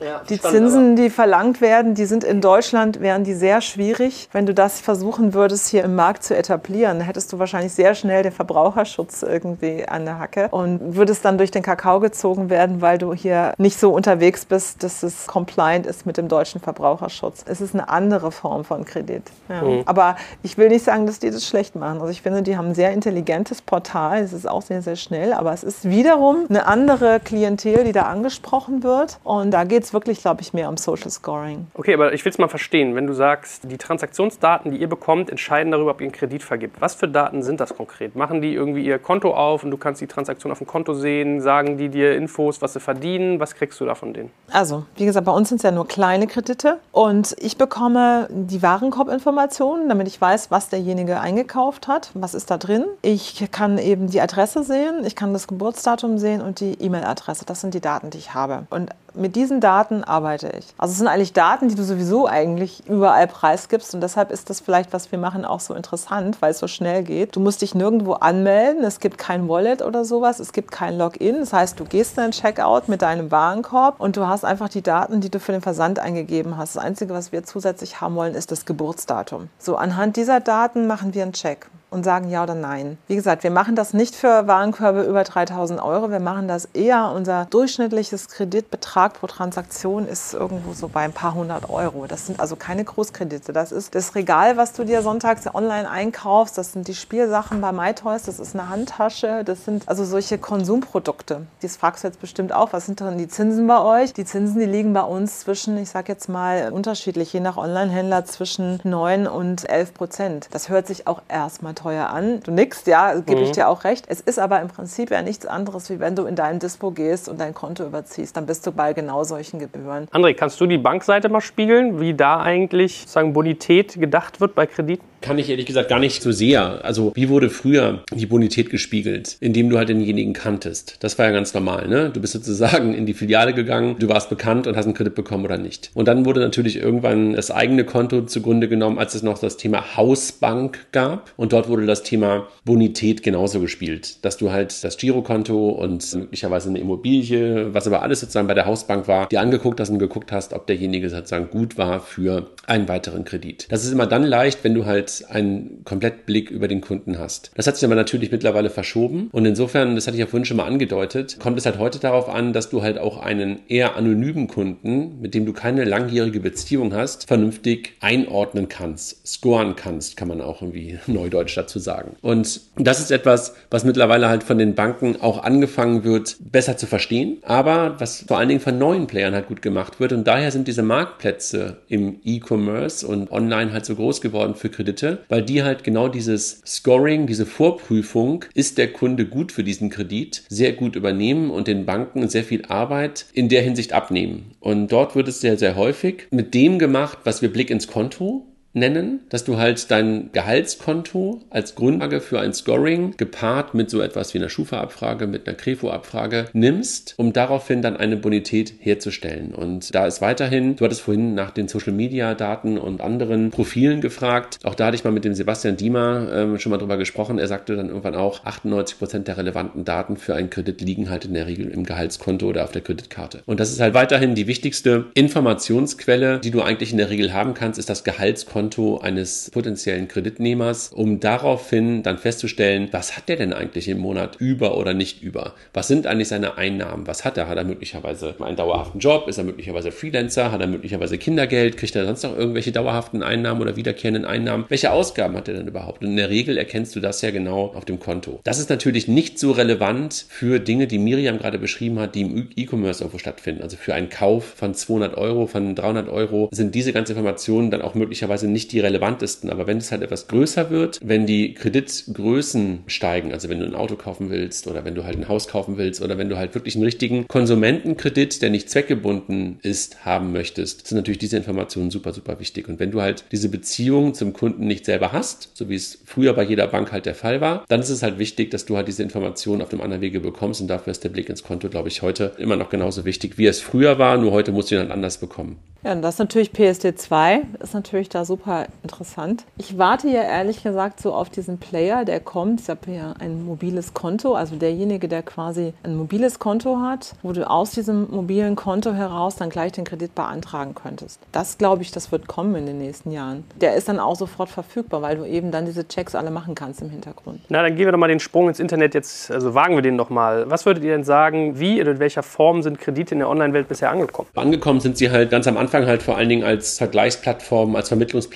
Ja, 0.00 0.22
die 0.28 0.40
Zinsen, 0.40 0.96
die 0.96 1.10
verlangt 1.10 1.60
werden, 1.60 1.94
die 1.94 2.06
sind 2.06 2.24
in 2.24 2.40
Deutschland, 2.40 3.00
wären 3.00 3.24
die 3.24 3.34
sehr 3.34 3.60
schwierig. 3.60 4.28
Wenn 4.32 4.46
du 4.46 4.54
das 4.54 4.80
versuchen 4.80 5.34
würdest, 5.34 5.68
hier 5.68 5.84
im 5.84 5.94
Markt 5.94 6.22
zu 6.22 6.36
etablieren, 6.36 7.00
hättest 7.00 7.32
du 7.32 7.38
wahrscheinlich 7.38 7.72
sehr 7.72 7.94
schnell 7.94 8.22
den 8.22 8.32
Verbraucherschutz 8.32 9.22
irgendwie 9.22 9.86
an 9.86 10.04
der 10.04 10.18
Hacke 10.18 10.48
und 10.50 10.96
würdest 10.96 11.24
dann 11.24 11.38
durch 11.38 11.50
den 11.50 11.62
Kakao 11.62 12.00
gezogen 12.00 12.50
werden, 12.50 12.80
weil 12.80 12.98
du 12.98 13.12
hier 13.14 13.54
nicht 13.58 13.78
so 13.78 13.92
unterwegs 13.92 14.44
bist, 14.44 14.82
dass 14.82 15.02
es 15.02 15.26
compliant 15.26 15.86
ist 15.86 16.06
mit 16.06 16.16
dem 16.16 16.28
deutschen 16.28 16.60
Verbraucherschutz. 16.60 17.44
Es 17.46 17.60
ist 17.60 17.74
eine 17.74 17.88
andere 17.88 18.32
Form 18.32 18.64
von 18.64 18.84
Kredit. 18.84 19.24
Ja. 19.48 19.62
Mhm. 19.62 19.82
Aber 19.86 20.16
ich 20.42 20.58
will 20.58 20.68
nicht 20.68 20.84
sagen, 20.84 21.06
dass 21.06 21.18
die 21.18 21.30
das 21.30 21.46
schlecht 21.46 21.76
machen. 21.76 22.00
Also 22.00 22.08
ich 22.08 22.22
finde, 22.22 22.42
die 22.42 22.56
haben 22.56 22.68
ein 22.68 22.74
sehr 22.74 22.92
intelligentes 22.92 23.62
Portal. 23.62 24.20
Es 24.22 24.32
ist 24.32 24.48
auch 24.48 24.62
sehr, 24.62 24.82
sehr 24.82 24.96
schnell, 24.96 25.32
aber 25.32 25.52
es 25.52 25.64
ist 25.64 25.88
wiederum 25.88 26.46
eine 26.48 26.66
andere 26.66 27.20
Klientel, 27.20 27.84
die 27.84 27.92
da 27.92 28.02
angesprochen 28.02 28.82
wird. 28.82 29.18
Und 29.24 29.39
da 29.50 29.64
geht 29.64 29.84
es 29.84 29.92
wirklich, 29.94 30.20
glaube 30.20 30.42
ich, 30.42 30.52
mehr 30.52 30.68
um 30.68 30.76
Social 30.76 31.10
Scoring. 31.10 31.66
Okay, 31.74 31.94
aber 31.94 32.12
ich 32.12 32.24
will 32.24 32.30
es 32.30 32.38
mal 32.38 32.48
verstehen. 32.48 32.94
Wenn 32.94 33.06
du 33.06 33.14
sagst, 33.14 33.70
die 33.70 33.78
Transaktionsdaten, 33.78 34.72
die 34.72 34.78
ihr 34.78 34.88
bekommt, 34.88 35.30
entscheiden 35.30 35.72
darüber, 35.72 35.92
ob 35.92 36.00
ihr 36.00 36.06
einen 36.06 36.12
Kredit 36.12 36.42
vergibt. 36.42 36.80
Was 36.80 36.94
für 36.94 37.08
Daten 37.08 37.42
sind 37.42 37.60
das 37.60 37.74
konkret? 37.74 38.16
Machen 38.16 38.42
die 38.42 38.52
irgendwie 38.52 38.84
ihr 38.84 38.98
Konto 38.98 39.32
auf 39.34 39.64
und 39.64 39.70
du 39.70 39.76
kannst 39.76 40.00
die 40.00 40.06
Transaktion 40.06 40.52
auf 40.52 40.58
dem 40.58 40.66
Konto 40.66 40.94
sehen? 40.94 41.40
Sagen 41.40 41.78
die 41.78 41.88
dir 41.88 42.16
Infos, 42.16 42.60
was 42.60 42.74
sie 42.74 42.80
verdienen? 42.80 43.40
Was 43.40 43.54
kriegst 43.54 43.80
du 43.80 43.86
da 43.86 43.94
von 43.94 44.12
denen? 44.12 44.30
Also, 44.52 44.84
wie 44.96 45.06
gesagt, 45.06 45.24
bei 45.24 45.32
uns 45.32 45.48
sind 45.48 45.56
es 45.56 45.62
ja 45.62 45.70
nur 45.70 45.86
kleine 45.86 46.26
Kredite 46.26 46.78
und 46.92 47.34
ich 47.38 47.56
bekomme 47.56 48.28
die 48.30 48.62
Warenkorbinformationen, 48.62 49.88
damit 49.88 50.08
ich 50.08 50.20
weiß, 50.20 50.50
was 50.50 50.68
derjenige 50.68 51.20
eingekauft 51.20 51.88
hat, 51.88 52.10
was 52.14 52.34
ist 52.34 52.50
da 52.50 52.58
drin. 52.58 52.84
Ich 53.02 53.50
kann 53.50 53.78
eben 53.78 54.08
die 54.08 54.20
Adresse 54.20 54.64
sehen, 54.64 55.04
ich 55.04 55.16
kann 55.16 55.32
das 55.32 55.46
Geburtsdatum 55.46 56.18
sehen 56.18 56.40
und 56.40 56.60
die 56.60 56.74
E-Mail-Adresse. 56.80 57.44
Das 57.46 57.60
sind 57.60 57.74
die 57.74 57.80
Daten, 57.80 58.10
die 58.10 58.18
ich 58.18 58.34
habe. 58.34 58.66
Und 58.70 58.90
mit 59.14 59.36
diesen 59.36 59.60
Daten 59.60 60.04
arbeite 60.04 60.52
ich. 60.58 60.66
Also 60.78 60.92
es 60.92 60.98
sind 60.98 61.08
eigentlich 61.08 61.32
Daten, 61.32 61.68
die 61.68 61.74
du 61.74 61.84
sowieso 61.84 62.26
eigentlich 62.26 62.86
überall 62.88 63.26
preisgibst 63.26 63.94
und 63.94 64.00
deshalb 64.00 64.30
ist 64.30 64.50
das 64.50 64.60
vielleicht, 64.60 64.92
was 64.92 65.10
wir 65.12 65.18
machen, 65.18 65.44
auch 65.44 65.60
so 65.60 65.74
interessant, 65.74 66.40
weil 66.40 66.52
es 66.52 66.58
so 66.58 66.68
schnell 66.68 67.02
geht. 67.02 67.36
Du 67.36 67.40
musst 67.40 67.62
dich 67.62 67.74
nirgendwo 67.74 68.12
anmelden, 68.14 68.84
es 68.84 69.00
gibt 69.00 69.18
kein 69.18 69.48
Wallet 69.48 69.82
oder 69.82 70.04
sowas, 70.04 70.40
es 70.40 70.52
gibt 70.52 70.70
kein 70.70 70.98
Login. 70.98 71.40
Das 71.40 71.52
heißt, 71.52 71.78
du 71.78 71.84
gehst 71.84 72.16
in 72.18 72.24
den 72.24 72.32
Checkout 72.32 72.88
mit 72.88 73.02
deinem 73.02 73.30
Warenkorb 73.30 74.00
und 74.00 74.16
du 74.16 74.26
hast 74.26 74.44
einfach 74.44 74.68
die 74.68 74.82
Daten, 74.82 75.20
die 75.20 75.30
du 75.30 75.40
für 75.40 75.52
den 75.52 75.62
Versand 75.62 75.98
eingegeben 75.98 76.56
hast. 76.56 76.76
Das 76.76 76.84
Einzige, 76.84 77.14
was 77.14 77.32
wir 77.32 77.44
zusätzlich 77.44 78.00
haben 78.00 78.14
wollen, 78.14 78.34
ist 78.34 78.50
das 78.50 78.66
Geburtsdatum. 78.66 79.48
So, 79.58 79.76
anhand 79.76 80.16
dieser 80.16 80.40
Daten 80.40 80.86
machen 80.86 81.14
wir 81.14 81.22
einen 81.22 81.32
Check 81.32 81.68
und 81.90 82.04
sagen 82.04 82.30
ja 82.30 82.42
oder 82.42 82.54
nein. 82.54 82.98
Wie 83.08 83.16
gesagt, 83.16 83.42
wir 83.42 83.50
machen 83.50 83.76
das 83.76 83.92
nicht 83.92 84.14
für 84.14 84.46
Warenkörbe 84.46 85.02
über 85.02 85.24
3000 85.24 85.82
Euro. 85.82 86.10
Wir 86.10 86.20
machen 86.20 86.48
das 86.48 86.66
eher, 86.72 87.12
unser 87.14 87.46
durchschnittliches 87.46 88.28
Kreditbetrag 88.28 89.14
pro 89.14 89.26
Transaktion 89.26 90.06
ist 90.06 90.34
irgendwo 90.34 90.72
so 90.72 90.88
bei 90.88 91.00
ein 91.00 91.12
paar 91.12 91.34
hundert 91.34 91.68
Euro. 91.68 92.06
Das 92.06 92.26
sind 92.26 92.40
also 92.40 92.56
keine 92.56 92.84
Großkredite. 92.84 93.52
Das 93.52 93.72
ist 93.72 93.94
das 93.94 94.14
Regal, 94.14 94.56
was 94.56 94.72
du 94.72 94.84
dir 94.84 95.02
sonntags 95.02 95.52
online 95.52 95.90
einkaufst. 95.90 96.56
Das 96.56 96.72
sind 96.72 96.88
die 96.88 96.94
Spielsachen 96.94 97.60
bei 97.60 97.72
MyToys. 97.72 98.22
Das 98.24 98.38
ist 98.38 98.54
eine 98.54 98.68
Handtasche. 98.68 99.42
Das 99.44 99.64
sind 99.64 99.88
also 99.88 100.04
solche 100.04 100.38
Konsumprodukte. 100.38 101.46
Das 101.62 101.76
fragst 101.76 102.04
du 102.04 102.08
jetzt 102.08 102.20
bestimmt 102.20 102.52
auch. 102.52 102.72
Was 102.72 102.86
sind 102.86 103.00
denn 103.00 103.18
die 103.18 103.28
Zinsen 103.28 103.66
bei 103.66 103.80
euch? 103.80 104.12
Die 104.12 104.24
Zinsen, 104.24 104.60
die 104.60 104.66
liegen 104.66 104.92
bei 104.92 105.02
uns 105.02 105.40
zwischen, 105.40 105.76
ich 105.78 105.90
sage 105.90 106.12
jetzt 106.12 106.28
mal 106.28 106.70
unterschiedlich, 106.72 107.32
je 107.32 107.40
nach 107.40 107.56
Online-Händler 107.56 108.24
zwischen 108.24 108.80
9 108.84 109.26
und 109.26 109.68
11 109.68 109.94
Prozent. 109.94 110.48
Das 110.52 110.68
hört 110.68 110.86
sich 110.86 111.06
auch 111.06 111.22
erstmal 111.28 111.74
teuer 111.80 112.10
an. 112.10 112.40
Du 112.40 112.50
nix, 112.50 112.84
ja, 112.86 113.14
gebe 113.20 113.40
mhm. 113.40 113.46
ich 113.46 113.52
dir 113.52 113.68
auch 113.68 113.84
recht. 113.84 114.04
Es 114.08 114.20
ist 114.20 114.38
aber 114.38 114.60
im 114.60 114.68
Prinzip 114.68 115.10
ja 115.10 115.22
nichts 115.22 115.46
anderes, 115.46 115.90
wie 115.90 116.00
wenn 116.00 116.14
du 116.14 116.24
in 116.24 116.36
dein 116.36 116.58
Dispo 116.58 116.90
gehst 116.90 117.28
und 117.28 117.40
dein 117.40 117.54
Konto 117.54 117.84
überziehst. 117.84 118.36
Dann 118.36 118.46
bist 118.46 118.66
du 118.66 118.72
bei 118.72 118.92
genau 118.92 119.24
solchen 119.24 119.58
Gebühren. 119.58 120.06
André, 120.12 120.34
kannst 120.34 120.60
du 120.60 120.66
die 120.66 120.78
Bankseite 120.78 121.28
mal 121.28 121.40
spiegeln, 121.40 122.00
wie 122.00 122.14
da 122.14 122.40
eigentlich 122.40 123.04
sagen 123.06 123.32
Bonität 123.32 123.98
gedacht 124.00 124.40
wird 124.40 124.54
bei 124.54 124.66
Krediten? 124.66 125.09
Kann 125.20 125.38
ich 125.38 125.48
ehrlich 125.48 125.66
gesagt 125.66 125.88
gar 125.88 125.98
nicht 125.98 126.22
so 126.22 126.32
sehr. 126.32 126.84
Also 126.84 127.12
wie 127.14 127.28
wurde 127.28 127.50
früher 127.50 128.04
die 128.12 128.26
Bonität 128.26 128.70
gespiegelt, 128.70 129.36
indem 129.40 129.70
du 129.70 129.78
halt 129.78 129.88
denjenigen 129.88 130.32
kanntest. 130.32 130.96
Das 131.00 131.18
war 131.18 131.26
ja 131.26 131.32
ganz 131.32 131.54
normal, 131.54 131.88
ne? 131.88 132.10
Du 132.10 132.20
bist 132.20 132.32
sozusagen 132.32 132.94
in 132.94 133.06
die 133.06 133.14
Filiale 133.14 133.54
gegangen, 133.54 133.96
du 133.98 134.08
warst 134.08 134.30
bekannt 134.30 134.66
und 134.66 134.76
hast 134.76 134.86
einen 134.86 134.94
Kredit 134.94 135.14
bekommen 135.14 135.44
oder 135.44 135.58
nicht. 135.58 135.90
Und 135.94 136.08
dann 136.08 136.24
wurde 136.24 136.40
natürlich 136.40 136.76
irgendwann 136.76 137.34
das 137.34 137.50
eigene 137.50 137.84
Konto 137.84 138.22
zugrunde 138.22 138.68
genommen, 138.68 138.98
als 138.98 139.14
es 139.14 139.22
noch 139.22 139.38
das 139.38 139.56
Thema 139.56 139.96
Hausbank 139.96 140.86
gab. 140.92 141.32
Und 141.36 141.52
dort 141.52 141.68
wurde 141.68 141.86
das 141.86 142.02
Thema 142.02 142.48
Bonität 142.64 143.22
genauso 143.22 143.60
gespielt, 143.60 144.24
dass 144.24 144.36
du 144.36 144.50
halt 144.50 144.82
das 144.84 144.96
Girokonto 144.96 145.70
und 145.70 146.14
möglicherweise 146.14 146.68
eine 146.68 146.78
Immobilie, 146.78 147.74
was 147.74 147.86
aber 147.86 148.02
alles 148.02 148.20
sozusagen 148.20 148.48
bei 148.48 148.54
der 148.54 148.66
Hausbank 148.66 149.08
war, 149.08 149.28
dir 149.28 149.40
angeguckt 149.40 149.80
hast 149.80 149.90
und 149.90 149.98
geguckt 149.98 150.32
hast, 150.32 150.52
ob 150.52 150.66
derjenige 150.66 151.10
sozusagen 151.10 151.50
gut 151.50 151.78
war 151.78 152.00
für 152.00 152.50
einen 152.66 152.88
weiteren 152.88 153.24
Kredit. 153.24 153.66
Das 153.70 153.84
ist 153.84 153.92
immer 153.92 154.06
dann 154.06 154.24
leicht, 154.24 154.64
wenn 154.64 154.74
du 154.74 154.86
halt 154.86 155.09
einen 155.28 155.82
Komplettblick 155.84 156.50
über 156.50 156.68
den 156.68 156.80
Kunden 156.80 157.18
hast. 157.18 157.50
Das 157.54 157.66
hat 157.66 157.76
sich 157.76 157.84
aber 157.84 157.94
natürlich 157.94 158.30
mittlerweile 158.30 158.70
verschoben 158.70 159.28
und 159.32 159.44
insofern, 159.44 159.94
das 159.94 160.06
hatte 160.06 160.16
ich 160.16 160.20
ja 160.20 160.26
vorhin 160.26 160.44
schon 160.44 160.56
mal 160.56 160.66
angedeutet, 160.66 161.38
kommt 161.40 161.58
es 161.58 161.66
halt 161.66 161.78
heute 161.78 161.98
darauf 161.98 162.28
an, 162.28 162.52
dass 162.52 162.70
du 162.70 162.82
halt 162.82 162.98
auch 162.98 163.18
einen 163.18 163.60
eher 163.68 163.96
anonymen 163.96 164.48
Kunden, 164.48 165.20
mit 165.20 165.34
dem 165.34 165.46
du 165.46 165.52
keine 165.52 165.84
langjährige 165.84 166.40
Beziehung 166.40 166.94
hast, 166.94 167.26
vernünftig 167.26 167.94
einordnen 168.00 168.68
kannst, 168.68 169.26
scoren 169.26 169.76
kannst, 169.76 170.16
kann 170.16 170.28
man 170.28 170.40
auch 170.40 170.62
irgendwie 170.62 170.98
neudeutsch 171.06 171.56
dazu 171.56 171.78
sagen. 171.78 172.16
Und 172.22 172.60
das 172.76 173.00
ist 173.00 173.10
etwas, 173.10 173.54
was 173.70 173.84
mittlerweile 173.84 174.28
halt 174.28 174.42
von 174.42 174.58
den 174.58 174.74
Banken 174.74 175.20
auch 175.20 175.42
angefangen 175.42 176.04
wird, 176.04 176.36
besser 176.40 176.76
zu 176.76 176.86
verstehen, 176.86 177.38
aber 177.42 177.96
was 177.98 178.24
vor 178.26 178.38
allen 178.38 178.48
Dingen 178.48 178.60
von 178.60 178.78
neuen 178.78 179.06
Playern 179.06 179.34
halt 179.34 179.48
gut 179.48 179.62
gemacht 179.62 180.00
wird 180.00 180.12
und 180.12 180.26
daher 180.26 180.50
sind 180.50 180.68
diese 180.68 180.82
Marktplätze 180.82 181.78
im 181.88 182.20
E-Commerce 182.24 183.06
und 183.06 183.30
online 183.30 183.72
halt 183.72 183.84
so 183.84 183.94
groß 183.94 184.20
geworden 184.20 184.54
für 184.54 184.68
Kredite 184.68 184.99
Kredite, 185.00 185.18
weil 185.28 185.42
die 185.42 185.62
halt 185.62 185.84
genau 185.84 186.08
dieses 186.08 186.62
Scoring, 186.66 187.26
diese 187.26 187.46
Vorprüfung, 187.46 188.44
ist 188.54 188.78
der 188.78 188.92
Kunde 188.92 189.26
gut 189.26 189.52
für 189.52 189.64
diesen 189.64 189.90
Kredit, 189.90 190.42
sehr 190.48 190.72
gut 190.72 190.96
übernehmen 190.96 191.50
und 191.50 191.66
den 191.66 191.86
Banken 191.86 192.28
sehr 192.28 192.44
viel 192.44 192.64
Arbeit 192.66 193.26
in 193.32 193.48
der 193.48 193.62
Hinsicht 193.62 193.92
abnehmen. 193.92 194.52
Und 194.60 194.88
dort 194.92 195.16
wird 195.16 195.28
es 195.28 195.40
sehr, 195.40 195.58
sehr 195.58 195.76
häufig 195.76 196.26
mit 196.30 196.54
dem 196.54 196.78
gemacht, 196.78 197.18
was 197.24 197.42
wir 197.42 197.52
Blick 197.52 197.70
ins 197.70 197.86
Konto 197.86 198.46
nennen, 198.72 199.20
dass 199.30 199.44
du 199.44 199.58
halt 199.58 199.90
dein 199.90 200.30
Gehaltskonto 200.32 201.40
als 201.50 201.74
Grundlage 201.74 202.20
für 202.20 202.40
ein 202.40 202.52
Scoring 202.52 203.14
gepaart 203.16 203.74
mit 203.74 203.90
so 203.90 204.00
etwas 204.00 204.32
wie 204.32 204.38
einer 204.38 204.48
Schufa-Abfrage, 204.48 205.26
mit 205.26 205.46
einer 205.46 205.56
Krefo-Abfrage 205.56 206.46
nimmst, 206.52 207.14
um 207.16 207.32
daraufhin 207.32 207.82
dann 207.82 207.96
eine 207.96 208.16
Bonität 208.16 208.74
herzustellen. 208.78 209.54
Und 209.54 209.94
da 209.94 210.06
ist 210.06 210.20
weiterhin, 210.20 210.76
du 210.76 210.84
hattest 210.84 211.00
vorhin 211.00 211.34
nach 211.34 211.50
den 211.50 211.66
Social-Media-Daten 211.66 212.78
und 212.78 213.00
anderen 213.00 213.50
Profilen 213.50 214.00
gefragt. 214.00 214.58
Auch 214.62 214.74
da 214.74 214.86
hatte 214.86 214.96
ich 214.96 215.04
mal 215.04 215.10
mit 215.10 215.24
dem 215.24 215.34
Sebastian 215.34 215.76
Diemer 215.76 216.28
ähm, 216.32 216.58
schon 216.58 216.70
mal 216.70 216.78
drüber 216.78 216.96
gesprochen. 216.96 217.38
Er 217.38 217.48
sagte 217.48 217.74
dann 217.74 217.88
irgendwann 217.88 218.14
auch, 218.14 218.44
98 218.44 218.98
Prozent 218.98 219.28
der 219.28 219.36
relevanten 219.36 219.84
Daten 219.84 220.16
für 220.16 220.34
einen 220.34 220.50
Kredit 220.50 220.80
liegen 220.80 221.10
halt 221.10 221.24
in 221.24 221.34
der 221.34 221.46
Regel 221.46 221.68
im 221.70 221.84
Gehaltskonto 221.84 222.46
oder 222.46 222.64
auf 222.64 222.72
der 222.72 222.82
Kreditkarte. 222.82 223.42
Und 223.46 223.58
das 223.58 223.72
ist 223.72 223.80
halt 223.80 223.94
weiterhin 223.94 224.36
die 224.36 224.46
wichtigste 224.46 225.06
Informationsquelle, 225.14 226.38
die 226.38 226.52
du 226.52 226.62
eigentlich 226.62 226.92
in 226.92 226.98
der 226.98 227.10
Regel 227.10 227.32
haben 227.32 227.54
kannst, 227.54 227.78
ist 227.78 227.90
das 227.90 228.04
Gehaltskonto 228.04 228.59
eines 229.00 229.50
potenziellen 229.50 230.08
Kreditnehmers, 230.08 230.92
um 230.92 231.20
daraufhin 231.20 232.02
dann 232.02 232.18
festzustellen, 232.18 232.88
was 232.92 233.16
hat 233.16 233.28
der 233.28 233.36
denn 233.36 233.52
eigentlich 233.52 233.88
im 233.88 233.98
Monat 233.98 234.36
über 234.38 234.76
oder 234.76 234.94
nicht 234.94 235.22
über? 235.22 235.54
Was 235.72 235.88
sind 235.88 236.06
eigentlich 236.06 236.28
seine 236.28 236.58
Einnahmen? 236.58 237.06
Was 237.06 237.24
hat 237.24 237.38
er? 237.38 237.48
Hat 237.48 237.56
er 237.56 237.64
möglicherweise 237.64 238.34
einen 238.40 238.56
dauerhaften 238.56 238.98
Job? 238.98 239.28
Ist 239.28 239.38
er 239.38 239.44
möglicherweise 239.44 239.92
Freelancer? 239.92 240.52
Hat 240.52 240.60
er 240.60 240.66
möglicherweise 240.66 241.18
Kindergeld? 241.18 241.76
Kriegt 241.76 241.96
er 241.96 242.04
sonst 242.04 242.22
noch 242.22 242.36
irgendwelche 242.36 242.72
dauerhaften 242.72 243.22
Einnahmen 243.22 243.62
oder 243.62 243.76
wiederkehrenden 243.76 244.24
Einnahmen? 244.24 244.66
Welche 244.68 244.92
Ausgaben 244.92 245.36
hat 245.36 245.48
er 245.48 245.54
denn 245.54 245.68
überhaupt? 245.68 246.02
Und 246.02 246.10
in 246.10 246.16
der 246.16 246.30
Regel 246.30 246.58
erkennst 246.58 246.94
du 246.96 247.00
das 247.00 247.22
ja 247.22 247.30
genau 247.30 247.72
auf 247.74 247.84
dem 247.84 247.98
Konto. 247.98 248.40
Das 248.44 248.58
ist 248.58 248.70
natürlich 248.70 249.08
nicht 249.08 249.38
so 249.38 249.52
relevant 249.52 250.26
für 250.28 250.58
Dinge, 250.60 250.86
die 250.86 250.98
Miriam 250.98 251.38
gerade 251.38 251.58
beschrieben 251.58 251.98
hat, 251.98 252.14
die 252.14 252.22
im 252.22 252.48
E-Commerce 252.56 253.02
irgendwo 253.02 253.18
stattfinden. 253.18 253.62
Also 253.62 253.76
für 253.76 253.94
einen 253.94 254.08
Kauf 254.08 254.44
von 254.44 254.74
200 254.74 255.16
Euro, 255.16 255.46
von 255.46 255.74
300 255.74 256.08
Euro 256.08 256.48
sind 256.52 256.74
diese 256.74 256.92
ganzen 256.92 257.12
Informationen 257.12 257.70
dann 257.70 257.82
auch 257.82 257.94
möglicherweise 257.94 258.48
nicht 258.52 258.72
die 258.72 258.80
relevantesten. 258.80 259.50
Aber 259.50 259.66
wenn 259.66 259.78
es 259.78 259.90
halt 259.92 260.02
etwas 260.02 260.28
größer 260.28 260.70
wird, 260.70 260.98
wenn 261.02 261.26
die 261.26 261.54
Kreditgrößen 261.54 262.80
steigen, 262.86 263.32
also 263.32 263.48
wenn 263.48 263.60
du 263.60 263.66
ein 263.66 263.74
Auto 263.74 263.96
kaufen 263.96 264.30
willst 264.30 264.66
oder 264.66 264.84
wenn 264.84 264.94
du 264.94 265.04
halt 265.04 265.16
ein 265.16 265.28
Haus 265.28 265.48
kaufen 265.48 265.76
willst 265.78 266.02
oder 266.02 266.18
wenn 266.18 266.28
du 266.28 266.36
halt 266.36 266.54
wirklich 266.54 266.74
einen 266.74 266.84
richtigen 266.84 267.26
Konsumentenkredit, 267.28 268.42
der 268.42 268.50
nicht 268.50 268.70
zweckgebunden 268.70 269.58
ist, 269.62 270.04
haben 270.04 270.32
möchtest, 270.32 270.86
sind 270.86 270.96
natürlich 270.96 271.18
diese 271.18 271.36
Informationen 271.36 271.90
super, 271.90 272.12
super 272.12 272.40
wichtig. 272.40 272.68
Und 272.68 272.80
wenn 272.80 272.90
du 272.90 273.00
halt 273.00 273.24
diese 273.32 273.48
Beziehung 273.48 274.14
zum 274.14 274.32
Kunden 274.32 274.66
nicht 274.66 274.84
selber 274.84 275.12
hast, 275.12 275.50
so 275.54 275.68
wie 275.68 275.74
es 275.74 275.98
früher 276.04 276.32
bei 276.32 276.44
jeder 276.44 276.66
Bank 276.66 276.92
halt 276.92 277.06
der 277.06 277.14
Fall 277.14 277.40
war, 277.40 277.64
dann 277.68 277.80
ist 277.80 277.90
es 277.90 278.02
halt 278.02 278.18
wichtig, 278.18 278.50
dass 278.50 278.64
du 278.64 278.76
halt 278.76 278.88
diese 278.88 279.02
Informationen 279.02 279.62
auf 279.62 279.68
dem 279.68 279.80
anderen 279.80 280.02
Wege 280.02 280.20
bekommst 280.20 280.60
und 280.60 280.68
dafür 280.68 280.90
ist 280.90 281.04
der 281.04 281.08
Blick 281.10 281.28
ins 281.28 281.42
Konto, 281.42 281.68
glaube 281.68 281.88
ich, 281.88 282.02
heute 282.02 282.32
immer 282.38 282.56
noch 282.56 282.70
genauso 282.70 283.04
wichtig, 283.04 283.38
wie 283.38 283.46
es 283.46 283.60
früher 283.60 283.98
war, 283.98 284.16
nur 284.18 284.32
heute 284.32 284.52
musst 284.52 284.70
du 284.70 284.76
ihn 284.76 284.80
dann 284.80 284.92
anders 284.92 285.18
bekommen. 285.18 285.58
Ja, 285.82 285.92
und 285.92 286.02
das 286.02 286.16
ist 286.16 286.18
natürlich 286.18 286.50
PSD2, 286.50 287.62
ist 287.62 287.72
natürlich 287.74 288.10
da 288.10 288.24
super 288.24 288.39
interessant. 288.82 289.44
Ich 289.58 289.78
warte 289.78 290.08
ja 290.08 290.22
ehrlich 290.22 290.62
gesagt 290.62 291.00
so 291.00 291.12
auf 291.12 291.30
diesen 291.30 291.58
Player, 291.58 292.04
der 292.04 292.20
kommt. 292.20 292.60
Ich 292.60 292.68
habe 292.68 292.90
ja 292.90 293.14
ein 293.18 293.44
mobiles 293.44 293.94
Konto, 293.94 294.34
also 294.34 294.56
derjenige, 294.56 295.08
der 295.08 295.22
quasi 295.22 295.72
ein 295.82 295.96
mobiles 295.96 296.38
Konto 296.38 296.80
hat, 296.80 297.14
wo 297.22 297.32
du 297.32 297.48
aus 297.48 297.72
diesem 297.72 298.10
mobilen 298.10 298.56
Konto 298.56 298.92
heraus 298.92 299.36
dann 299.36 299.50
gleich 299.50 299.72
den 299.72 299.84
Kredit 299.84 300.14
beantragen 300.14 300.74
könntest. 300.74 301.20
Das 301.32 301.58
glaube 301.58 301.82
ich, 301.82 301.90
das 301.90 302.12
wird 302.12 302.26
kommen 302.26 302.54
in 302.54 302.66
den 302.66 302.78
nächsten 302.78 303.10
Jahren. 303.10 303.44
Der 303.60 303.74
ist 303.74 303.88
dann 303.88 303.98
auch 303.98 304.16
sofort 304.16 304.48
verfügbar, 304.48 305.02
weil 305.02 305.16
du 305.16 305.24
eben 305.24 305.50
dann 305.50 305.66
diese 305.66 305.86
Checks 305.86 306.14
alle 306.14 306.30
machen 306.30 306.54
kannst 306.54 306.82
im 306.82 306.90
Hintergrund. 306.90 307.40
Na, 307.48 307.62
dann 307.62 307.76
gehen 307.76 307.86
wir 307.86 307.92
doch 307.92 307.98
mal 307.98 308.08
den 308.08 308.20
Sprung 308.20 308.48
ins 308.48 308.60
Internet 308.60 308.94
jetzt, 308.94 309.30
also 309.30 309.54
wagen 309.54 309.74
wir 309.74 309.82
den 309.82 309.98
doch 309.98 310.10
mal. 310.10 310.50
Was 310.50 310.66
würdet 310.66 310.84
ihr 310.84 310.92
denn 310.92 311.04
sagen, 311.04 311.58
wie 311.58 311.80
oder 311.80 311.92
in 311.92 311.98
welcher 311.98 312.22
Form 312.22 312.62
sind 312.62 312.78
Kredite 312.78 313.14
in 313.14 313.20
der 313.20 313.28
Online-Welt 313.28 313.68
bisher 313.68 313.90
angekommen? 313.90 314.28
Angekommen 314.34 314.80
sind 314.80 314.96
sie 314.96 315.10
halt 315.10 315.30
ganz 315.30 315.46
am 315.46 315.56
Anfang 315.56 315.86
halt 315.86 316.02
vor 316.02 316.16
allen 316.16 316.28
Dingen 316.28 316.44
als 316.44 316.78
Vergleichsplattform, 316.78 317.76
als 317.76 317.88
Vermittlungsplattform 317.88 318.29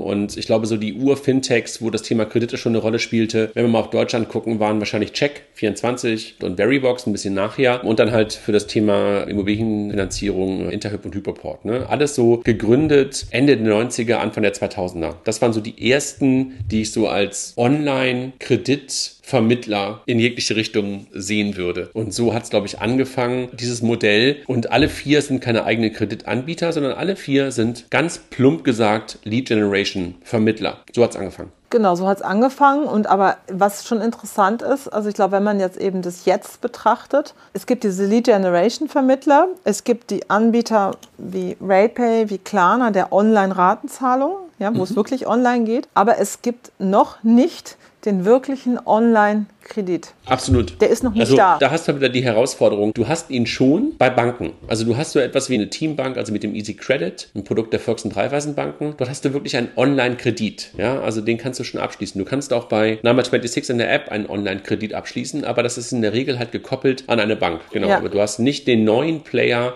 und 0.00 0.36
ich 0.36 0.46
glaube 0.46 0.66
so 0.66 0.76
die 0.76 0.94
Ur-Fintechs, 0.94 1.82
wo 1.82 1.90
das 1.90 2.02
Thema 2.02 2.24
Kredite 2.24 2.56
schon 2.56 2.72
eine 2.72 2.78
Rolle 2.78 2.98
spielte, 2.98 3.50
wenn 3.54 3.64
wir 3.64 3.70
mal 3.70 3.80
auf 3.80 3.90
Deutschland 3.90 4.28
gucken, 4.28 4.60
waren 4.60 4.78
wahrscheinlich 4.78 5.10
Check24 5.10 6.42
und 6.42 6.56
Verybox 6.56 7.06
ein 7.06 7.12
bisschen 7.12 7.34
nachher 7.34 7.84
und 7.84 7.98
dann 7.98 8.12
halt 8.12 8.32
für 8.32 8.52
das 8.52 8.66
Thema 8.66 9.22
Immobilienfinanzierung 9.22 10.70
Interhyp 10.70 11.04
und 11.04 11.14
Hyperport. 11.14 11.64
Ne? 11.64 11.86
Alles 11.88 12.14
so 12.14 12.40
gegründet 12.44 13.26
Ende 13.30 13.56
der 13.56 13.72
90er, 13.72 14.14
Anfang 14.14 14.42
der 14.42 14.54
2000er. 14.54 15.14
Das 15.24 15.42
waren 15.42 15.52
so 15.52 15.60
die 15.60 15.90
ersten, 15.90 16.52
die 16.70 16.82
ich 16.82 16.92
so 16.92 17.08
als 17.08 17.54
Online-Kredit 17.56 19.13
Vermittler 19.24 20.02
in 20.04 20.18
jegliche 20.18 20.54
Richtung 20.54 21.06
sehen 21.10 21.56
würde. 21.56 21.88
Und 21.94 22.12
so 22.12 22.34
hat 22.34 22.42
es, 22.42 22.50
glaube 22.50 22.66
ich, 22.66 22.80
angefangen, 22.80 23.48
dieses 23.54 23.80
Modell. 23.80 24.42
Und 24.46 24.70
alle 24.70 24.90
vier 24.90 25.22
sind 25.22 25.40
keine 25.40 25.64
eigenen 25.64 25.94
Kreditanbieter, 25.94 26.74
sondern 26.74 26.92
alle 26.92 27.16
vier 27.16 27.50
sind 27.50 27.90
ganz 27.90 28.18
plump 28.18 28.64
gesagt 28.64 29.18
Lead 29.24 29.48
Generation 29.48 30.16
Vermittler. 30.22 30.84
So 30.94 31.02
hat 31.02 31.12
es 31.12 31.16
angefangen. 31.16 31.50
Genau, 31.70 31.96
so 31.96 32.06
hat 32.06 32.18
es 32.18 32.22
angefangen. 32.22 32.84
Und 32.84 33.06
aber 33.06 33.38
was 33.48 33.86
schon 33.86 34.02
interessant 34.02 34.60
ist, 34.60 34.88
also 34.88 35.08
ich 35.08 35.14
glaube, 35.14 35.32
wenn 35.32 35.42
man 35.42 35.58
jetzt 35.58 35.78
eben 35.78 36.02
das 36.02 36.26
Jetzt 36.26 36.60
betrachtet, 36.60 37.34
es 37.54 37.64
gibt 37.64 37.82
diese 37.82 38.04
Lead 38.04 38.26
Generation 38.26 38.88
Vermittler, 38.88 39.48
es 39.64 39.84
gibt 39.84 40.10
die 40.10 40.28
Anbieter 40.28 40.98
wie 41.16 41.56
RayPay, 41.60 42.28
wie 42.28 42.38
Klarna, 42.38 42.90
der 42.90 43.10
Online-Ratenzahlung, 43.10 44.36
ja, 44.58 44.70
wo 44.72 44.78
mhm. 44.78 44.84
es 44.84 44.96
wirklich 44.96 45.26
online 45.26 45.64
geht. 45.64 45.88
Aber 45.94 46.18
es 46.18 46.42
gibt 46.42 46.70
noch 46.78 47.22
nicht 47.24 47.78
den 48.06 48.24
wirklichen 48.24 48.78
Online-Kredit. 48.84 50.12
Absolut. 50.26 50.80
Der 50.80 50.90
ist 50.90 51.02
noch 51.02 51.12
nicht 51.12 51.20
also, 51.20 51.36
da. 51.36 51.58
Da 51.58 51.70
hast 51.70 51.88
du 51.88 51.96
wieder 51.96 52.08
die 52.08 52.22
Herausforderung. 52.22 52.92
Du 52.92 53.08
hast 53.08 53.30
ihn 53.30 53.46
schon 53.46 53.94
bei 53.98 54.10
Banken. 54.10 54.52
Also 54.68 54.84
du 54.84 54.96
hast 54.96 55.12
so 55.12 55.18
etwas 55.18 55.48
wie 55.48 55.54
eine 55.54 55.70
Teambank, 55.70 56.16
also 56.16 56.32
mit 56.32 56.42
dem 56.42 56.54
Easy 56.54 56.74
Credit, 56.74 57.30
ein 57.34 57.44
Produkt 57.44 57.72
der 57.72 57.80
Volks- 57.80 58.04
und 58.04 58.16
Raiffeisenbanken. 58.16 58.94
Dort 58.96 59.10
hast 59.10 59.24
du 59.24 59.32
wirklich 59.32 59.56
einen 59.56 59.68
Online-Kredit. 59.76 60.72
Ja, 60.76 61.00
also 61.00 61.20
den 61.20 61.38
kannst 61.38 61.60
du 61.60 61.64
schon 61.64 61.80
abschließen. 61.80 62.18
Du 62.18 62.24
kannst 62.24 62.52
auch 62.52 62.64
bei 62.64 62.98
Number26 63.02 63.70
in 63.70 63.78
der 63.78 63.92
App 63.92 64.10
einen 64.10 64.26
Online-Kredit 64.26 64.94
abschließen, 64.94 65.44
aber 65.44 65.62
das 65.62 65.78
ist 65.78 65.92
in 65.92 66.02
der 66.02 66.12
Regel 66.12 66.38
halt 66.38 66.52
gekoppelt 66.52 67.04
an 67.06 67.20
eine 67.20 67.36
Bank. 67.36 67.60
Genau. 67.72 67.88
Ja. 67.88 67.96
Aber 67.96 68.08
du 68.08 68.20
hast 68.20 68.38
nicht 68.38 68.66
den 68.66 68.84
neuen 68.84 69.22
Player, 69.22 69.74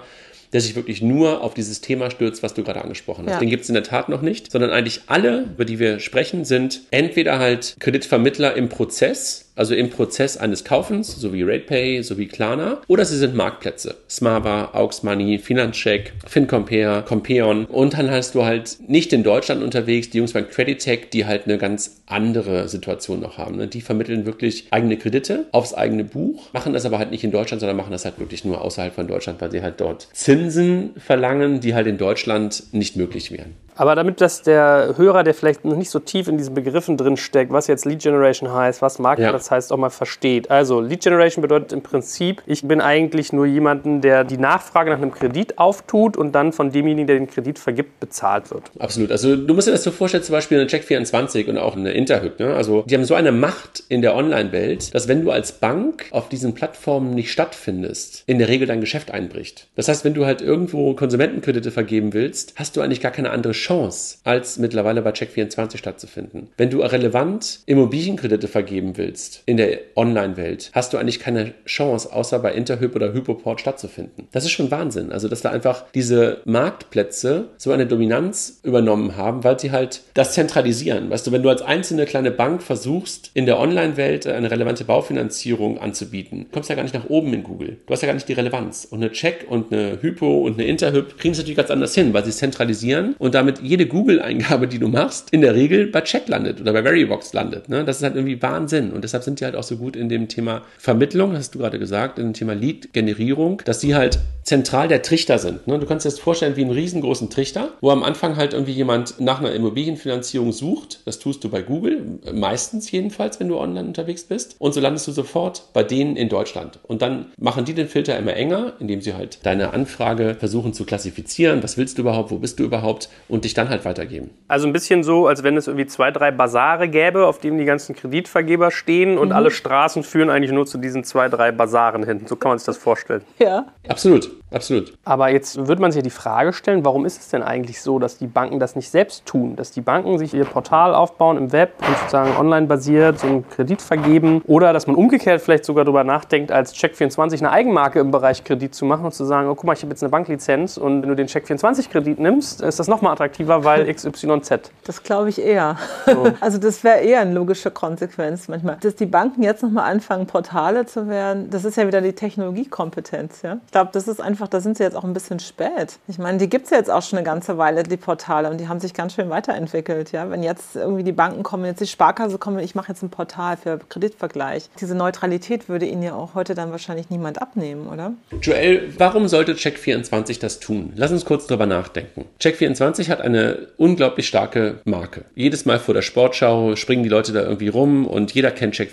der 0.52 0.60
sich 0.60 0.76
wirklich 0.76 1.02
nur 1.02 1.42
auf 1.42 1.54
dieses 1.54 1.80
Thema 1.80 2.10
stürzt, 2.10 2.42
was 2.42 2.54
du 2.54 2.62
gerade 2.64 2.82
angesprochen 2.82 3.26
hast. 3.26 3.34
Ja. 3.34 3.40
Den 3.40 3.50
gibt 3.50 3.64
es 3.64 3.68
in 3.68 3.74
der 3.74 3.82
Tat 3.82 4.08
noch 4.08 4.22
nicht, 4.22 4.50
sondern 4.50 4.70
eigentlich 4.70 5.02
alle, 5.06 5.42
über 5.42 5.64
die 5.64 5.78
wir 5.78 6.00
sprechen, 6.00 6.44
sind 6.44 6.82
entweder 6.90 7.38
halt 7.38 7.76
Kreditvermittler 7.80 8.54
im 8.54 8.68
Prozess, 8.68 9.47
also 9.58 9.74
im 9.74 9.90
Prozess 9.90 10.36
eines 10.36 10.64
Kaufens, 10.64 11.14
so 11.16 11.32
wie 11.32 11.42
RatePay, 11.42 12.02
so 12.02 12.16
wie 12.16 12.26
Klarna, 12.26 12.80
oder 12.86 13.04
sie 13.04 13.16
sind 13.16 13.34
Marktplätze. 13.34 13.96
Smava, 14.08 14.70
AuxMoney, 14.72 15.38
Finanzcheck, 15.38 16.12
FinCompare, 16.26 17.04
Compeon 17.06 17.66
und 17.66 17.98
dann 17.98 18.10
hast 18.10 18.34
du 18.34 18.44
halt 18.44 18.78
nicht 18.86 19.12
in 19.12 19.22
Deutschland 19.22 19.62
unterwegs, 19.62 20.10
die 20.10 20.18
Jungs 20.18 20.32
beim 20.32 20.48
Creditech, 20.48 21.10
die 21.10 21.26
halt 21.26 21.44
eine 21.46 21.58
ganz 21.58 22.00
andere 22.06 22.68
Situation 22.68 23.20
noch 23.20 23.36
haben. 23.36 23.56
Ne? 23.56 23.66
Die 23.66 23.80
vermitteln 23.80 24.26
wirklich 24.26 24.68
eigene 24.70 24.96
Kredite 24.96 25.46
aufs 25.52 25.74
eigene 25.74 26.04
Buch, 26.04 26.52
machen 26.52 26.72
das 26.72 26.86
aber 26.86 26.98
halt 26.98 27.10
nicht 27.10 27.24
in 27.24 27.30
Deutschland, 27.30 27.60
sondern 27.60 27.76
machen 27.76 27.92
das 27.92 28.04
halt 28.04 28.18
wirklich 28.18 28.44
nur 28.44 28.60
außerhalb 28.60 28.94
von 28.94 29.08
Deutschland, 29.08 29.40
weil 29.40 29.50
sie 29.50 29.62
halt 29.62 29.80
dort 29.80 30.08
Zinsen 30.12 30.90
verlangen, 30.96 31.60
die 31.60 31.74
halt 31.74 31.86
in 31.86 31.98
Deutschland 31.98 32.62
nicht 32.72 32.96
möglich 32.96 33.32
wären. 33.32 33.54
Aber 33.78 33.94
damit 33.94 34.20
das 34.20 34.42
der 34.42 34.94
Hörer, 34.96 35.22
der 35.22 35.34
vielleicht 35.34 35.64
noch 35.64 35.76
nicht 35.76 35.90
so 35.90 36.00
tief 36.00 36.26
in 36.26 36.36
diesen 36.36 36.52
Begriffen 36.52 36.96
drin 36.96 37.16
steckt, 37.16 37.52
was 37.52 37.68
jetzt 37.68 37.84
Lead 37.84 38.00
Generation 38.00 38.52
heißt, 38.52 38.82
was 38.82 38.98
Marktplatz 38.98 39.47
ja. 39.47 39.47
Heißt, 39.50 39.72
auch 39.72 39.76
mal 39.76 39.90
versteht. 39.90 40.50
Also 40.50 40.80
Lead 40.80 41.02
Generation 41.02 41.42
bedeutet 41.42 41.72
im 41.72 41.82
Prinzip, 41.82 42.42
ich 42.46 42.62
bin 42.62 42.80
eigentlich 42.80 43.32
nur 43.32 43.46
jemanden, 43.46 44.00
der 44.00 44.24
die 44.24 44.38
Nachfrage 44.38 44.90
nach 44.90 44.98
einem 44.98 45.12
Kredit 45.12 45.58
auftut 45.58 46.16
und 46.16 46.32
dann 46.32 46.52
von 46.52 46.70
demjenigen, 46.70 47.06
der 47.06 47.16
den 47.16 47.28
Kredit 47.28 47.58
vergibt, 47.58 48.00
bezahlt 48.00 48.50
wird. 48.50 48.64
Absolut. 48.78 49.10
Also 49.10 49.36
du 49.36 49.54
musst 49.54 49.68
dir 49.68 49.72
das 49.72 49.82
so 49.82 49.90
vorstellen, 49.90 50.22
zum 50.22 50.34
Beispiel 50.34 50.58
eine 50.58 50.68
Check24 50.68 51.48
und 51.48 51.58
auch 51.58 51.76
eine 51.76 51.92
Interhyp. 51.92 52.38
Ne? 52.38 52.54
Also 52.54 52.82
die 52.86 52.94
haben 52.94 53.04
so 53.04 53.14
eine 53.14 53.32
Macht 53.32 53.84
in 53.88 54.02
der 54.02 54.14
Online-Welt, 54.14 54.94
dass 54.94 55.08
wenn 55.08 55.24
du 55.24 55.30
als 55.30 55.52
Bank 55.52 56.06
auf 56.10 56.28
diesen 56.28 56.54
Plattformen 56.54 57.14
nicht 57.14 57.32
stattfindest, 57.32 58.24
in 58.26 58.38
der 58.38 58.48
Regel 58.48 58.66
dein 58.66 58.80
Geschäft 58.80 59.10
einbricht. 59.10 59.68
Das 59.76 59.88
heißt, 59.88 60.04
wenn 60.04 60.14
du 60.14 60.26
halt 60.26 60.42
irgendwo 60.42 60.94
Konsumentenkredite 60.94 61.70
vergeben 61.70 62.12
willst, 62.12 62.54
hast 62.56 62.76
du 62.76 62.80
eigentlich 62.80 63.00
gar 63.00 63.12
keine 63.12 63.30
andere 63.30 63.52
Chance 63.52 63.68
Chance, 63.68 64.18
als 64.24 64.58
mittlerweile 64.58 65.02
bei 65.02 65.10
Check24 65.10 65.76
stattzufinden. 65.76 66.48
Wenn 66.56 66.70
du 66.70 66.80
relevant 66.80 67.60
Immobilienkredite 67.66 68.48
vergeben 68.48 68.96
willst 68.96 69.37
in 69.46 69.56
der 69.56 69.78
Online-Welt, 69.96 70.70
hast 70.72 70.92
du 70.92 70.98
eigentlich 70.98 71.20
keine 71.20 71.54
Chance, 71.66 72.12
außer 72.12 72.38
bei 72.38 72.52
Interhyp 72.52 72.94
oder 72.94 73.12
Hypoport 73.12 73.60
stattzufinden. 73.60 74.28
Das 74.32 74.44
ist 74.44 74.50
schon 74.50 74.70
Wahnsinn. 74.70 75.12
Also, 75.12 75.28
dass 75.28 75.42
da 75.42 75.50
einfach 75.50 75.84
diese 75.94 76.38
Marktplätze 76.44 77.48
so 77.56 77.72
eine 77.72 77.86
Dominanz 77.86 78.60
übernommen 78.62 79.16
haben, 79.16 79.44
weil 79.44 79.58
sie 79.58 79.70
halt 79.70 80.02
das 80.14 80.32
zentralisieren. 80.32 81.10
Weißt 81.10 81.26
du, 81.26 81.32
wenn 81.32 81.42
du 81.42 81.48
als 81.48 81.62
einzelne 81.62 82.06
kleine 82.06 82.30
Bank 82.30 82.62
versuchst, 82.62 83.30
in 83.34 83.46
der 83.46 83.58
Online-Welt 83.58 84.26
eine 84.26 84.50
relevante 84.50 84.84
Baufinanzierung 84.84 85.78
anzubieten, 85.78 86.46
kommst 86.52 86.68
du 86.68 86.72
ja 86.72 86.76
gar 86.76 86.82
nicht 86.82 86.94
nach 86.94 87.08
oben 87.08 87.32
in 87.32 87.42
Google. 87.42 87.78
Du 87.86 87.92
hast 87.92 88.02
ja 88.02 88.06
gar 88.06 88.14
nicht 88.14 88.28
die 88.28 88.32
Relevanz. 88.34 88.86
Und 88.90 89.02
eine 89.02 89.12
Check 89.12 89.46
und 89.48 89.72
eine 89.72 89.98
Hypo 90.02 90.40
und 90.40 90.54
eine 90.54 90.66
Interhyp 90.66 91.18
kriegen 91.18 91.32
es 91.32 91.38
natürlich 91.38 91.56
ganz 91.56 91.70
anders 91.70 91.94
hin, 91.94 92.12
weil 92.12 92.24
sie 92.24 92.30
es 92.30 92.38
zentralisieren 92.38 93.14
und 93.18 93.34
damit 93.34 93.60
jede 93.60 93.86
Google-Eingabe, 93.86 94.68
die 94.68 94.78
du 94.78 94.88
machst, 94.88 95.28
in 95.30 95.40
der 95.40 95.54
Regel 95.54 95.86
bei 95.86 96.00
Check 96.00 96.28
landet 96.28 96.60
oder 96.60 96.72
bei 96.72 96.82
Verybox 96.82 97.32
landet. 97.32 97.68
Ne? 97.68 97.84
Das 97.84 97.98
ist 97.98 98.02
halt 98.02 98.14
irgendwie 98.14 98.40
Wahnsinn. 98.42 98.92
Und 98.92 99.04
deshalb 99.04 99.17
deshalb 99.18 99.24
sind 99.24 99.40
die 99.40 99.44
halt 99.44 99.56
auch 99.56 99.62
so 99.62 99.76
gut 99.76 99.96
in 99.96 100.08
dem 100.08 100.28
Thema 100.28 100.62
Vermittlung, 100.78 101.34
hast 101.34 101.54
du 101.54 101.58
gerade 101.58 101.78
gesagt, 101.78 102.18
in 102.18 102.26
dem 102.26 102.32
Thema 102.34 102.54
Lead-Generierung, 102.54 103.62
dass 103.64 103.80
sie 103.80 103.94
halt 103.94 104.20
zentral 104.48 104.88
der 104.88 105.02
Trichter 105.02 105.38
sind. 105.38 105.66
Ne? 105.66 105.78
Du 105.78 105.86
kannst 105.86 106.06
dir 106.06 106.10
das 106.10 106.18
vorstellen 106.18 106.56
wie 106.56 106.62
einen 106.62 106.70
riesengroßen 106.70 107.28
Trichter, 107.28 107.72
wo 107.82 107.90
am 107.90 108.02
Anfang 108.02 108.36
halt 108.36 108.54
irgendwie 108.54 108.72
jemand 108.72 109.20
nach 109.20 109.40
einer 109.40 109.52
Immobilienfinanzierung 109.52 110.52
sucht. 110.52 111.00
Das 111.04 111.18
tust 111.18 111.44
du 111.44 111.50
bei 111.50 111.60
Google, 111.60 112.18
meistens 112.32 112.90
jedenfalls, 112.90 113.38
wenn 113.40 113.48
du 113.48 113.58
online 113.58 113.86
unterwegs 113.86 114.24
bist. 114.24 114.56
Und 114.58 114.72
so 114.72 114.80
landest 114.80 115.06
du 115.06 115.12
sofort 115.12 115.64
bei 115.74 115.82
denen 115.82 116.16
in 116.16 116.30
Deutschland. 116.30 116.78
Und 116.82 117.02
dann 117.02 117.26
machen 117.38 117.66
die 117.66 117.74
den 117.74 117.88
Filter 117.88 118.18
immer 118.18 118.34
enger, 118.34 118.72
indem 118.80 119.02
sie 119.02 119.12
halt 119.12 119.44
deine 119.44 119.74
Anfrage 119.74 120.34
versuchen 120.38 120.72
zu 120.72 120.84
klassifizieren. 120.86 121.62
Was 121.62 121.76
willst 121.76 121.98
du 121.98 122.02
überhaupt? 122.02 122.30
Wo 122.30 122.38
bist 122.38 122.58
du 122.58 122.64
überhaupt? 122.64 123.10
Und 123.28 123.44
dich 123.44 123.52
dann 123.52 123.68
halt 123.68 123.84
weitergeben. 123.84 124.30
Also 124.48 124.66
ein 124.66 124.72
bisschen 124.72 125.02
so, 125.02 125.26
als 125.26 125.42
wenn 125.42 125.58
es 125.58 125.66
irgendwie 125.66 125.86
zwei, 125.86 126.10
drei 126.10 126.30
Basare 126.30 126.88
gäbe, 126.88 127.26
auf 127.26 127.38
denen 127.38 127.58
die 127.58 127.66
ganzen 127.66 127.94
Kreditvergeber 127.94 128.70
stehen 128.70 129.07
und 129.16 129.28
mhm. 129.28 129.34
alle 129.34 129.50
Straßen 129.50 130.02
führen 130.02 130.28
eigentlich 130.28 130.52
nur 130.52 130.66
zu 130.66 130.76
diesen 130.76 131.04
zwei, 131.04 131.28
drei 131.28 131.52
Basaren 131.52 132.04
hin. 132.04 132.26
So 132.26 132.36
kann 132.36 132.50
man 132.50 132.58
sich 132.58 132.66
das 132.66 132.76
vorstellen. 132.76 133.22
Ja. 133.38 133.66
Absolut. 133.88 134.30
Absolut. 134.50 134.94
Aber 135.04 135.28
jetzt 135.28 135.66
würde 135.68 135.82
man 135.82 135.92
sich 135.92 135.98
ja 135.98 136.02
die 136.02 136.10
Frage 136.10 136.54
stellen, 136.54 136.84
warum 136.84 137.04
ist 137.04 137.20
es 137.20 137.28
denn 137.28 137.42
eigentlich 137.42 137.82
so, 137.82 137.98
dass 137.98 138.16
die 138.16 138.26
Banken 138.26 138.58
das 138.58 138.76
nicht 138.76 138.90
selbst 138.90 139.26
tun? 139.26 139.56
Dass 139.56 139.72
die 139.72 139.82
Banken 139.82 140.16
sich 140.18 140.32
ihr 140.32 140.46
Portal 140.46 140.94
aufbauen 140.94 141.36
im 141.36 141.52
Web 141.52 141.74
und 141.86 141.96
sozusagen 141.98 142.34
online 142.36 142.66
basiert 142.66 143.18
so 143.18 143.26
einen 143.26 143.48
Kredit 143.48 143.82
vergeben 143.82 144.40
oder 144.46 144.72
dass 144.72 144.86
man 144.86 144.96
umgekehrt 144.96 145.42
vielleicht 145.42 145.66
sogar 145.66 145.84
darüber 145.84 146.02
nachdenkt, 146.02 146.50
als 146.50 146.74
Check24 146.74 147.40
eine 147.40 147.50
Eigenmarke 147.50 148.00
im 148.00 148.10
Bereich 148.10 148.42
Kredit 148.42 148.74
zu 148.74 148.86
machen 148.86 149.04
und 149.04 149.12
zu 149.12 149.24
sagen, 149.24 149.48
oh 149.48 149.54
guck 149.54 149.64
mal, 149.64 149.74
ich 149.74 149.82
habe 149.82 149.90
jetzt 149.90 150.02
eine 150.02 150.10
Banklizenz 150.10 150.78
und 150.78 151.02
wenn 151.02 151.08
du 151.10 151.14
den 151.14 151.26
Check24-Kredit 151.26 152.18
nimmst, 152.18 152.62
ist 152.62 152.78
das 152.78 152.88
nochmal 152.88 153.12
attraktiver, 153.12 153.64
weil 153.64 153.92
XYZ. 153.94 154.72
Das 154.84 155.02
glaube 155.02 155.28
ich 155.28 155.40
eher. 155.40 155.76
So. 156.06 156.32
Also 156.40 156.58
das 156.58 156.84
wäre 156.84 157.00
eher 157.00 157.20
eine 157.20 157.34
logische 157.34 157.70
Konsequenz 157.70 158.48
manchmal. 158.48 158.76
Dass 158.80 158.94
die 159.00 159.06
Banken 159.06 159.42
jetzt 159.42 159.62
nochmal 159.62 159.90
anfangen, 159.90 160.26
Portale 160.26 160.86
zu 160.86 161.08
werden, 161.08 161.50
das 161.50 161.64
ist 161.64 161.76
ja 161.76 161.86
wieder 161.86 162.00
die 162.00 162.12
Technologiekompetenz. 162.12 163.42
Ja? 163.42 163.58
Ich 163.66 163.72
glaube, 163.72 163.90
das 163.92 164.08
ist 164.08 164.20
einfach 164.20 164.48
da 164.48 164.60
sind 164.60 164.76
sie 164.76 164.82
jetzt 164.82 164.96
auch 164.96 165.04
ein 165.04 165.12
bisschen 165.12 165.40
spät. 165.40 165.98
Ich 166.08 166.18
meine, 166.18 166.38
die 166.38 166.48
gibt 166.48 166.64
es 166.64 166.70
ja 166.70 166.78
jetzt 166.78 166.90
auch 166.90 167.02
schon 167.02 167.18
eine 167.18 167.26
ganze 167.26 167.58
Weile, 167.58 167.82
die 167.82 167.96
Portale, 167.96 168.50
und 168.50 168.58
die 168.58 168.68
haben 168.68 168.80
sich 168.80 168.94
ganz 168.94 169.14
schön 169.14 169.30
weiterentwickelt. 169.30 170.12
Ja? 170.12 170.30
Wenn 170.30 170.42
jetzt 170.42 170.76
irgendwie 170.76 171.04
die 171.04 171.12
Banken 171.12 171.42
kommen, 171.42 171.64
jetzt 171.64 171.80
die 171.80 171.86
Sparkasse 171.86 172.38
kommen, 172.38 172.58
ich 172.58 172.74
mache 172.74 172.88
jetzt 172.88 173.02
ein 173.02 173.10
Portal 173.10 173.56
für 173.56 173.78
Kreditvergleich. 173.88 174.68
Diese 174.80 174.94
Neutralität 174.94 175.68
würde 175.68 175.86
ihnen 175.86 176.02
ja 176.02 176.14
auch 176.14 176.34
heute 176.34 176.54
dann 176.54 176.70
wahrscheinlich 176.70 177.10
niemand 177.10 177.40
abnehmen, 177.40 177.86
oder? 177.88 178.12
Joel, 178.40 178.92
warum 178.98 179.28
sollte 179.28 179.52
Check24 179.52 180.40
das 180.40 180.60
tun? 180.60 180.92
Lass 180.96 181.12
uns 181.12 181.24
kurz 181.24 181.46
drüber 181.46 181.66
nachdenken. 181.66 182.24
Check24 182.40 183.08
hat 183.08 183.20
eine 183.20 183.68
unglaublich 183.76 184.26
starke 184.26 184.80
Marke. 184.84 185.24
Jedes 185.34 185.64
Mal 185.64 185.78
vor 185.78 185.94
der 185.94 186.02
Sportschau 186.02 186.76
springen 186.76 187.02
die 187.02 187.08
Leute 187.08 187.32
da 187.32 187.42
irgendwie 187.42 187.68
rum 187.68 188.06
und 188.06 188.32
jeder 188.32 188.50
kennt 188.50 188.74
Check24. 188.74 188.87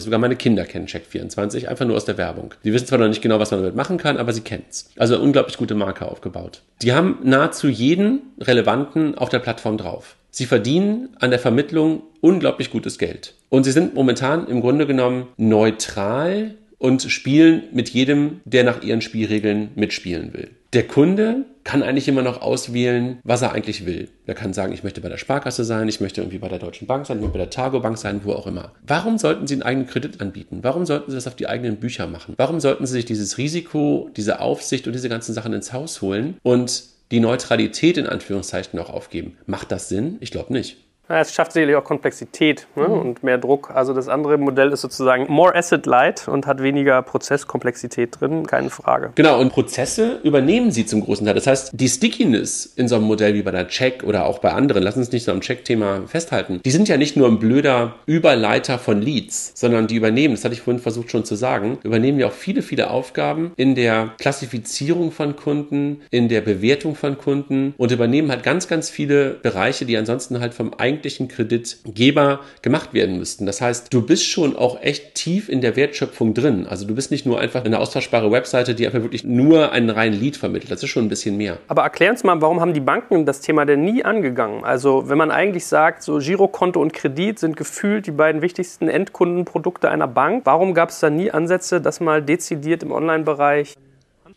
Sogar 0.00 0.18
meine 0.18 0.36
Kinder 0.36 0.64
kennen 0.64 0.86
Check24, 0.86 1.66
einfach 1.66 1.86
nur 1.86 1.96
aus 1.96 2.04
der 2.04 2.18
Werbung. 2.18 2.54
Sie 2.62 2.72
wissen 2.72 2.86
zwar 2.86 2.98
noch 2.98 3.08
nicht 3.08 3.22
genau, 3.22 3.38
was 3.38 3.50
man 3.50 3.60
damit 3.60 3.76
machen 3.76 3.98
kann, 3.98 4.16
aber 4.16 4.32
sie 4.32 4.42
kennen 4.42 4.64
es. 4.68 4.90
Also 4.96 5.14
eine 5.14 5.24
unglaublich 5.24 5.56
gute 5.56 5.74
Marke 5.74 6.06
aufgebaut. 6.06 6.62
Die 6.82 6.92
haben 6.92 7.18
nahezu 7.22 7.68
jeden 7.68 8.20
relevanten 8.40 9.16
auf 9.16 9.28
der 9.28 9.38
Plattform 9.38 9.76
drauf. 9.76 10.16
Sie 10.30 10.46
verdienen 10.46 11.10
an 11.18 11.30
der 11.30 11.40
Vermittlung 11.40 12.02
unglaublich 12.20 12.70
gutes 12.70 12.98
Geld. 12.98 13.34
Und 13.48 13.64
sie 13.64 13.72
sind 13.72 13.94
momentan 13.94 14.46
im 14.46 14.60
Grunde 14.60 14.86
genommen 14.86 15.26
neutral 15.36 16.54
und 16.78 17.02
spielen 17.02 17.64
mit 17.72 17.90
jedem, 17.90 18.40
der 18.44 18.64
nach 18.64 18.82
ihren 18.82 19.00
Spielregeln 19.00 19.70
mitspielen 19.74 20.32
will. 20.32 20.50
Der 20.72 20.86
Kunde 20.86 21.46
kann 21.64 21.82
eigentlich 21.82 22.06
immer 22.06 22.22
noch 22.22 22.42
auswählen, 22.42 23.18
was 23.24 23.42
er 23.42 23.50
eigentlich 23.52 23.86
will. 23.86 24.08
Er 24.26 24.34
kann 24.34 24.52
sagen, 24.52 24.72
ich 24.72 24.84
möchte 24.84 25.00
bei 25.00 25.08
der 25.08 25.18
Sparkasse 25.18 25.64
sein, 25.64 25.88
ich 25.88 26.00
möchte 26.00 26.20
irgendwie 26.20 26.38
bei 26.38 26.48
der 26.48 26.60
Deutschen 26.60 26.86
Bank 26.86 27.06
sein, 27.06 27.16
ich 27.16 27.22
möchte 27.22 27.38
bei 27.38 27.44
der 27.44 27.50
Targo 27.50 27.80
Bank 27.80 27.98
sein, 27.98 28.20
wo 28.22 28.32
auch 28.32 28.46
immer. 28.46 28.72
Warum 28.86 29.18
sollten 29.18 29.48
Sie 29.48 29.54
einen 29.54 29.64
eigenen 29.64 29.88
Kredit 29.88 30.20
anbieten? 30.20 30.60
Warum 30.62 30.86
sollten 30.86 31.10
Sie 31.10 31.16
das 31.16 31.26
auf 31.26 31.34
die 31.34 31.48
eigenen 31.48 31.78
Bücher 31.78 32.06
machen? 32.06 32.34
Warum 32.36 32.60
sollten 32.60 32.86
Sie 32.86 32.92
sich 32.92 33.04
dieses 33.04 33.36
Risiko, 33.36 34.10
diese 34.16 34.38
Aufsicht 34.38 34.86
und 34.86 34.92
diese 34.92 35.08
ganzen 35.08 35.34
Sachen 35.34 35.52
ins 35.52 35.72
Haus 35.72 36.02
holen 36.02 36.36
und 36.44 36.84
die 37.10 37.20
Neutralität 37.20 37.96
in 37.98 38.06
Anführungszeichen 38.06 38.78
auch 38.78 38.90
aufgeben? 38.90 39.36
Macht 39.46 39.72
das 39.72 39.88
Sinn? 39.88 40.18
Ich 40.20 40.30
glaube 40.30 40.52
nicht. 40.52 40.76
Ja, 41.10 41.20
es 41.20 41.34
schafft 41.34 41.52
sicherlich 41.52 41.74
auch 41.74 41.82
Komplexität 41.82 42.68
ne? 42.76 42.86
mhm. 42.86 42.94
und 42.94 43.22
mehr 43.24 43.36
Druck. 43.36 43.72
Also 43.74 43.92
das 43.92 44.06
andere 44.06 44.38
Modell 44.38 44.70
ist 44.70 44.80
sozusagen 44.80 45.26
more 45.28 45.56
asset 45.56 45.84
light 45.84 46.28
und 46.28 46.46
hat 46.46 46.62
weniger 46.62 47.02
Prozesskomplexität 47.02 48.20
drin, 48.20 48.46
keine 48.46 48.70
Frage. 48.70 49.10
Genau, 49.16 49.40
und 49.40 49.52
Prozesse 49.52 50.20
übernehmen 50.22 50.70
sie 50.70 50.86
zum 50.86 51.02
großen 51.02 51.26
Teil. 51.26 51.34
Das 51.34 51.48
heißt, 51.48 51.72
die 51.72 51.88
Stickiness 51.88 52.64
in 52.76 52.86
so 52.86 52.94
einem 52.94 53.06
Modell 53.06 53.34
wie 53.34 53.42
bei 53.42 53.50
der 53.50 53.66
Check 53.66 54.04
oder 54.04 54.24
auch 54.24 54.38
bei 54.38 54.52
anderen, 54.52 54.84
lass 54.84 54.96
uns 54.96 55.10
nicht 55.10 55.24
so 55.24 55.32
am 55.32 55.40
Check-Thema 55.40 56.02
festhalten, 56.06 56.60
die 56.64 56.70
sind 56.70 56.88
ja 56.88 56.96
nicht 56.96 57.16
nur 57.16 57.26
ein 57.26 57.40
blöder 57.40 57.96
Überleiter 58.06 58.78
von 58.78 59.02
Leads, 59.02 59.50
sondern 59.56 59.88
die 59.88 59.96
übernehmen, 59.96 60.34
das 60.34 60.44
hatte 60.44 60.54
ich 60.54 60.60
vorhin 60.60 60.80
versucht 60.80 61.10
schon 61.10 61.24
zu 61.24 61.34
sagen, 61.34 61.78
übernehmen 61.82 62.20
ja 62.20 62.28
auch 62.28 62.32
viele, 62.32 62.62
viele 62.62 62.88
Aufgaben 62.88 63.50
in 63.56 63.74
der 63.74 64.12
Klassifizierung 64.20 65.10
von 65.10 65.34
Kunden, 65.34 66.02
in 66.10 66.28
der 66.28 66.40
Bewertung 66.40 66.94
von 66.94 67.18
Kunden 67.18 67.74
und 67.78 67.90
übernehmen 67.90 68.30
halt 68.30 68.44
ganz, 68.44 68.68
ganz 68.68 68.90
viele 68.90 69.30
Bereiche, 69.30 69.86
die 69.86 69.96
ansonsten 69.96 70.38
halt 70.38 70.54
vom 70.54 70.72
eigenen 70.74 70.99
eigentlichen 71.00 71.28
Kreditgeber 71.28 72.40
gemacht 72.60 72.92
werden 72.92 73.18
müssten. 73.18 73.46
Das 73.46 73.62
heißt, 73.62 73.92
du 73.92 74.02
bist 74.02 74.26
schon 74.26 74.54
auch 74.54 74.82
echt 74.82 75.14
tief 75.14 75.48
in 75.48 75.62
der 75.62 75.74
Wertschöpfung 75.74 76.34
drin. 76.34 76.66
Also 76.68 76.86
du 76.86 76.94
bist 76.94 77.10
nicht 77.10 77.24
nur 77.24 77.40
einfach 77.40 77.64
eine 77.64 77.78
austauschbare 77.78 78.30
Webseite, 78.30 78.74
die 78.74 78.86
einfach 78.86 79.00
wirklich 79.00 79.24
nur 79.24 79.72
einen 79.72 79.88
reinen 79.88 80.20
Lead 80.20 80.36
vermittelt. 80.36 80.70
Das 80.70 80.82
ist 80.82 80.90
schon 80.90 81.06
ein 81.06 81.08
bisschen 81.08 81.38
mehr. 81.38 81.56
Aber 81.68 81.82
erklär 81.82 82.10
uns 82.10 82.22
mal, 82.22 82.38
warum 82.42 82.60
haben 82.60 82.74
die 82.74 82.80
Banken 82.80 83.24
das 83.24 83.40
Thema 83.40 83.64
denn 83.64 83.82
nie 83.82 84.04
angegangen? 84.04 84.62
Also 84.62 85.08
wenn 85.08 85.16
man 85.16 85.30
eigentlich 85.30 85.64
sagt, 85.64 86.02
so 86.02 86.18
Girokonto 86.18 86.80
und 86.80 86.92
Kredit 86.92 87.38
sind 87.38 87.56
gefühlt 87.56 88.06
die 88.06 88.10
beiden 88.10 88.42
wichtigsten 88.42 88.88
Endkundenprodukte 88.88 89.88
einer 89.88 90.08
Bank, 90.08 90.42
warum 90.44 90.74
gab 90.74 90.90
es 90.90 91.00
da 91.00 91.08
nie 91.08 91.30
Ansätze, 91.30 91.80
das 91.80 92.00
mal 92.00 92.20
dezidiert 92.22 92.82
im 92.82 92.92
Online-Bereich 92.92 93.74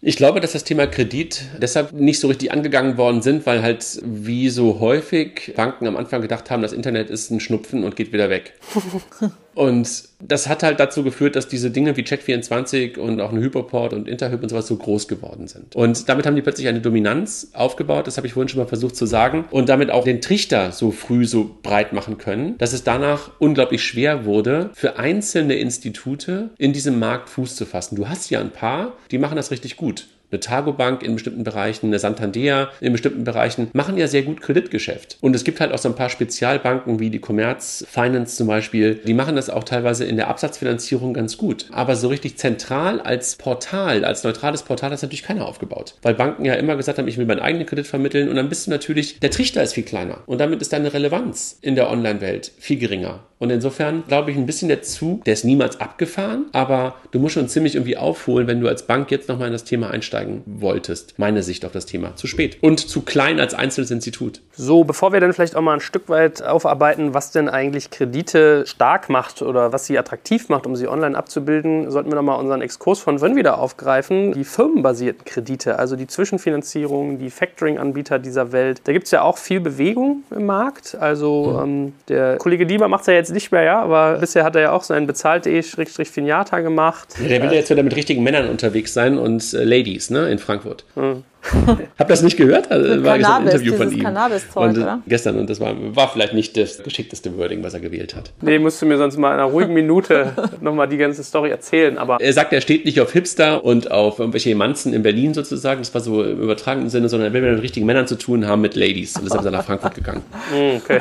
ich 0.05 0.17
glaube, 0.17 0.41
dass 0.41 0.51
das 0.51 0.65
Thema 0.65 0.85
Kredit 0.85 1.43
deshalb 1.61 1.93
nicht 1.93 2.19
so 2.19 2.27
richtig 2.27 2.51
angegangen 2.51 2.97
worden 2.97 3.21
sind, 3.21 3.45
weil 3.45 3.63
halt 3.63 4.01
wie 4.03 4.49
so 4.49 4.81
häufig 4.81 5.53
Banken 5.55 5.87
am 5.87 5.95
Anfang 5.95 6.21
gedacht 6.21 6.51
haben, 6.51 6.61
das 6.61 6.73
Internet 6.73 7.09
ist 7.09 7.31
ein 7.31 7.39
Schnupfen 7.39 7.85
und 7.85 7.95
geht 7.95 8.11
wieder 8.11 8.29
weg. 8.29 8.53
Und 9.55 10.09
das 10.19 10.47
hat 10.47 10.63
halt 10.63 10.79
dazu 10.79 11.03
geführt, 11.03 11.35
dass 11.35 11.47
diese 11.47 11.69
Dinge 11.71 11.97
wie 11.97 12.01
Check24 12.01 12.97
und 12.97 13.19
auch 13.21 13.31
eine 13.31 13.41
Hyperport 13.41 13.93
und 13.93 14.07
Interhyp 14.07 14.41
und 14.41 14.49
sowas 14.49 14.67
so 14.67 14.75
groß 14.75 15.07
geworden 15.07 15.47
sind. 15.47 15.75
Und 15.75 16.07
damit 16.09 16.25
haben 16.25 16.35
die 16.35 16.41
plötzlich 16.41 16.67
eine 16.67 16.81
Dominanz 16.81 17.51
aufgebaut, 17.53 18.07
das 18.07 18.17
habe 18.17 18.27
ich 18.27 18.33
vorhin 18.33 18.49
schon 18.49 18.59
mal 18.59 18.67
versucht 18.67 18.95
zu 18.95 19.05
sagen, 19.05 19.45
und 19.51 19.69
damit 19.69 19.91
auch 19.91 20.03
den 20.03 20.21
Trichter 20.21 20.71
so 20.71 20.91
früh 20.91 21.25
so 21.25 21.57
breit 21.61 21.93
machen 21.93 22.17
können, 22.17 22.57
dass 22.57 22.73
es 22.73 22.83
danach 22.83 23.31
unglaublich 23.39 23.83
schwer 23.83 24.25
wurde, 24.25 24.69
für 24.73 24.97
einzelne 24.97 25.55
Institute 25.55 26.49
in 26.57 26.73
diesem 26.73 26.99
Markt 26.99 27.29
Fuß 27.29 27.55
zu 27.55 27.65
fassen. 27.65 27.95
Du 27.95 28.07
hast 28.07 28.29
ja 28.29 28.39
ein 28.39 28.51
paar, 28.51 28.93
die 29.11 29.17
machen 29.17 29.35
das 29.35 29.51
richtig 29.51 29.77
gut 29.77 30.07
eine 30.33 30.39
Targo-Bank 30.39 31.03
in 31.03 31.13
bestimmten 31.13 31.43
Bereichen, 31.43 31.87
eine 31.87 31.99
Santander 31.99 32.71
in 32.81 32.91
bestimmten 32.91 33.23
Bereichen, 33.23 33.69
machen 33.73 33.97
ja 33.97 34.07
sehr 34.07 34.23
gut 34.23 34.41
Kreditgeschäft. 34.41 35.17
Und 35.21 35.35
es 35.35 35.43
gibt 35.43 35.59
halt 35.59 35.71
auch 35.71 35.77
so 35.77 35.89
ein 35.89 35.95
paar 35.95 36.09
Spezialbanken 36.09 36.99
wie 36.99 37.09
die 37.09 37.19
Commerz 37.19 37.85
Finance 37.89 38.35
zum 38.35 38.47
Beispiel, 38.47 38.95
die 38.95 39.13
machen 39.13 39.35
das 39.35 39.49
auch 39.49 39.63
teilweise 39.63 40.05
in 40.05 40.15
der 40.15 40.27
Absatzfinanzierung 40.27 41.13
ganz 41.13 41.37
gut. 41.37 41.67
Aber 41.71 41.95
so 41.95 42.07
richtig 42.07 42.37
zentral 42.37 42.99
als 42.99 43.35
Portal, 43.35 44.03
als 44.05 44.23
neutrales 44.23 44.63
Portal 44.63 44.91
hat 44.91 45.01
natürlich 45.01 45.23
keiner 45.23 45.45
aufgebaut. 45.45 45.95
Weil 46.01 46.15
Banken 46.15 46.45
ja 46.45 46.55
immer 46.55 46.75
gesagt 46.75 46.97
haben, 46.97 47.07
ich 47.07 47.17
will 47.17 47.25
meinen 47.25 47.39
eigenen 47.39 47.65
Kredit 47.65 47.87
vermitteln 47.87 48.29
und 48.29 48.35
dann 48.35 48.49
bist 48.49 48.67
du 48.67 48.71
natürlich, 48.71 49.19
der 49.19 49.31
Trichter 49.31 49.61
ist 49.61 49.73
viel 49.73 49.83
kleiner. 49.83 50.19
Und 50.25 50.39
damit 50.39 50.61
ist 50.61 50.73
deine 50.73 50.93
Relevanz 50.93 51.57
in 51.61 51.75
der 51.75 51.89
Online-Welt 51.89 52.51
viel 52.57 52.77
geringer. 52.77 53.19
Und 53.43 53.49
insofern 53.49 54.03
glaube 54.07 54.31
ich, 54.31 54.37
ein 54.37 54.45
bisschen 54.45 54.69
der 54.69 54.83
Zug, 54.83 55.25
der 55.25 55.33
ist 55.33 55.43
niemals 55.43 55.81
abgefahren, 55.81 56.45
aber 56.53 56.95
du 57.11 57.19
musst 57.19 57.33
schon 57.33 57.49
ziemlich 57.49 57.75
irgendwie 57.75 57.97
aufholen, 57.97 58.47
wenn 58.47 58.61
du 58.61 58.69
als 58.69 58.87
Bank 58.87 59.11
jetzt 59.11 59.27
nochmal 59.27 59.47
in 59.47 59.53
das 59.53 59.65
Thema 59.65 59.91
einsteigen 60.23 60.43
wolltest. 60.45 61.13
Meine 61.17 61.43
Sicht 61.43 61.65
auf 61.65 61.71
das 61.71 61.85
Thema. 61.85 62.15
Zu 62.15 62.27
spät. 62.27 62.57
Und 62.61 62.79
zu 62.79 63.01
klein 63.01 63.39
als 63.39 63.53
einzelnes 63.53 63.91
Institut. 63.91 64.41
So, 64.55 64.83
bevor 64.83 65.13
wir 65.13 65.19
dann 65.19 65.33
vielleicht 65.33 65.55
auch 65.55 65.61
mal 65.61 65.73
ein 65.73 65.79
Stück 65.79 66.09
weit 66.09 66.43
aufarbeiten, 66.43 67.13
was 67.13 67.31
denn 67.31 67.49
eigentlich 67.49 67.89
Kredite 67.89 68.65
stark 68.65 69.09
macht 69.09 69.41
oder 69.41 69.73
was 69.73 69.85
sie 69.85 69.97
attraktiv 69.97 70.49
macht, 70.49 70.65
um 70.65 70.75
sie 70.75 70.87
online 70.87 71.17
abzubilden, 71.17 71.89
sollten 71.91 72.11
wir 72.11 72.15
nochmal 72.15 72.39
unseren 72.39 72.61
Exkurs 72.61 72.99
von 72.99 73.21
Wön 73.21 73.35
wieder 73.35 73.57
aufgreifen. 73.57 74.33
Die 74.33 74.43
firmenbasierten 74.43 75.25
Kredite, 75.25 75.79
also 75.79 75.95
die 75.95 76.07
Zwischenfinanzierung, 76.07 77.17
die 77.17 77.29
Factoring-Anbieter 77.29 78.19
dieser 78.19 78.51
Welt. 78.51 78.81
Da 78.85 78.93
gibt 78.93 79.05
es 79.05 79.11
ja 79.11 79.21
auch 79.21 79.37
viel 79.37 79.59
Bewegung 79.59 80.23
im 80.31 80.45
Markt. 80.45 80.95
Also 80.99 81.57
mhm. 81.57 81.63
ähm, 81.63 81.93
der 82.07 82.37
Kollege 82.37 82.63
Lieber 82.63 82.87
macht 82.87 83.01
es 83.01 83.07
ja 83.07 83.13
jetzt 83.13 83.31
nicht 83.31 83.51
mehr, 83.51 83.63
ja, 83.63 83.81
aber 83.81 84.17
bisher 84.19 84.43
hat 84.43 84.55
er 84.55 84.61
ja 84.61 84.71
auch 84.71 84.83
so 84.83 84.93
ein 84.93 85.07
bezahlt.de-finata 85.07 86.59
gemacht. 86.59 87.15
Ja, 87.21 87.27
der 87.27 87.41
will 87.41 87.49
ja 87.49 87.55
jetzt 87.55 87.69
wieder 87.69 87.83
mit 87.83 87.95
richtigen 87.95 88.23
Männern 88.23 88.49
unterwegs 88.49 88.93
sein 88.93 89.17
und 89.17 89.53
äh, 89.53 89.63
Ladies, 89.63 90.09
ne, 90.13 90.29
in 90.29 90.39
Frankfurt. 90.39 90.85
Hm. 90.95 91.23
Hab 91.99 92.07
das 92.07 92.21
nicht 92.21 92.37
gehört? 92.37 92.71
Also, 92.71 93.03
war 93.03 93.17
Cannabis, 93.17 93.27
ein 93.27 93.45
Interview 93.47 93.75
von 93.75 93.91
ihm. 93.91 94.05
Und, 94.05 94.77
oder? 94.77 95.01
Gestern 95.07 95.37
und 95.37 95.49
das 95.49 95.59
war, 95.59 95.75
war 95.95 96.07
vielleicht 96.09 96.33
nicht 96.33 96.55
das 96.55 96.81
geschickteste 96.81 97.37
Wording, 97.37 97.63
was 97.63 97.73
er 97.73 97.81
gewählt 97.81 98.15
hat. 98.15 98.31
Nee, 98.41 98.59
musst 98.59 98.81
du 98.81 98.85
mir 98.85 98.97
sonst 98.97 99.17
mal 99.17 99.33
in 99.33 99.39
einer 99.39 99.49
ruhigen 99.51 99.73
Minute 99.73 100.31
nochmal 100.61 100.87
die 100.87 100.97
ganze 100.97 101.23
Story 101.23 101.49
erzählen. 101.49 101.97
Aber 101.97 102.17
er 102.21 102.33
sagt, 102.33 102.53
er 102.53 102.61
steht 102.61 102.85
nicht 102.85 103.01
auf 103.01 103.11
Hipster 103.11 103.63
und 103.63 103.91
auf 103.91 104.19
irgendwelche 104.19 104.55
Manzen 104.55 104.93
in 104.93 105.03
Berlin 105.03 105.33
sozusagen. 105.33 105.81
Das 105.81 105.93
war 105.93 106.01
so 106.01 106.23
im 106.23 106.39
übertragenen 106.39 106.89
Sinne, 106.89 107.09
sondern 107.09 107.33
er 107.33 107.33
will 107.33 107.53
mit 107.53 107.61
richtigen 107.61 107.85
Männern 107.85 108.07
zu 108.07 108.15
tun 108.15 108.47
haben, 108.47 108.61
mit 108.61 108.75
Ladies. 108.75 109.17
Und 109.17 109.25
deshalb 109.25 109.41
ist 109.41 109.45
er 109.47 109.51
nach 109.51 109.65
Frankfurt 109.65 109.95
gegangen. 109.95 110.23
Hm, 110.53 110.81
okay. 110.83 110.99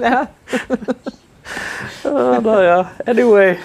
ja. 0.00 0.28
ah, 2.04 2.40
naja, 2.40 2.90
anyway. 3.04 3.56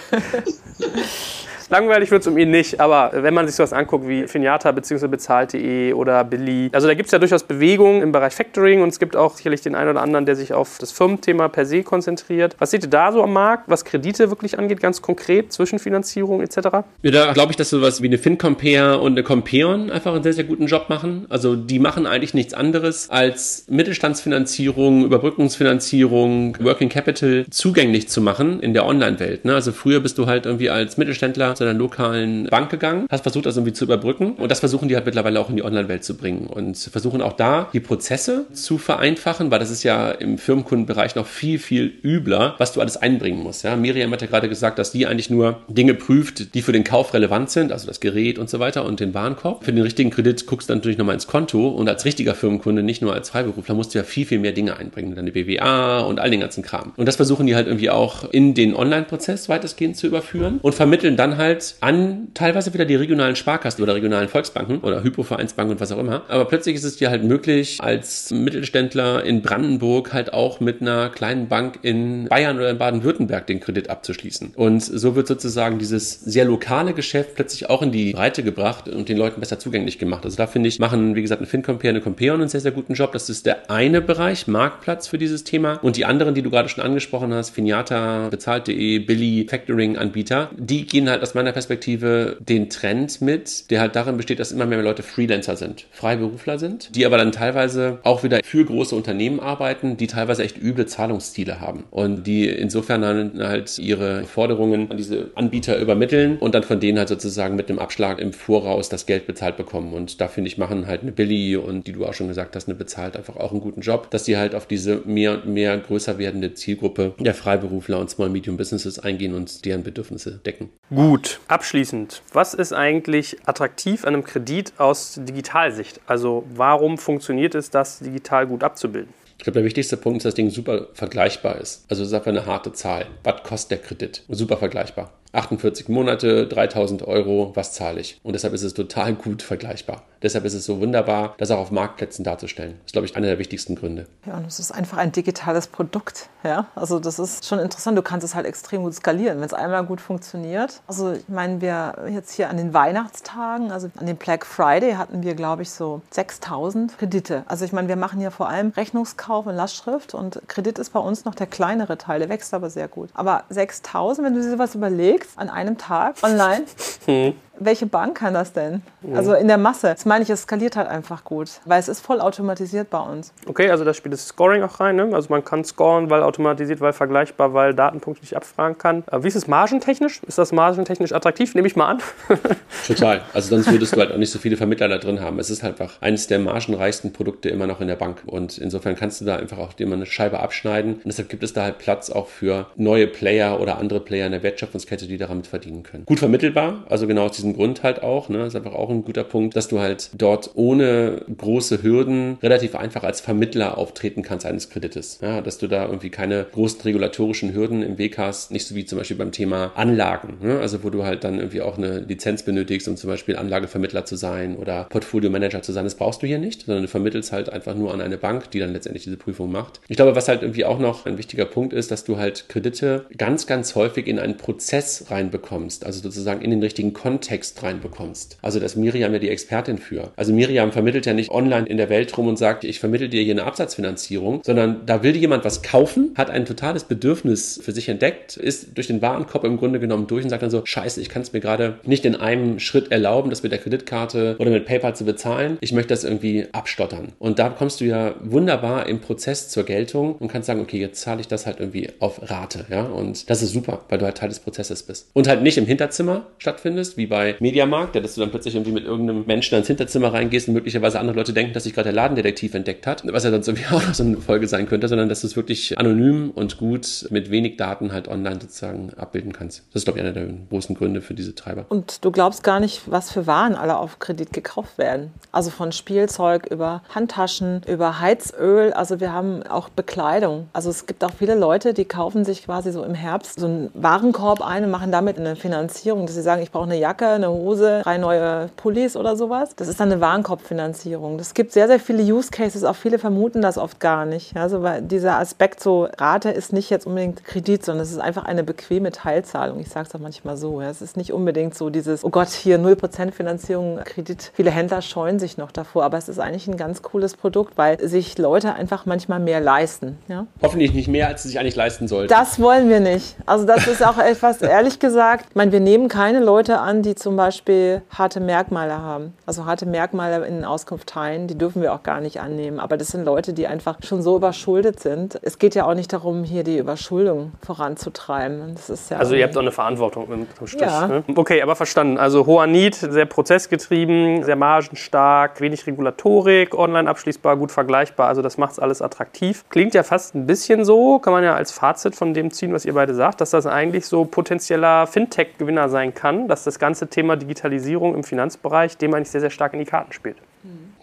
Langweilig 1.73 2.11
wird 2.11 2.21
es 2.21 2.27
um 2.27 2.37
ihn 2.37 2.51
nicht, 2.51 2.79
aber 2.79 3.09
wenn 3.13 3.33
man 3.33 3.47
sich 3.47 3.55
sowas 3.55 3.73
anguckt 3.73 4.07
wie 4.07 4.27
Finata 4.27 4.71
bzw. 4.71 5.07
bezahlt.de 5.07 5.93
oder 5.93 6.23
Billy, 6.23 6.69
also 6.71 6.85
da 6.85 6.93
gibt 6.93 7.07
es 7.07 7.11
ja 7.11 7.17
durchaus 7.17 7.41
Bewegungen 7.45 8.03
im 8.03 8.11
Bereich 8.11 8.35
Factoring 8.35 8.83
und 8.83 8.89
es 8.89 8.99
gibt 8.99 9.15
auch 9.15 9.37
sicherlich 9.37 9.61
den 9.61 9.73
einen 9.73 9.89
oder 9.89 10.01
anderen, 10.03 10.27
der 10.27 10.35
sich 10.35 10.53
auf 10.53 10.77
das 10.77 10.91
Firmenthema 10.91 11.47
per 11.47 11.65
se 11.65 11.81
konzentriert. 11.81 12.55
Was 12.59 12.69
seht 12.69 12.83
ihr 12.83 12.91
da 12.91 13.11
so 13.11 13.23
am 13.23 13.33
Markt, 13.33 13.71
was 13.71 13.85
Kredite 13.85 14.29
wirklich 14.29 14.59
angeht, 14.59 14.81
ganz 14.81 15.01
konkret, 15.01 15.51
Zwischenfinanzierung 15.51 16.41
etc.? 16.41 16.57
Ja, 17.01 17.11
da 17.11 17.33
glaube 17.33 17.53
ich, 17.53 17.55
dass 17.55 17.71
sowas 17.71 18.03
wie 18.03 18.07
eine 18.07 18.19
FinCompare 18.19 18.99
und 18.99 19.13
eine 19.13 19.23
Compeon 19.23 19.89
einfach 19.89 20.13
einen 20.13 20.21
sehr, 20.21 20.33
sehr 20.33 20.43
guten 20.43 20.67
Job 20.67 20.89
machen. 20.89 21.25
Also 21.29 21.55
die 21.55 21.79
machen 21.79 22.05
eigentlich 22.05 22.35
nichts 22.35 22.53
anderes 22.53 23.09
als 23.09 23.65
Mittelstandsfinanzierung, 23.67 25.05
Überbrückungsfinanzierung, 25.05 26.55
Working 26.63 26.89
Capital 26.89 27.47
zugänglich 27.49 28.09
zu 28.09 28.21
machen 28.21 28.59
in 28.59 28.75
der 28.75 28.85
Online-Welt. 28.85 29.45
Ne? 29.45 29.55
Also 29.55 29.71
früher 29.71 30.01
bist 30.01 30.19
du 30.19 30.27
halt 30.27 30.45
irgendwie 30.45 30.69
als 30.69 30.97
Mittelständler 30.97 31.62
zu 31.63 31.69
einer 31.69 31.77
lokalen 31.77 32.45
Bank 32.47 32.69
gegangen, 32.69 33.07
hast 33.09 33.23
versucht, 33.23 33.45
das 33.45 33.55
irgendwie 33.55 33.73
zu 33.73 33.85
überbrücken. 33.85 34.33
Und 34.33 34.51
das 34.51 34.59
versuchen 34.59 34.89
die 34.89 34.95
halt 34.95 35.05
mittlerweile 35.05 35.39
auch 35.39 35.49
in 35.49 35.55
die 35.55 35.63
Online-Welt 35.63 36.03
zu 36.03 36.17
bringen 36.17 36.47
und 36.47 36.77
versuchen 36.77 37.21
auch 37.21 37.33
da 37.33 37.69
die 37.73 37.79
Prozesse 37.79 38.45
zu 38.53 38.77
vereinfachen, 38.77 39.49
weil 39.51 39.59
das 39.59 39.71
ist 39.71 39.83
ja 39.83 40.11
im 40.11 40.37
Firmenkundenbereich 40.37 41.15
noch 41.15 41.25
viel, 41.25 41.59
viel 41.59 41.93
übler, 42.03 42.55
was 42.57 42.73
du 42.73 42.81
alles 42.81 42.97
einbringen 42.97 43.41
musst. 43.41 43.63
Ja, 43.63 43.75
Miriam 43.75 44.11
hat 44.11 44.21
ja 44.21 44.27
gerade 44.27 44.49
gesagt, 44.49 44.77
dass 44.79 44.91
die 44.91 45.07
eigentlich 45.07 45.29
nur 45.29 45.61
Dinge 45.67 45.93
prüft, 45.93 46.53
die 46.53 46.61
für 46.61 46.71
den 46.71 46.83
Kauf 46.83 47.13
relevant 47.13 47.49
sind, 47.49 47.71
also 47.71 47.87
das 47.87 47.99
Gerät 47.99 48.37
und 48.37 48.49
so 48.49 48.59
weiter 48.59 48.83
und 48.85 48.99
den 48.99 49.13
Warenkorb. 49.13 49.63
Für 49.63 49.71
den 49.71 49.83
richtigen 49.83 50.09
Kredit 50.09 50.45
guckst 50.45 50.69
du 50.69 50.75
natürlich 50.75 50.97
nochmal 50.97 51.15
ins 51.15 51.27
Konto 51.27 51.69
und 51.69 51.87
als 51.87 52.05
richtiger 52.05 52.35
Firmenkunde, 52.35 52.83
nicht 52.83 53.01
nur 53.01 53.13
als 53.13 53.29
Freiberufler, 53.29 53.75
musst 53.75 53.93
du 53.93 53.99
ja 53.99 54.03
viel, 54.03 54.25
viel 54.25 54.39
mehr 54.39 54.51
Dinge 54.51 54.77
einbringen, 54.77 55.15
deine 55.15 55.31
BWA 55.31 56.01
und 56.01 56.19
all 56.19 56.29
den 56.29 56.41
ganzen 56.41 56.63
Kram. 56.63 56.93
Und 56.97 57.07
das 57.07 57.15
versuchen 57.15 57.47
die 57.47 57.55
halt 57.55 57.67
irgendwie 57.67 57.89
auch 57.89 58.29
in 58.31 58.53
den 58.53 58.75
Online-Prozess 58.75 59.47
weitestgehend 59.49 59.95
zu 59.95 60.07
überführen 60.07 60.59
und 60.61 60.75
vermitteln 60.75 61.15
dann 61.15 61.37
halt 61.37 61.52
halt 61.53 61.75
an 61.81 62.27
teilweise 62.33 62.73
wieder 62.73 62.85
die 62.85 62.95
regionalen 62.95 63.35
Sparkassen 63.35 63.83
oder 63.83 63.95
regionalen 63.95 64.29
Volksbanken 64.29 64.79
oder 64.79 65.03
Hypovereinsbanken 65.03 65.75
und 65.75 65.81
was 65.81 65.91
auch 65.91 65.99
immer. 65.99 66.23
Aber 66.27 66.45
plötzlich 66.45 66.75
ist 66.75 66.83
es 66.83 66.97
dir 66.97 67.09
halt 67.09 67.23
möglich, 67.23 67.77
als 67.79 68.31
Mittelständler 68.31 69.23
in 69.23 69.41
Brandenburg 69.41 70.13
halt 70.13 70.33
auch 70.33 70.59
mit 70.59 70.81
einer 70.81 71.09
kleinen 71.09 71.47
Bank 71.47 71.79
in 71.81 72.25
Bayern 72.25 72.57
oder 72.57 72.69
in 72.69 72.77
Baden-Württemberg 72.77 73.47
den 73.47 73.59
Kredit 73.59 73.89
abzuschließen. 73.89 74.53
Und 74.55 74.81
so 74.81 75.15
wird 75.15 75.27
sozusagen 75.27 75.79
dieses 75.79 76.19
sehr 76.21 76.45
lokale 76.45 76.93
Geschäft 76.93 77.35
plötzlich 77.35 77.69
auch 77.69 77.81
in 77.81 77.91
die 77.91 78.13
Breite 78.13 78.43
gebracht 78.43 78.89
und 78.89 79.09
den 79.09 79.17
Leuten 79.17 79.39
besser 79.39 79.59
zugänglich 79.59 79.99
gemacht. 79.99 80.25
Also 80.25 80.37
da 80.37 80.47
finde 80.47 80.69
ich, 80.69 80.79
machen, 80.79 81.15
wie 81.15 81.21
gesagt, 81.21 81.41
ein 81.41 81.47
FinCompare, 81.47 81.89
eine 81.89 82.01
Compare 82.01 82.33
einen 82.33 82.47
sehr, 82.47 82.61
sehr 82.61 82.71
guten 82.71 82.93
Job. 82.93 83.11
Das 83.11 83.29
ist 83.29 83.45
der 83.45 83.69
eine 83.69 84.01
Bereich, 84.01 84.47
Marktplatz 84.47 85.07
für 85.07 85.17
dieses 85.17 85.43
Thema. 85.43 85.73
Und 85.81 85.97
die 85.97 86.05
anderen, 86.05 86.33
die 86.33 86.41
du 86.41 86.49
gerade 86.49 86.69
schon 86.69 86.83
angesprochen 86.83 87.33
hast, 87.33 87.51
Finiata, 87.51 88.29
bezahlt.de, 88.29 88.99
Billy, 88.99 89.45
Factoring-Anbieter, 89.49 90.49
die 90.57 90.85
gehen 90.85 91.09
halt 91.09 91.21
aus 91.21 91.32
meiner 91.35 91.51
Perspektive 91.51 92.37
den 92.39 92.69
Trend 92.69 93.21
mit, 93.21 93.69
der 93.71 93.81
halt 93.81 93.95
darin 93.95 94.17
besteht, 94.17 94.39
dass 94.39 94.51
immer 94.51 94.65
mehr 94.65 94.81
Leute 94.81 95.03
Freelancer 95.03 95.55
sind, 95.55 95.85
Freiberufler 95.91 96.59
sind, 96.59 96.95
die 96.95 97.05
aber 97.05 97.17
dann 97.17 97.31
teilweise 97.31 97.99
auch 98.03 98.23
wieder 98.23 98.39
für 98.43 98.65
große 98.65 98.95
Unternehmen 98.95 99.39
arbeiten, 99.39 99.97
die 99.97 100.07
teilweise 100.07 100.43
echt 100.43 100.61
üble 100.61 100.85
Zahlungsstile 100.85 101.59
haben 101.59 101.83
und 101.91 102.25
die 102.27 102.47
insofern 102.47 103.01
dann 103.01 103.39
halt 103.39 103.77
ihre 103.79 104.23
Forderungen 104.25 104.91
an 104.91 104.97
diese 104.97 105.31
Anbieter 105.35 105.77
übermitteln 105.77 106.37
und 106.37 106.55
dann 106.55 106.63
von 106.63 106.79
denen 106.79 106.97
halt 106.97 107.09
sozusagen 107.09 107.55
mit 107.55 107.69
einem 107.69 107.79
Abschlag 107.79 108.19
im 108.19 108.33
Voraus 108.33 108.89
das 108.89 109.05
Geld 109.05 109.27
bezahlt 109.27 109.57
bekommen. 109.57 109.93
Und 109.93 110.21
da 110.21 110.27
finde 110.27 110.47
ich, 110.49 110.57
machen 110.57 110.87
halt 110.87 111.01
eine 111.01 111.11
Billy 111.11 111.55
und 111.55 111.87
die 111.87 111.93
du 111.93 112.05
auch 112.05 112.13
schon 112.13 112.27
gesagt 112.27 112.55
hast, 112.55 112.67
eine 112.67 112.75
bezahlt 112.75 113.15
einfach 113.17 113.37
auch 113.37 113.51
einen 113.51 113.61
guten 113.61 113.81
Job, 113.81 114.09
dass 114.11 114.23
die 114.23 114.37
halt 114.37 114.55
auf 114.55 114.67
diese 114.67 115.01
mehr 115.05 115.33
und 115.33 115.47
mehr 115.47 115.77
größer 115.77 116.17
werdende 116.17 116.53
Zielgruppe 116.53 117.13
der 117.19 117.33
Freiberufler 117.33 117.99
und 117.99 118.09
Small 118.09 118.29
Medium 118.29 118.57
Businesses 118.57 118.99
eingehen 118.99 119.33
und 119.33 119.65
deren 119.65 119.83
Bedürfnisse 119.83 120.39
decken. 120.45 120.69
Gut. 120.93 121.22
Abschließend, 121.47 122.21
was 122.33 122.53
ist 122.53 122.73
eigentlich 122.73 123.37
attraktiv 123.45 124.05
an 124.05 124.13
einem 124.13 124.23
Kredit 124.23 124.73
aus 124.77 125.19
Digitalsicht? 125.21 125.99
Also 126.07 126.45
warum 126.55 126.97
funktioniert 126.97 127.55
es, 127.55 127.69
das 127.69 127.99
digital 127.99 128.47
gut 128.47 128.63
abzubilden? 128.63 129.13
Ich 129.43 129.45
glaube, 129.45 129.59
der 129.59 129.65
wichtigste 129.65 129.97
Punkt 129.97 130.19
ist, 130.19 130.23
dass 130.23 130.29
das 130.31 130.35
Ding 130.35 130.49
super 130.51 130.87
vergleichbar 130.93 131.57
ist. 131.57 131.83
Also 131.89 132.01
es 132.01 132.07
ist 132.07 132.13
einfach 132.13 132.27
eine 132.27 132.45
harte 132.45 132.71
Zahl. 132.71 133.07
Was 133.25 133.43
kostet 133.43 133.71
der 133.71 133.77
Kredit? 133.79 134.23
Super 134.29 134.55
vergleichbar. 134.55 135.11
48 135.33 135.89
Monate, 135.89 136.47
3000 136.47 137.05
Euro, 137.07 137.51
was 137.55 137.73
zahle 137.73 137.99
ich? 137.99 138.19
Und 138.23 138.33
deshalb 138.33 138.53
ist 138.53 138.63
es 138.63 138.73
total 138.73 139.15
gut 139.15 139.41
vergleichbar. 139.41 140.03
Deshalb 140.21 140.45
ist 140.45 140.53
es 140.53 140.65
so 140.65 140.79
wunderbar, 140.79 141.33
das 141.37 141.51
auch 141.51 141.57
auf 141.57 141.71
Marktplätzen 141.71 142.23
darzustellen. 142.23 142.75
Das 142.77 142.85
ist, 142.85 142.91
glaube 142.93 143.07
ich, 143.07 143.15
einer 143.17 143.27
der 143.27 143.39
wichtigsten 143.39 143.75
Gründe. 143.75 144.05
Ja, 144.25 144.37
und 144.37 144.45
es 144.45 144.59
ist 144.59 144.71
einfach 144.71 144.97
ein 144.97 145.11
digitales 145.11 145.67
Produkt. 145.67 146.29
Ja, 146.43 146.67
also 146.75 146.99
das 146.99 147.19
ist 147.19 147.45
schon 147.45 147.59
interessant. 147.59 147.97
Du 147.97 148.03
kannst 148.03 148.23
es 148.23 148.35
halt 148.35 148.45
extrem 148.45 148.83
gut 148.83 148.93
skalieren, 148.93 149.39
wenn 149.39 149.45
es 149.45 149.53
einmal 149.53 149.83
gut 149.85 149.99
funktioniert. 149.99 150.81
Also 150.87 151.13
ich 151.13 151.27
meine, 151.27 151.59
wir 151.61 151.95
jetzt 152.09 152.31
hier 152.33 152.49
an 152.49 152.57
den 152.57 152.73
Weihnachtstagen, 152.73 153.71
also 153.71 153.89
an 153.97 154.05
dem 154.05 154.17
Black 154.17 154.45
Friday 154.45 154.93
hatten 154.93 155.23
wir, 155.23 155.33
glaube 155.33 155.63
ich, 155.63 155.71
so 155.71 156.01
6000 156.11 156.97
Kredite. 156.97 157.43
Also 157.47 157.65
ich 157.65 157.73
meine, 157.73 157.87
wir 157.87 157.97
machen 157.97 158.19
hier 158.19 158.31
vor 158.31 158.47
allem 158.47 158.69
Rechnungskauf 158.69 159.32
und 159.39 159.55
Lastschrift 159.55 160.13
und 160.13 160.41
Kredit 160.47 160.79
ist 160.79 160.91
bei 160.91 160.99
uns 160.99 161.25
noch 161.25 161.35
der 161.35 161.47
kleinere 161.47 161.97
Teil, 161.97 162.19
der 162.19 162.29
wächst 162.29 162.53
aber 162.53 162.69
sehr 162.69 162.87
gut. 162.87 163.09
Aber 163.13 163.43
6000, 163.49 164.27
wenn 164.27 164.33
du 164.33 164.41
dir 164.41 164.59
was 164.59 164.75
überlegst, 164.75 165.37
an 165.37 165.49
einem 165.49 165.77
Tag 165.77 166.15
online. 166.23 166.65
Hm 167.05 167.33
welche 167.65 167.85
Bank 167.85 168.17
kann 168.17 168.33
das 168.33 168.53
denn? 168.53 168.81
Mhm. 169.01 169.15
Also 169.15 169.33
in 169.33 169.47
der 169.47 169.57
Masse. 169.57 169.87
Das 169.87 170.05
meine 170.05 170.23
ich, 170.23 170.29
es 170.29 170.43
skaliert 170.43 170.75
halt 170.75 170.87
einfach 170.87 171.23
gut, 171.23 171.49
weil 171.65 171.79
es 171.79 171.87
ist 171.87 172.01
voll 172.01 172.21
automatisiert 172.21 172.89
bei 172.89 172.99
uns. 172.99 173.33
Okay, 173.47 173.69
also 173.69 173.83
da 173.83 173.93
spielt 173.93 174.13
das 174.13 174.27
Scoring 174.27 174.63
auch 174.63 174.79
rein. 174.79 174.95
Ne? 174.95 175.09
Also 175.13 175.29
man 175.29 175.43
kann 175.43 175.63
scoren, 175.63 176.09
weil 176.09 176.23
automatisiert, 176.23 176.81
weil 176.81 176.93
vergleichbar, 176.93 177.53
weil 177.53 177.73
Datenpunkte 177.73 178.21
nicht 178.21 178.35
abfragen 178.35 178.77
kann. 178.77 179.03
Aber 179.07 179.23
wie 179.23 179.27
ist 179.27 179.35
es 179.35 179.47
margentechnisch? 179.47 180.21
Ist 180.27 180.37
das 180.37 180.51
margentechnisch 180.51 181.11
attraktiv? 181.13 181.55
Nehme 181.55 181.67
ich 181.67 181.75
mal 181.75 181.87
an. 181.87 182.01
Total. 182.87 183.21
Also 183.33 183.49
sonst 183.49 183.71
würdest 183.71 183.95
du 183.95 183.99
halt 183.99 184.11
auch 184.11 184.17
nicht 184.17 184.31
so 184.31 184.39
viele 184.39 184.57
Vermittler 184.57 184.87
da 184.87 184.97
drin 184.97 185.21
haben. 185.21 185.39
Es 185.39 185.49
ist 185.49 185.63
halt 185.63 185.79
einfach 185.79 186.01
eines 186.01 186.27
der 186.27 186.39
margenreichsten 186.39 187.13
Produkte 187.13 187.49
immer 187.49 187.67
noch 187.67 187.81
in 187.81 187.87
der 187.87 187.95
Bank. 187.95 188.23
Und 188.25 188.57
insofern 188.57 188.95
kannst 188.95 189.21
du 189.21 189.25
da 189.25 189.35
einfach 189.35 189.57
auch 189.57 189.73
dir 189.73 189.87
mal 189.87 189.95
eine 189.95 190.05
Scheibe 190.05 190.39
abschneiden. 190.39 190.95
Und 190.95 191.05
deshalb 191.05 191.29
gibt 191.29 191.43
es 191.43 191.53
da 191.53 191.63
halt 191.63 191.77
Platz 191.77 192.09
auch 192.09 192.27
für 192.27 192.67
neue 192.75 193.07
Player 193.07 193.59
oder 193.59 193.77
andere 193.77 193.99
Player 193.99 194.25
in 194.25 194.31
der 194.31 194.43
Wertschöpfungskette, 194.43 195.07
die 195.07 195.17
daran 195.17 195.37
mit 195.37 195.47
verdienen 195.47 195.83
können. 195.83 196.05
Gut 196.05 196.19
vermittelbar, 196.19 196.83
also 196.89 197.07
genau 197.07 197.25
aus 197.25 197.31
Grund 197.53 197.83
halt 197.83 198.03
auch, 198.03 198.29
ne, 198.29 198.45
ist 198.45 198.55
einfach 198.55 198.73
auch 198.73 198.89
ein 198.89 199.03
guter 199.03 199.23
Punkt, 199.23 199.55
dass 199.55 199.67
du 199.67 199.79
halt 199.79 200.11
dort 200.15 200.51
ohne 200.55 201.21
große 201.37 201.83
Hürden 201.83 202.37
relativ 202.41 202.75
einfach 202.75 203.03
als 203.03 203.21
Vermittler 203.21 203.77
auftreten 203.77 204.21
kannst 204.21 204.45
eines 204.45 204.69
Kredites. 204.69 205.19
Ja, 205.21 205.41
dass 205.41 205.57
du 205.57 205.67
da 205.67 205.85
irgendwie 205.85 206.09
keine 206.09 206.45
großen 206.51 206.81
regulatorischen 206.81 207.53
Hürden 207.53 207.83
im 207.83 207.97
Weg 207.97 208.17
hast, 208.17 208.51
nicht 208.51 208.67
so 208.67 208.75
wie 208.75 208.85
zum 208.85 208.97
Beispiel 208.97 209.17
beim 209.17 209.31
Thema 209.31 209.71
Anlagen, 209.75 210.37
ne, 210.41 210.59
also 210.59 210.83
wo 210.83 210.89
du 210.89 211.03
halt 211.03 211.23
dann 211.23 211.37
irgendwie 211.37 211.61
auch 211.61 211.77
eine 211.77 211.99
Lizenz 211.99 212.43
benötigst, 212.43 212.87
um 212.87 212.97
zum 212.97 213.09
Beispiel 213.09 213.35
Anlagevermittler 213.35 214.05
zu 214.05 214.15
sein 214.15 214.57
oder 214.57 214.85
Portfolio 214.85 215.29
Manager 215.29 215.61
zu 215.61 215.71
sein. 215.71 215.83
Das 215.83 215.95
brauchst 215.95 216.21
du 216.21 216.27
hier 216.27 216.39
nicht, 216.39 216.65
sondern 216.65 216.83
du 216.83 216.89
vermittelst 216.89 217.31
halt 217.31 217.49
einfach 217.49 217.75
nur 217.75 217.93
an 217.93 218.01
eine 218.01 218.17
Bank, 218.17 218.51
die 218.51 218.59
dann 218.59 218.73
letztendlich 218.73 219.03
diese 219.03 219.17
Prüfung 219.17 219.51
macht. 219.51 219.81
Ich 219.87 219.97
glaube, 219.97 220.15
was 220.15 220.27
halt 220.27 220.41
irgendwie 220.41 220.65
auch 220.65 220.79
noch 220.79 221.05
ein 221.05 221.17
wichtiger 221.17 221.45
Punkt 221.45 221.73
ist, 221.73 221.91
dass 221.91 222.03
du 222.03 222.17
halt 222.17 222.49
Kredite 222.49 223.05
ganz, 223.17 223.47
ganz 223.47 223.75
häufig 223.75 224.07
in 224.07 224.19
einen 224.19 224.37
Prozess 224.37 225.05
reinbekommst, 225.09 225.85
also 225.85 226.01
sozusagen 226.01 226.41
in 226.41 226.51
den 226.51 226.61
richtigen 226.61 226.93
Kontext 226.93 227.32
Kontext 227.33 227.63
reinbekommst. 227.63 228.37
Also 228.43 228.59
da 228.59 228.65
ist 228.67 228.75
Miriam 228.75 229.11
ja 229.11 229.17
die 229.17 229.29
Expertin 229.29 229.79
für. 229.79 230.11
Also 230.15 230.31
Miriam 230.31 230.71
vermittelt 230.71 231.07
ja 231.07 231.13
nicht 231.13 231.31
online 231.31 231.65
in 231.65 231.77
der 231.77 231.89
Welt 231.89 232.15
rum 232.15 232.27
und 232.27 232.37
sagt, 232.37 232.63
ich 232.63 232.79
vermittel 232.79 233.09
dir 233.09 233.23
hier 233.23 233.33
eine 233.33 233.45
Absatzfinanzierung, 233.45 234.41
sondern 234.43 234.85
da 234.85 235.01
will 235.01 235.15
jemand 235.15 235.43
was 235.43 235.63
kaufen, 235.63 236.11
hat 236.15 236.29
ein 236.29 236.45
totales 236.45 236.83
Bedürfnis 236.83 237.59
für 237.63 237.71
sich 237.71 237.89
entdeckt, 237.89 238.37
ist 238.37 238.77
durch 238.77 238.85
den 238.85 239.01
Warenkorb 239.01 239.45
im 239.45 239.57
Grunde 239.57 239.79
genommen 239.79 240.05
durch 240.05 240.23
und 240.23 240.29
sagt 240.29 240.43
dann 240.43 240.51
so, 240.51 240.61
scheiße, 240.63 241.01
ich 241.01 241.09
kann 241.09 241.23
es 241.23 241.33
mir 241.33 241.39
gerade 241.39 241.79
nicht 241.85 242.05
in 242.05 242.15
einem 242.15 242.59
Schritt 242.59 242.91
erlauben, 242.91 243.31
das 243.31 243.41
mit 243.41 243.51
der 243.51 243.59
Kreditkarte 243.59 244.35
oder 244.37 244.51
mit 244.51 244.65
PayPal 244.67 244.95
zu 244.95 245.03
bezahlen. 245.03 245.57
Ich 245.59 245.71
möchte 245.71 245.89
das 245.89 246.03
irgendwie 246.03 246.45
abstottern. 246.51 247.13
Und 247.17 247.39
da 247.39 247.49
kommst 247.49 247.81
du 247.81 247.85
ja 247.85 248.13
wunderbar 248.21 248.85
im 248.85 249.01
Prozess 249.01 249.49
zur 249.49 249.63
Geltung 249.63 250.17
und 250.17 250.27
kannst 250.27 250.45
sagen, 250.45 250.61
okay, 250.61 250.77
jetzt 250.77 251.01
zahle 251.01 251.21
ich 251.21 251.27
das 251.27 251.47
halt 251.47 251.59
irgendwie 251.59 251.89
auf 251.97 252.29
Rate. 252.29 252.65
Ja? 252.69 252.83
Und 252.83 253.27
das 253.31 253.41
ist 253.41 253.53
super, 253.53 253.85
weil 253.89 253.97
du 253.97 254.05
halt 254.05 254.17
Teil 254.17 254.29
des 254.29 254.39
Prozesses 254.39 254.83
bist. 254.83 255.09
Und 255.13 255.27
halt 255.27 255.41
nicht 255.41 255.57
im 255.57 255.65
Hinterzimmer 255.65 256.27
stattfindest, 256.37 256.95
wie 256.95 257.07
bei 257.07 257.22
bei 257.23 257.35
Mediamarkt, 257.39 257.95
dass 257.95 258.15
du 258.15 258.21
dann 258.21 258.31
plötzlich 258.31 258.55
irgendwie 258.55 258.71
mit 258.71 258.85
irgendeinem 258.85 259.23
Menschen 259.25 259.57
ins 259.57 259.67
Hinterzimmer 259.67 260.13
reingehst 260.13 260.47
und 260.47 260.53
möglicherweise 260.53 260.99
andere 260.99 261.15
Leute 261.15 261.33
denken, 261.33 261.53
dass 261.53 261.63
sich 261.63 261.73
gerade 261.73 261.85
der 261.85 261.93
Ladendetektiv 261.93 262.53
entdeckt 262.53 262.85
hat, 262.85 263.03
was 263.05 263.23
ja 263.23 263.31
dann 263.31 263.41
irgendwie 263.41 263.65
auch 263.71 263.85
noch 263.85 263.93
so 263.93 264.03
eine 264.03 264.17
Folge 264.17 264.47
sein 264.47 264.67
könnte, 264.67 264.87
sondern 264.87 265.09
dass 265.09 265.21
du 265.21 265.27
es 265.27 265.35
wirklich 265.35 265.77
anonym 265.79 266.31
und 266.35 266.57
gut 266.57 267.07
mit 267.09 267.31
wenig 267.31 267.57
Daten 267.57 267.93
halt 267.93 268.07
online 268.07 268.39
sozusagen 268.41 268.93
abbilden 268.95 269.31
kannst. 269.31 269.63
Das 269.71 269.81
ist, 269.81 269.85
glaube 269.85 269.99
ich, 269.99 270.05
einer 270.05 270.13
der 270.13 270.27
großen 270.49 270.75
Gründe 270.75 271.01
für 271.01 271.13
diese 271.13 271.33
Treiber. 271.35 271.65
Und 271.69 272.03
du 272.03 272.11
glaubst 272.11 272.43
gar 272.43 272.59
nicht, 272.59 272.81
was 272.87 273.11
für 273.11 273.25
Waren 273.27 273.55
alle 273.55 273.77
auf 273.77 273.99
Kredit 273.99 274.33
gekauft 274.33 274.77
werden. 274.77 275.11
Also 275.31 275.49
von 275.49 275.71
Spielzeug 275.71 276.47
über 276.47 276.81
Handtaschen, 276.93 277.61
über 277.67 277.99
Heizöl. 277.99 278.73
Also 278.73 278.99
wir 278.99 279.13
haben 279.13 279.43
auch 279.43 279.69
Bekleidung. 279.69 280.49
Also 280.53 280.69
es 280.69 280.85
gibt 280.85 281.03
auch 281.03 281.13
viele 281.17 281.35
Leute, 281.35 281.73
die 281.73 281.85
kaufen 281.85 282.25
sich 282.25 282.43
quasi 282.43 282.71
so 282.71 282.83
im 282.83 282.95
Herbst 282.95 283.39
so 283.39 283.45
einen 283.45 283.69
Warenkorb 283.73 284.41
ein 284.41 284.65
und 284.65 284.71
machen 284.71 284.91
damit 284.91 285.17
eine 285.17 285.35
Finanzierung, 285.35 286.05
dass 286.05 286.15
sie 286.15 286.21
sagen, 286.21 286.41
ich 286.41 286.51
brauche 286.51 286.65
eine 286.65 286.77
Jacke, 286.77 287.12
eine 287.13 287.29
Hose, 287.29 287.81
drei 287.83 287.97
neue 287.97 288.49
Pullis 288.55 288.95
oder 288.95 289.15
sowas. 289.15 289.55
Das 289.55 289.67
ist 289.67 289.79
dann 289.79 289.91
eine 289.91 290.01
Warenkorbfinanzierung. 290.01 291.19
Es 291.19 291.33
gibt 291.33 291.51
sehr, 291.51 291.67
sehr 291.67 291.79
viele 291.79 292.03
Use 292.03 292.29
Cases, 292.31 292.63
auch 292.63 292.75
viele 292.75 292.99
vermuten 292.99 293.41
das 293.41 293.57
oft 293.57 293.79
gar 293.79 294.05
nicht. 294.05 294.35
Also 294.35 294.63
dieser 294.81 295.19
Aspekt 295.19 295.61
so, 295.61 295.87
Rate 295.97 296.29
ist 296.29 296.53
nicht 296.53 296.69
jetzt 296.69 296.85
unbedingt 296.85 297.23
Kredit, 297.23 297.63
sondern 297.65 297.83
es 297.83 297.91
ist 297.91 297.99
einfach 297.99 298.25
eine 298.25 298.43
bequeme 298.43 298.91
Teilzahlung. 298.91 299.59
Ich 299.59 299.69
sage 299.69 299.87
es 299.87 299.95
auch 299.95 299.99
manchmal 299.99 300.37
so. 300.37 300.61
Es 300.61 300.81
ist 300.81 300.97
nicht 300.97 301.13
unbedingt 301.13 301.55
so 301.55 301.69
dieses, 301.69 302.03
oh 302.03 302.09
Gott, 302.09 302.29
hier 302.29 302.59
0% 302.59 303.11
Finanzierung, 303.11 303.79
Kredit. 303.83 304.31
Viele 304.33 304.51
Händler 304.51 304.81
scheuen 304.81 305.19
sich 305.19 305.37
noch 305.37 305.51
davor, 305.51 305.83
aber 305.83 305.97
es 305.97 306.09
ist 306.09 306.19
eigentlich 306.19 306.47
ein 306.47 306.57
ganz 306.57 306.81
cooles 306.81 307.15
Produkt, 307.15 307.57
weil 307.57 307.79
sich 307.87 308.17
Leute 308.17 308.53
einfach 308.53 308.85
manchmal 308.85 309.19
mehr 309.19 309.39
leisten. 309.39 309.97
Ja. 310.07 310.27
Hoffentlich 310.41 310.73
nicht 310.73 310.87
mehr, 310.87 311.07
als 311.07 311.23
sie 311.23 311.29
sich 311.29 311.39
eigentlich 311.39 311.55
leisten 311.55 311.87
sollten. 311.87 312.09
Das 312.09 312.39
wollen 312.39 312.69
wir 312.69 312.79
nicht. 312.79 313.15
Also 313.25 313.45
das 313.45 313.67
ist 313.67 313.83
auch 313.83 313.97
etwas, 314.03 314.41
ehrlich 314.41 314.79
gesagt, 314.79 315.25
ich 315.29 315.35
meine, 315.35 315.51
wir 315.51 315.59
nehmen 315.59 315.87
keine 315.87 316.19
Leute 316.19 316.59
an, 316.59 316.81
die 316.81 316.95
zum 317.03 317.17
Beispiel 317.17 317.81
harte 317.89 318.21
Merkmale 318.21 318.81
haben. 318.81 319.13
Also 319.25 319.45
harte 319.45 319.65
Merkmale 319.65 320.25
in 320.25 320.45
Auskunft 320.45 320.87
teilen, 320.87 321.27
die 321.27 321.37
dürfen 321.37 321.61
wir 321.61 321.73
auch 321.73 321.83
gar 321.83 321.99
nicht 321.99 322.21
annehmen. 322.21 322.61
Aber 322.61 322.77
das 322.77 322.87
sind 322.87 323.03
Leute, 323.03 323.33
die 323.33 323.45
einfach 323.45 323.77
schon 323.83 324.01
so 324.01 324.15
überschuldet 324.15 324.79
sind. 324.79 325.19
Es 325.21 325.37
geht 325.37 325.53
ja 325.53 325.65
auch 325.65 325.73
nicht 325.73 325.91
darum, 325.91 326.23
hier 326.23 326.45
die 326.45 326.57
Überschuldung 326.57 327.33
voranzutreiben. 327.45 328.55
Ja 328.89 328.97
also 328.97 329.15
ihr 329.15 329.25
habt 329.25 329.35
auch 329.35 329.41
eine 329.41 329.51
Verantwortung 329.51 330.07
im 330.13 330.47
Strich. 330.47 330.61
Ja. 330.61 330.87
Ne? 330.87 331.03
Okay, 331.13 331.41
aber 331.41 331.57
verstanden. 331.57 331.97
Also 331.97 332.25
hoher 332.25 332.47
Need, 332.47 332.75
sehr 332.75 333.05
prozessgetrieben, 333.05 334.23
sehr 334.23 334.37
margenstark, 334.37 335.41
wenig 335.41 335.67
Regulatorik, 335.67 336.57
online 336.57 336.89
abschließbar, 336.89 337.35
gut 337.35 337.51
vergleichbar. 337.51 338.07
Also 338.07 338.21
das 338.21 338.37
macht 338.37 338.53
es 338.53 338.59
alles 338.59 338.81
attraktiv. 338.81 339.43
Klingt 339.49 339.73
ja 339.73 339.83
fast 339.83 340.15
ein 340.15 340.25
bisschen 340.25 340.63
so, 340.63 340.99
kann 340.99 341.11
man 341.11 341.25
ja 341.25 341.35
als 341.35 341.51
Fazit 341.51 341.95
von 341.95 342.13
dem 342.13 342.31
ziehen, 342.31 342.53
was 342.53 342.63
ihr 342.63 342.73
beide 342.73 342.93
sagt, 342.93 343.19
dass 343.19 343.31
das 343.31 343.45
eigentlich 343.45 343.87
so 343.87 344.05
potenzieller 344.05 344.87
Fintech-Gewinner 344.87 345.67
sein 345.67 345.93
kann, 345.93 346.29
dass 346.29 346.45
das 346.45 346.59
ganze 346.59 346.87
Thema 346.93 347.15
Digitalisierung 347.15 347.95
im 347.95 348.03
Finanzbereich 348.03 348.77
dem 348.77 348.93
eigentlich 348.93 349.09
sehr, 349.09 349.21
sehr 349.21 349.29
stark 349.29 349.53
in 349.53 349.59
die 349.59 349.65
Karten 349.65 349.91
spielt. 349.93 350.17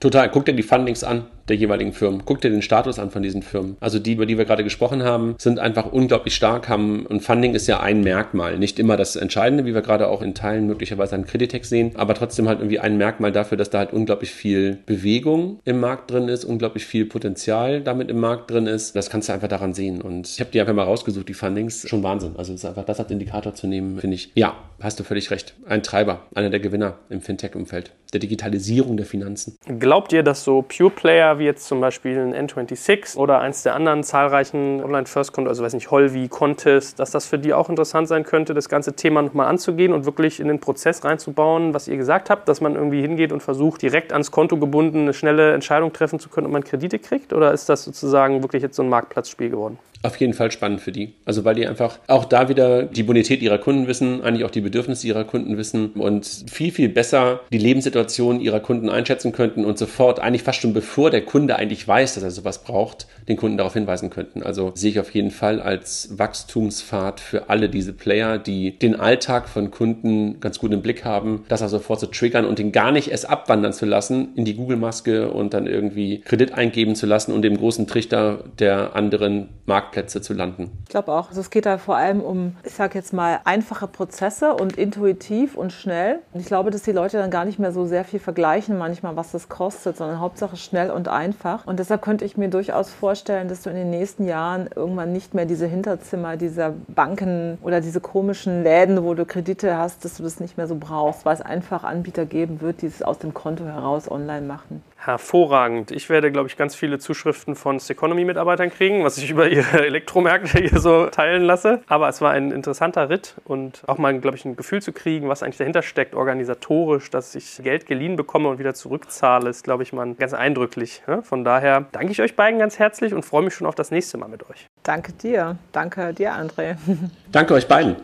Total. 0.00 0.30
Guck 0.30 0.46
dir 0.46 0.54
die 0.54 0.62
Fundings 0.62 1.04
an 1.04 1.26
der 1.50 1.58
jeweiligen 1.58 1.92
Firmen. 1.92 2.22
Guck 2.24 2.40
dir 2.40 2.50
den 2.50 2.62
Status 2.62 2.98
an 2.98 3.10
von 3.10 3.22
diesen 3.22 3.42
Firmen. 3.42 3.76
Also 3.80 3.98
die, 3.98 4.12
über 4.12 4.26
die 4.26 4.38
wir 4.38 4.44
gerade 4.44 4.64
gesprochen 4.64 5.02
haben, 5.02 5.34
sind 5.38 5.58
einfach 5.58 5.92
unglaublich 5.92 6.34
stark, 6.34 6.68
haben, 6.68 7.06
und 7.06 7.20
Funding 7.20 7.54
ist 7.54 7.66
ja 7.66 7.80
ein 7.80 8.00
Merkmal. 8.02 8.58
Nicht 8.58 8.78
immer 8.78 8.96
das 8.96 9.16
Entscheidende, 9.16 9.66
wie 9.66 9.74
wir 9.74 9.82
gerade 9.82 10.08
auch 10.08 10.22
in 10.22 10.34
Teilen 10.34 10.66
möglicherweise 10.66 11.14
an 11.14 11.26
Creditex 11.26 11.68
sehen, 11.68 11.92
aber 11.94 12.14
trotzdem 12.14 12.48
halt 12.48 12.60
irgendwie 12.60 12.78
ein 12.78 12.96
Merkmal 12.96 13.32
dafür, 13.32 13.58
dass 13.58 13.70
da 13.70 13.78
halt 13.78 13.92
unglaublich 13.92 14.30
viel 14.30 14.78
Bewegung 14.86 15.60
im 15.64 15.80
Markt 15.80 16.10
drin 16.10 16.28
ist, 16.28 16.44
unglaublich 16.44 16.86
viel 16.86 17.04
Potenzial 17.04 17.80
damit 17.80 18.10
im 18.10 18.20
Markt 18.20 18.50
drin 18.50 18.66
ist. 18.66 18.94
Das 18.96 19.10
kannst 19.10 19.28
du 19.28 19.32
einfach 19.32 19.48
daran 19.48 19.74
sehen. 19.74 20.00
Und 20.00 20.28
ich 20.28 20.40
habe 20.40 20.50
die 20.50 20.60
einfach 20.60 20.74
mal 20.74 20.84
rausgesucht, 20.84 21.28
die 21.28 21.34
Fundings. 21.34 21.88
Schon 21.88 22.02
Wahnsinn. 22.02 22.34
Also 22.36 22.52
es 22.52 22.60
ist 22.60 22.68
einfach 22.68 22.84
das 22.84 23.00
als 23.00 23.10
Indikator 23.10 23.54
zu 23.54 23.66
nehmen, 23.66 23.98
finde 23.98 24.14
ich. 24.14 24.30
Ja, 24.34 24.54
hast 24.80 25.00
du 25.00 25.04
völlig 25.04 25.30
recht. 25.30 25.54
Ein 25.66 25.82
Treiber, 25.82 26.22
einer 26.34 26.50
der 26.50 26.60
Gewinner 26.60 26.98
im 27.08 27.20
Fintech-Umfeld, 27.20 27.92
der 28.12 28.20
Digitalisierung 28.20 28.96
der 28.96 29.06
Finanzen. 29.06 29.56
Glaubt 29.78 30.12
ihr, 30.12 30.22
dass 30.22 30.44
so 30.44 30.62
Pure 30.62 30.90
Player 30.90 31.38
wie 31.40 31.44
jetzt 31.44 31.66
zum 31.66 31.80
Beispiel 31.80 32.16
ein 32.16 32.48
N26 32.48 33.16
oder 33.16 33.40
eins 33.40 33.64
der 33.64 33.74
anderen 33.74 34.04
zahlreichen 34.04 34.80
Online-First-Konto, 34.84 35.48
also 35.48 35.64
weiß 35.64 35.74
nicht, 35.74 35.90
Holvi, 35.90 36.28
Contest, 36.28 37.00
dass 37.00 37.10
das 37.10 37.26
für 37.26 37.38
die 37.38 37.52
auch 37.52 37.68
interessant 37.68 38.06
sein 38.06 38.22
könnte, 38.22 38.54
das 38.54 38.68
ganze 38.68 38.94
Thema 38.94 39.22
nochmal 39.22 39.48
anzugehen 39.48 39.92
und 39.92 40.04
wirklich 40.04 40.38
in 40.38 40.46
den 40.46 40.60
Prozess 40.60 41.02
reinzubauen, 41.02 41.74
was 41.74 41.88
ihr 41.88 41.96
gesagt 41.96 42.30
habt, 42.30 42.48
dass 42.48 42.60
man 42.60 42.76
irgendwie 42.76 43.00
hingeht 43.00 43.32
und 43.32 43.42
versucht, 43.42 43.82
direkt 43.82 44.12
ans 44.12 44.30
Konto 44.30 44.56
gebunden 44.58 45.00
eine 45.00 45.14
schnelle 45.14 45.52
Entscheidung 45.52 45.92
treffen 45.92 46.20
zu 46.20 46.28
können, 46.28 46.46
ob 46.46 46.52
man 46.52 46.62
Kredite 46.62 47.00
kriegt? 47.00 47.32
Oder 47.32 47.52
ist 47.52 47.68
das 47.68 47.82
sozusagen 47.82 48.42
wirklich 48.42 48.62
jetzt 48.62 48.76
so 48.76 48.82
ein 48.82 48.88
Marktplatzspiel 48.88 49.50
geworden? 49.50 49.78
Auf 50.02 50.16
jeden 50.16 50.32
Fall 50.32 50.50
spannend 50.50 50.80
für 50.80 50.92
die. 50.92 51.14
Also 51.26 51.44
weil 51.44 51.54
die 51.54 51.66
einfach 51.66 51.98
auch 52.06 52.24
da 52.24 52.48
wieder 52.48 52.84
die 52.84 53.02
Bonität 53.02 53.42
ihrer 53.42 53.58
Kunden 53.58 53.86
wissen, 53.86 54.22
eigentlich 54.22 54.44
auch 54.44 54.50
die 54.50 54.62
Bedürfnisse 54.62 55.06
ihrer 55.06 55.24
Kunden 55.24 55.58
wissen 55.58 55.90
und 55.90 56.26
viel, 56.50 56.72
viel 56.72 56.88
besser 56.88 57.40
die 57.52 57.58
Lebenssituation 57.58 58.40
ihrer 58.40 58.60
Kunden 58.60 58.88
einschätzen 58.88 59.32
könnten 59.32 59.64
und 59.66 59.76
sofort, 59.76 60.18
eigentlich 60.18 60.42
fast 60.42 60.60
schon 60.60 60.72
bevor 60.72 61.10
der 61.10 61.22
Kunde 61.22 61.56
eigentlich 61.56 61.86
weiß, 61.86 62.14
dass 62.14 62.22
er 62.22 62.30
sowas 62.30 62.62
braucht, 62.62 63.08
den 63.28 63.36
Kunden 63.36 63.58
darauf 63.58 63.74
hinweisen 63.74 64.08
könnten. 64.08 64.42
Also 64.42 64.72
sehe 64.74 64.90
ich 64.90 65.00
auf 65.00 65.10
jeden 65.10 65.30
Fall 65.30 65.60
als 65.60 66.18
Wachstumspfad 66.18 67.20
für 67.20 67.50
alle 67.50 67.68
diese 67.68 67.92
Player, 67.92 68.38
die 68.38 68.78
den 68.78 68.98
Alltag 68.98 69.50
von 69.50 69.70
Kunden 69.70 70.40
ganz 70.40 70.58
gut 70.58 70.72
im 70.72 70.80
Blick 70.80 71.04
haben, 71.04 71.44
das 71.48 71.62
auch 71.62 71.68
sofort 71.68 72.00
zu 72.00 72.06
triggern 72.06 72.46
und 72.46 72.58
den 72.58 72.72
gar 72.72 72.90
nicht 72.90 73.10
erst 73.10 73.28
abwandern 73.28 73.74
zu 73.74 73.84
lassen 73.84 74.28
in 74.34 74.46
die 74.46 74.54
Google-Maske 74.54 75.30
und 75.30 75.52
dann 75.52 75.66
irgendwie 75.66 76.20
Kredit 76.22 76.54
eingeben 76.54 76.94
zu 76.94 77.04
lassen 77.04 77.32
und 77.32 77.42
dem 77.42 77.58
großen 77.58 77.86
Trichter 77.86 78.44
der 78.58 78.96
anderen 78.96 79.48
Markt 79.66 79.89
Marktplätze 79.90 80.20
zu 80.20 80.34
landen. 80.34 80.70
Ich 80.84 80.90
glaube 80.90 81.12
auch. 81.12 81.28
Also 81.28 81.40
es 81.40 81.50
geht 81.50 81.66
da 81.66 81.78
vor 81.78 81.96
allem 81.96 82.20
um, 82.20 82.56
ich 82.64 82.74
sage 82.74 82.96
jetzt 82.96 83.12
mal, 83.12 83.40
einfache 83.44 83.86
Prozesse 83.86 84.54
und 84.54 84.76
intuitiv 84.78 85.56
und 85.56 85.72
schnell. 85.72 86.20
Und 86.32 86.40
ich 86.40 86.46
glaube, 86.46 86.70
dass 86.70 86.82
die 86.82 86.92
Leute 86.92 87.18
dann 87.18 87.30
gar 87.30 87.44
nicht 87.44 87.58
mehr 87.58 87.72
so 87.72 87.86
sehr 87.86 88.04
viel 88.04 88.20
vergleichen 88.20 88.78
manchmal, 88.78 89.16
was 89.16 89.32
das 89.32 89.48
kostet, 89.48 89.96
sondern 89.96 90.20
Hauptsache 90.20 90.56
schnell 90.56 90.90
und 90.90 91.08
einfach. 91.08 91.66
Und 91.66 91.78
deshalb 91.78 92.02
könnte 92.02 92.24
ich 92.24 92.36
mir 92.36 92.48
durchaus 92.48 92.90
vorstellen, 92.90 93.48
dass 93.48 93.62
du 93.62 93.70
in 93.70 93.76
den 93.76 93.90
nächsten 93.90 94.26
Jahren 94.26 94.68
irgendwann 94.74 95.12
nicht 95.12 95.34
mehr 95.34 95.46
diese 95.46 95.66
Hinterzimmer 95.66 96.36
dieser 96.36 96.74
Banken 96.88 97.58
oder 97.62 97.80
diese 97.80 98.00
komischen 98.00 98.62
Läden, 98.62 99.02
wo 99.02 99.14
du 99.14 99.24
Kredite 99.24 99.76
hast, 99.76 100.04
dass 100.04 100.16
du 100.16 100.22
das 100.22 100.40
nicht 100.40 100.56
mehr 100.56 100.66
so 100.66 100.76
brauchst, 100.76 101.24
weil 101.24 101.34
es 101.34 101.40
einfach 101.40 101.84
Anbieter 101.84 102.26
geben 102.26 102.60
wird, 102.60 102.82
die 102.82 102.86
es 102.86 103.02
aus 103.02 103.18
dem 103.18 103.34
Konto 103.34 103.64
heraus 103.64 104.10
online 104.10 104.46
machen. 104.46 104.82
Hervorragend. 105.02 105.90
Ich 105.92 106.10
werde, 106.10 106.30
glaube 106.30 106.48
ich, 106.48 106.58
ganz 106.58 106.74
viele 106.74 106.98
Zuschriften 106.98 107.56
von 107.56 107.78
Seconomy-Mitarbeitern 107.78 108.70
kriegen, 108.70 109.02
was 109.02 109.16
ich 109.16 109.30
über 109.30 109.48
ihre 109.48 109.84
Elektromärkte 109.86 110.58
hier 110.58 110.78
so 110.78 111.06
teilen 111.06 111.42
lasse. 111.42 111.80
Aber 111.86 112.08
es 112.08 112.20
war 112.20 112.32
ein 112.32 112.50
interessanter 112.50 113.08
Ritt 113.08 113.36
und 113.44 113.82
auch 113.86 113.96
mal, 113.96 114.18
glaube 114.20 114.36
ich, 114.36 114.44
ein 114.44 114.56
Gefühl 114.56 114.82
zu 114.82 114.92
kriegen, 114.92 115.28
was 115.28 115.42
eigentlich 115.42 115.56
dahinter 115.56 115.80
steckt, 115.80 116.14
organisatorisch, 116.14 117.08
dass 117.10 117.34
ich 117.34 117.62
Geld 117.62 117.86
geliehen 117.86 118.16
bekomme 118.16 118.48
und 118.48 118.58
wieder 118.58 118.74
zurückzahle, 118.74 119.48
ist, 119.48 119.64
glaube 119.64 119.82
ich, 119.84 119.94
mal 119.94 120.14
ganz 120.14 120.34
eindrücklich. 120.34 121.02
Von 121.22 121.44
daher 121.44 121.86
danke 121.92 122.12
ich 122.12 122.20
euch 122.20 122.36
beiden 122.36 122.58
ganz 122.58 122.78
herzlich 122.78 123.14
und 123.14 123.24
freue 123.24 123.42
mich 123.42 123.54
schon 123.54 123.66
auf 123.66 123.74
das 123.74 123.90
nächste 123.90 124.18
Mal 124.18 124.28
mit 124.28 124.48
euch. 124.50 124.66
Danke 124.82 125.12
dir. 125.12 125.56
Danke 125.72 126.12
dir, 126.12 126.34
André. 126.34 126.76
Danke 127.32 127.54
euch 127.54 127.66
beiden. 127.66 127.96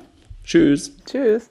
Tschüss. 0.45 0.97
Tschüss. 1.05 1.51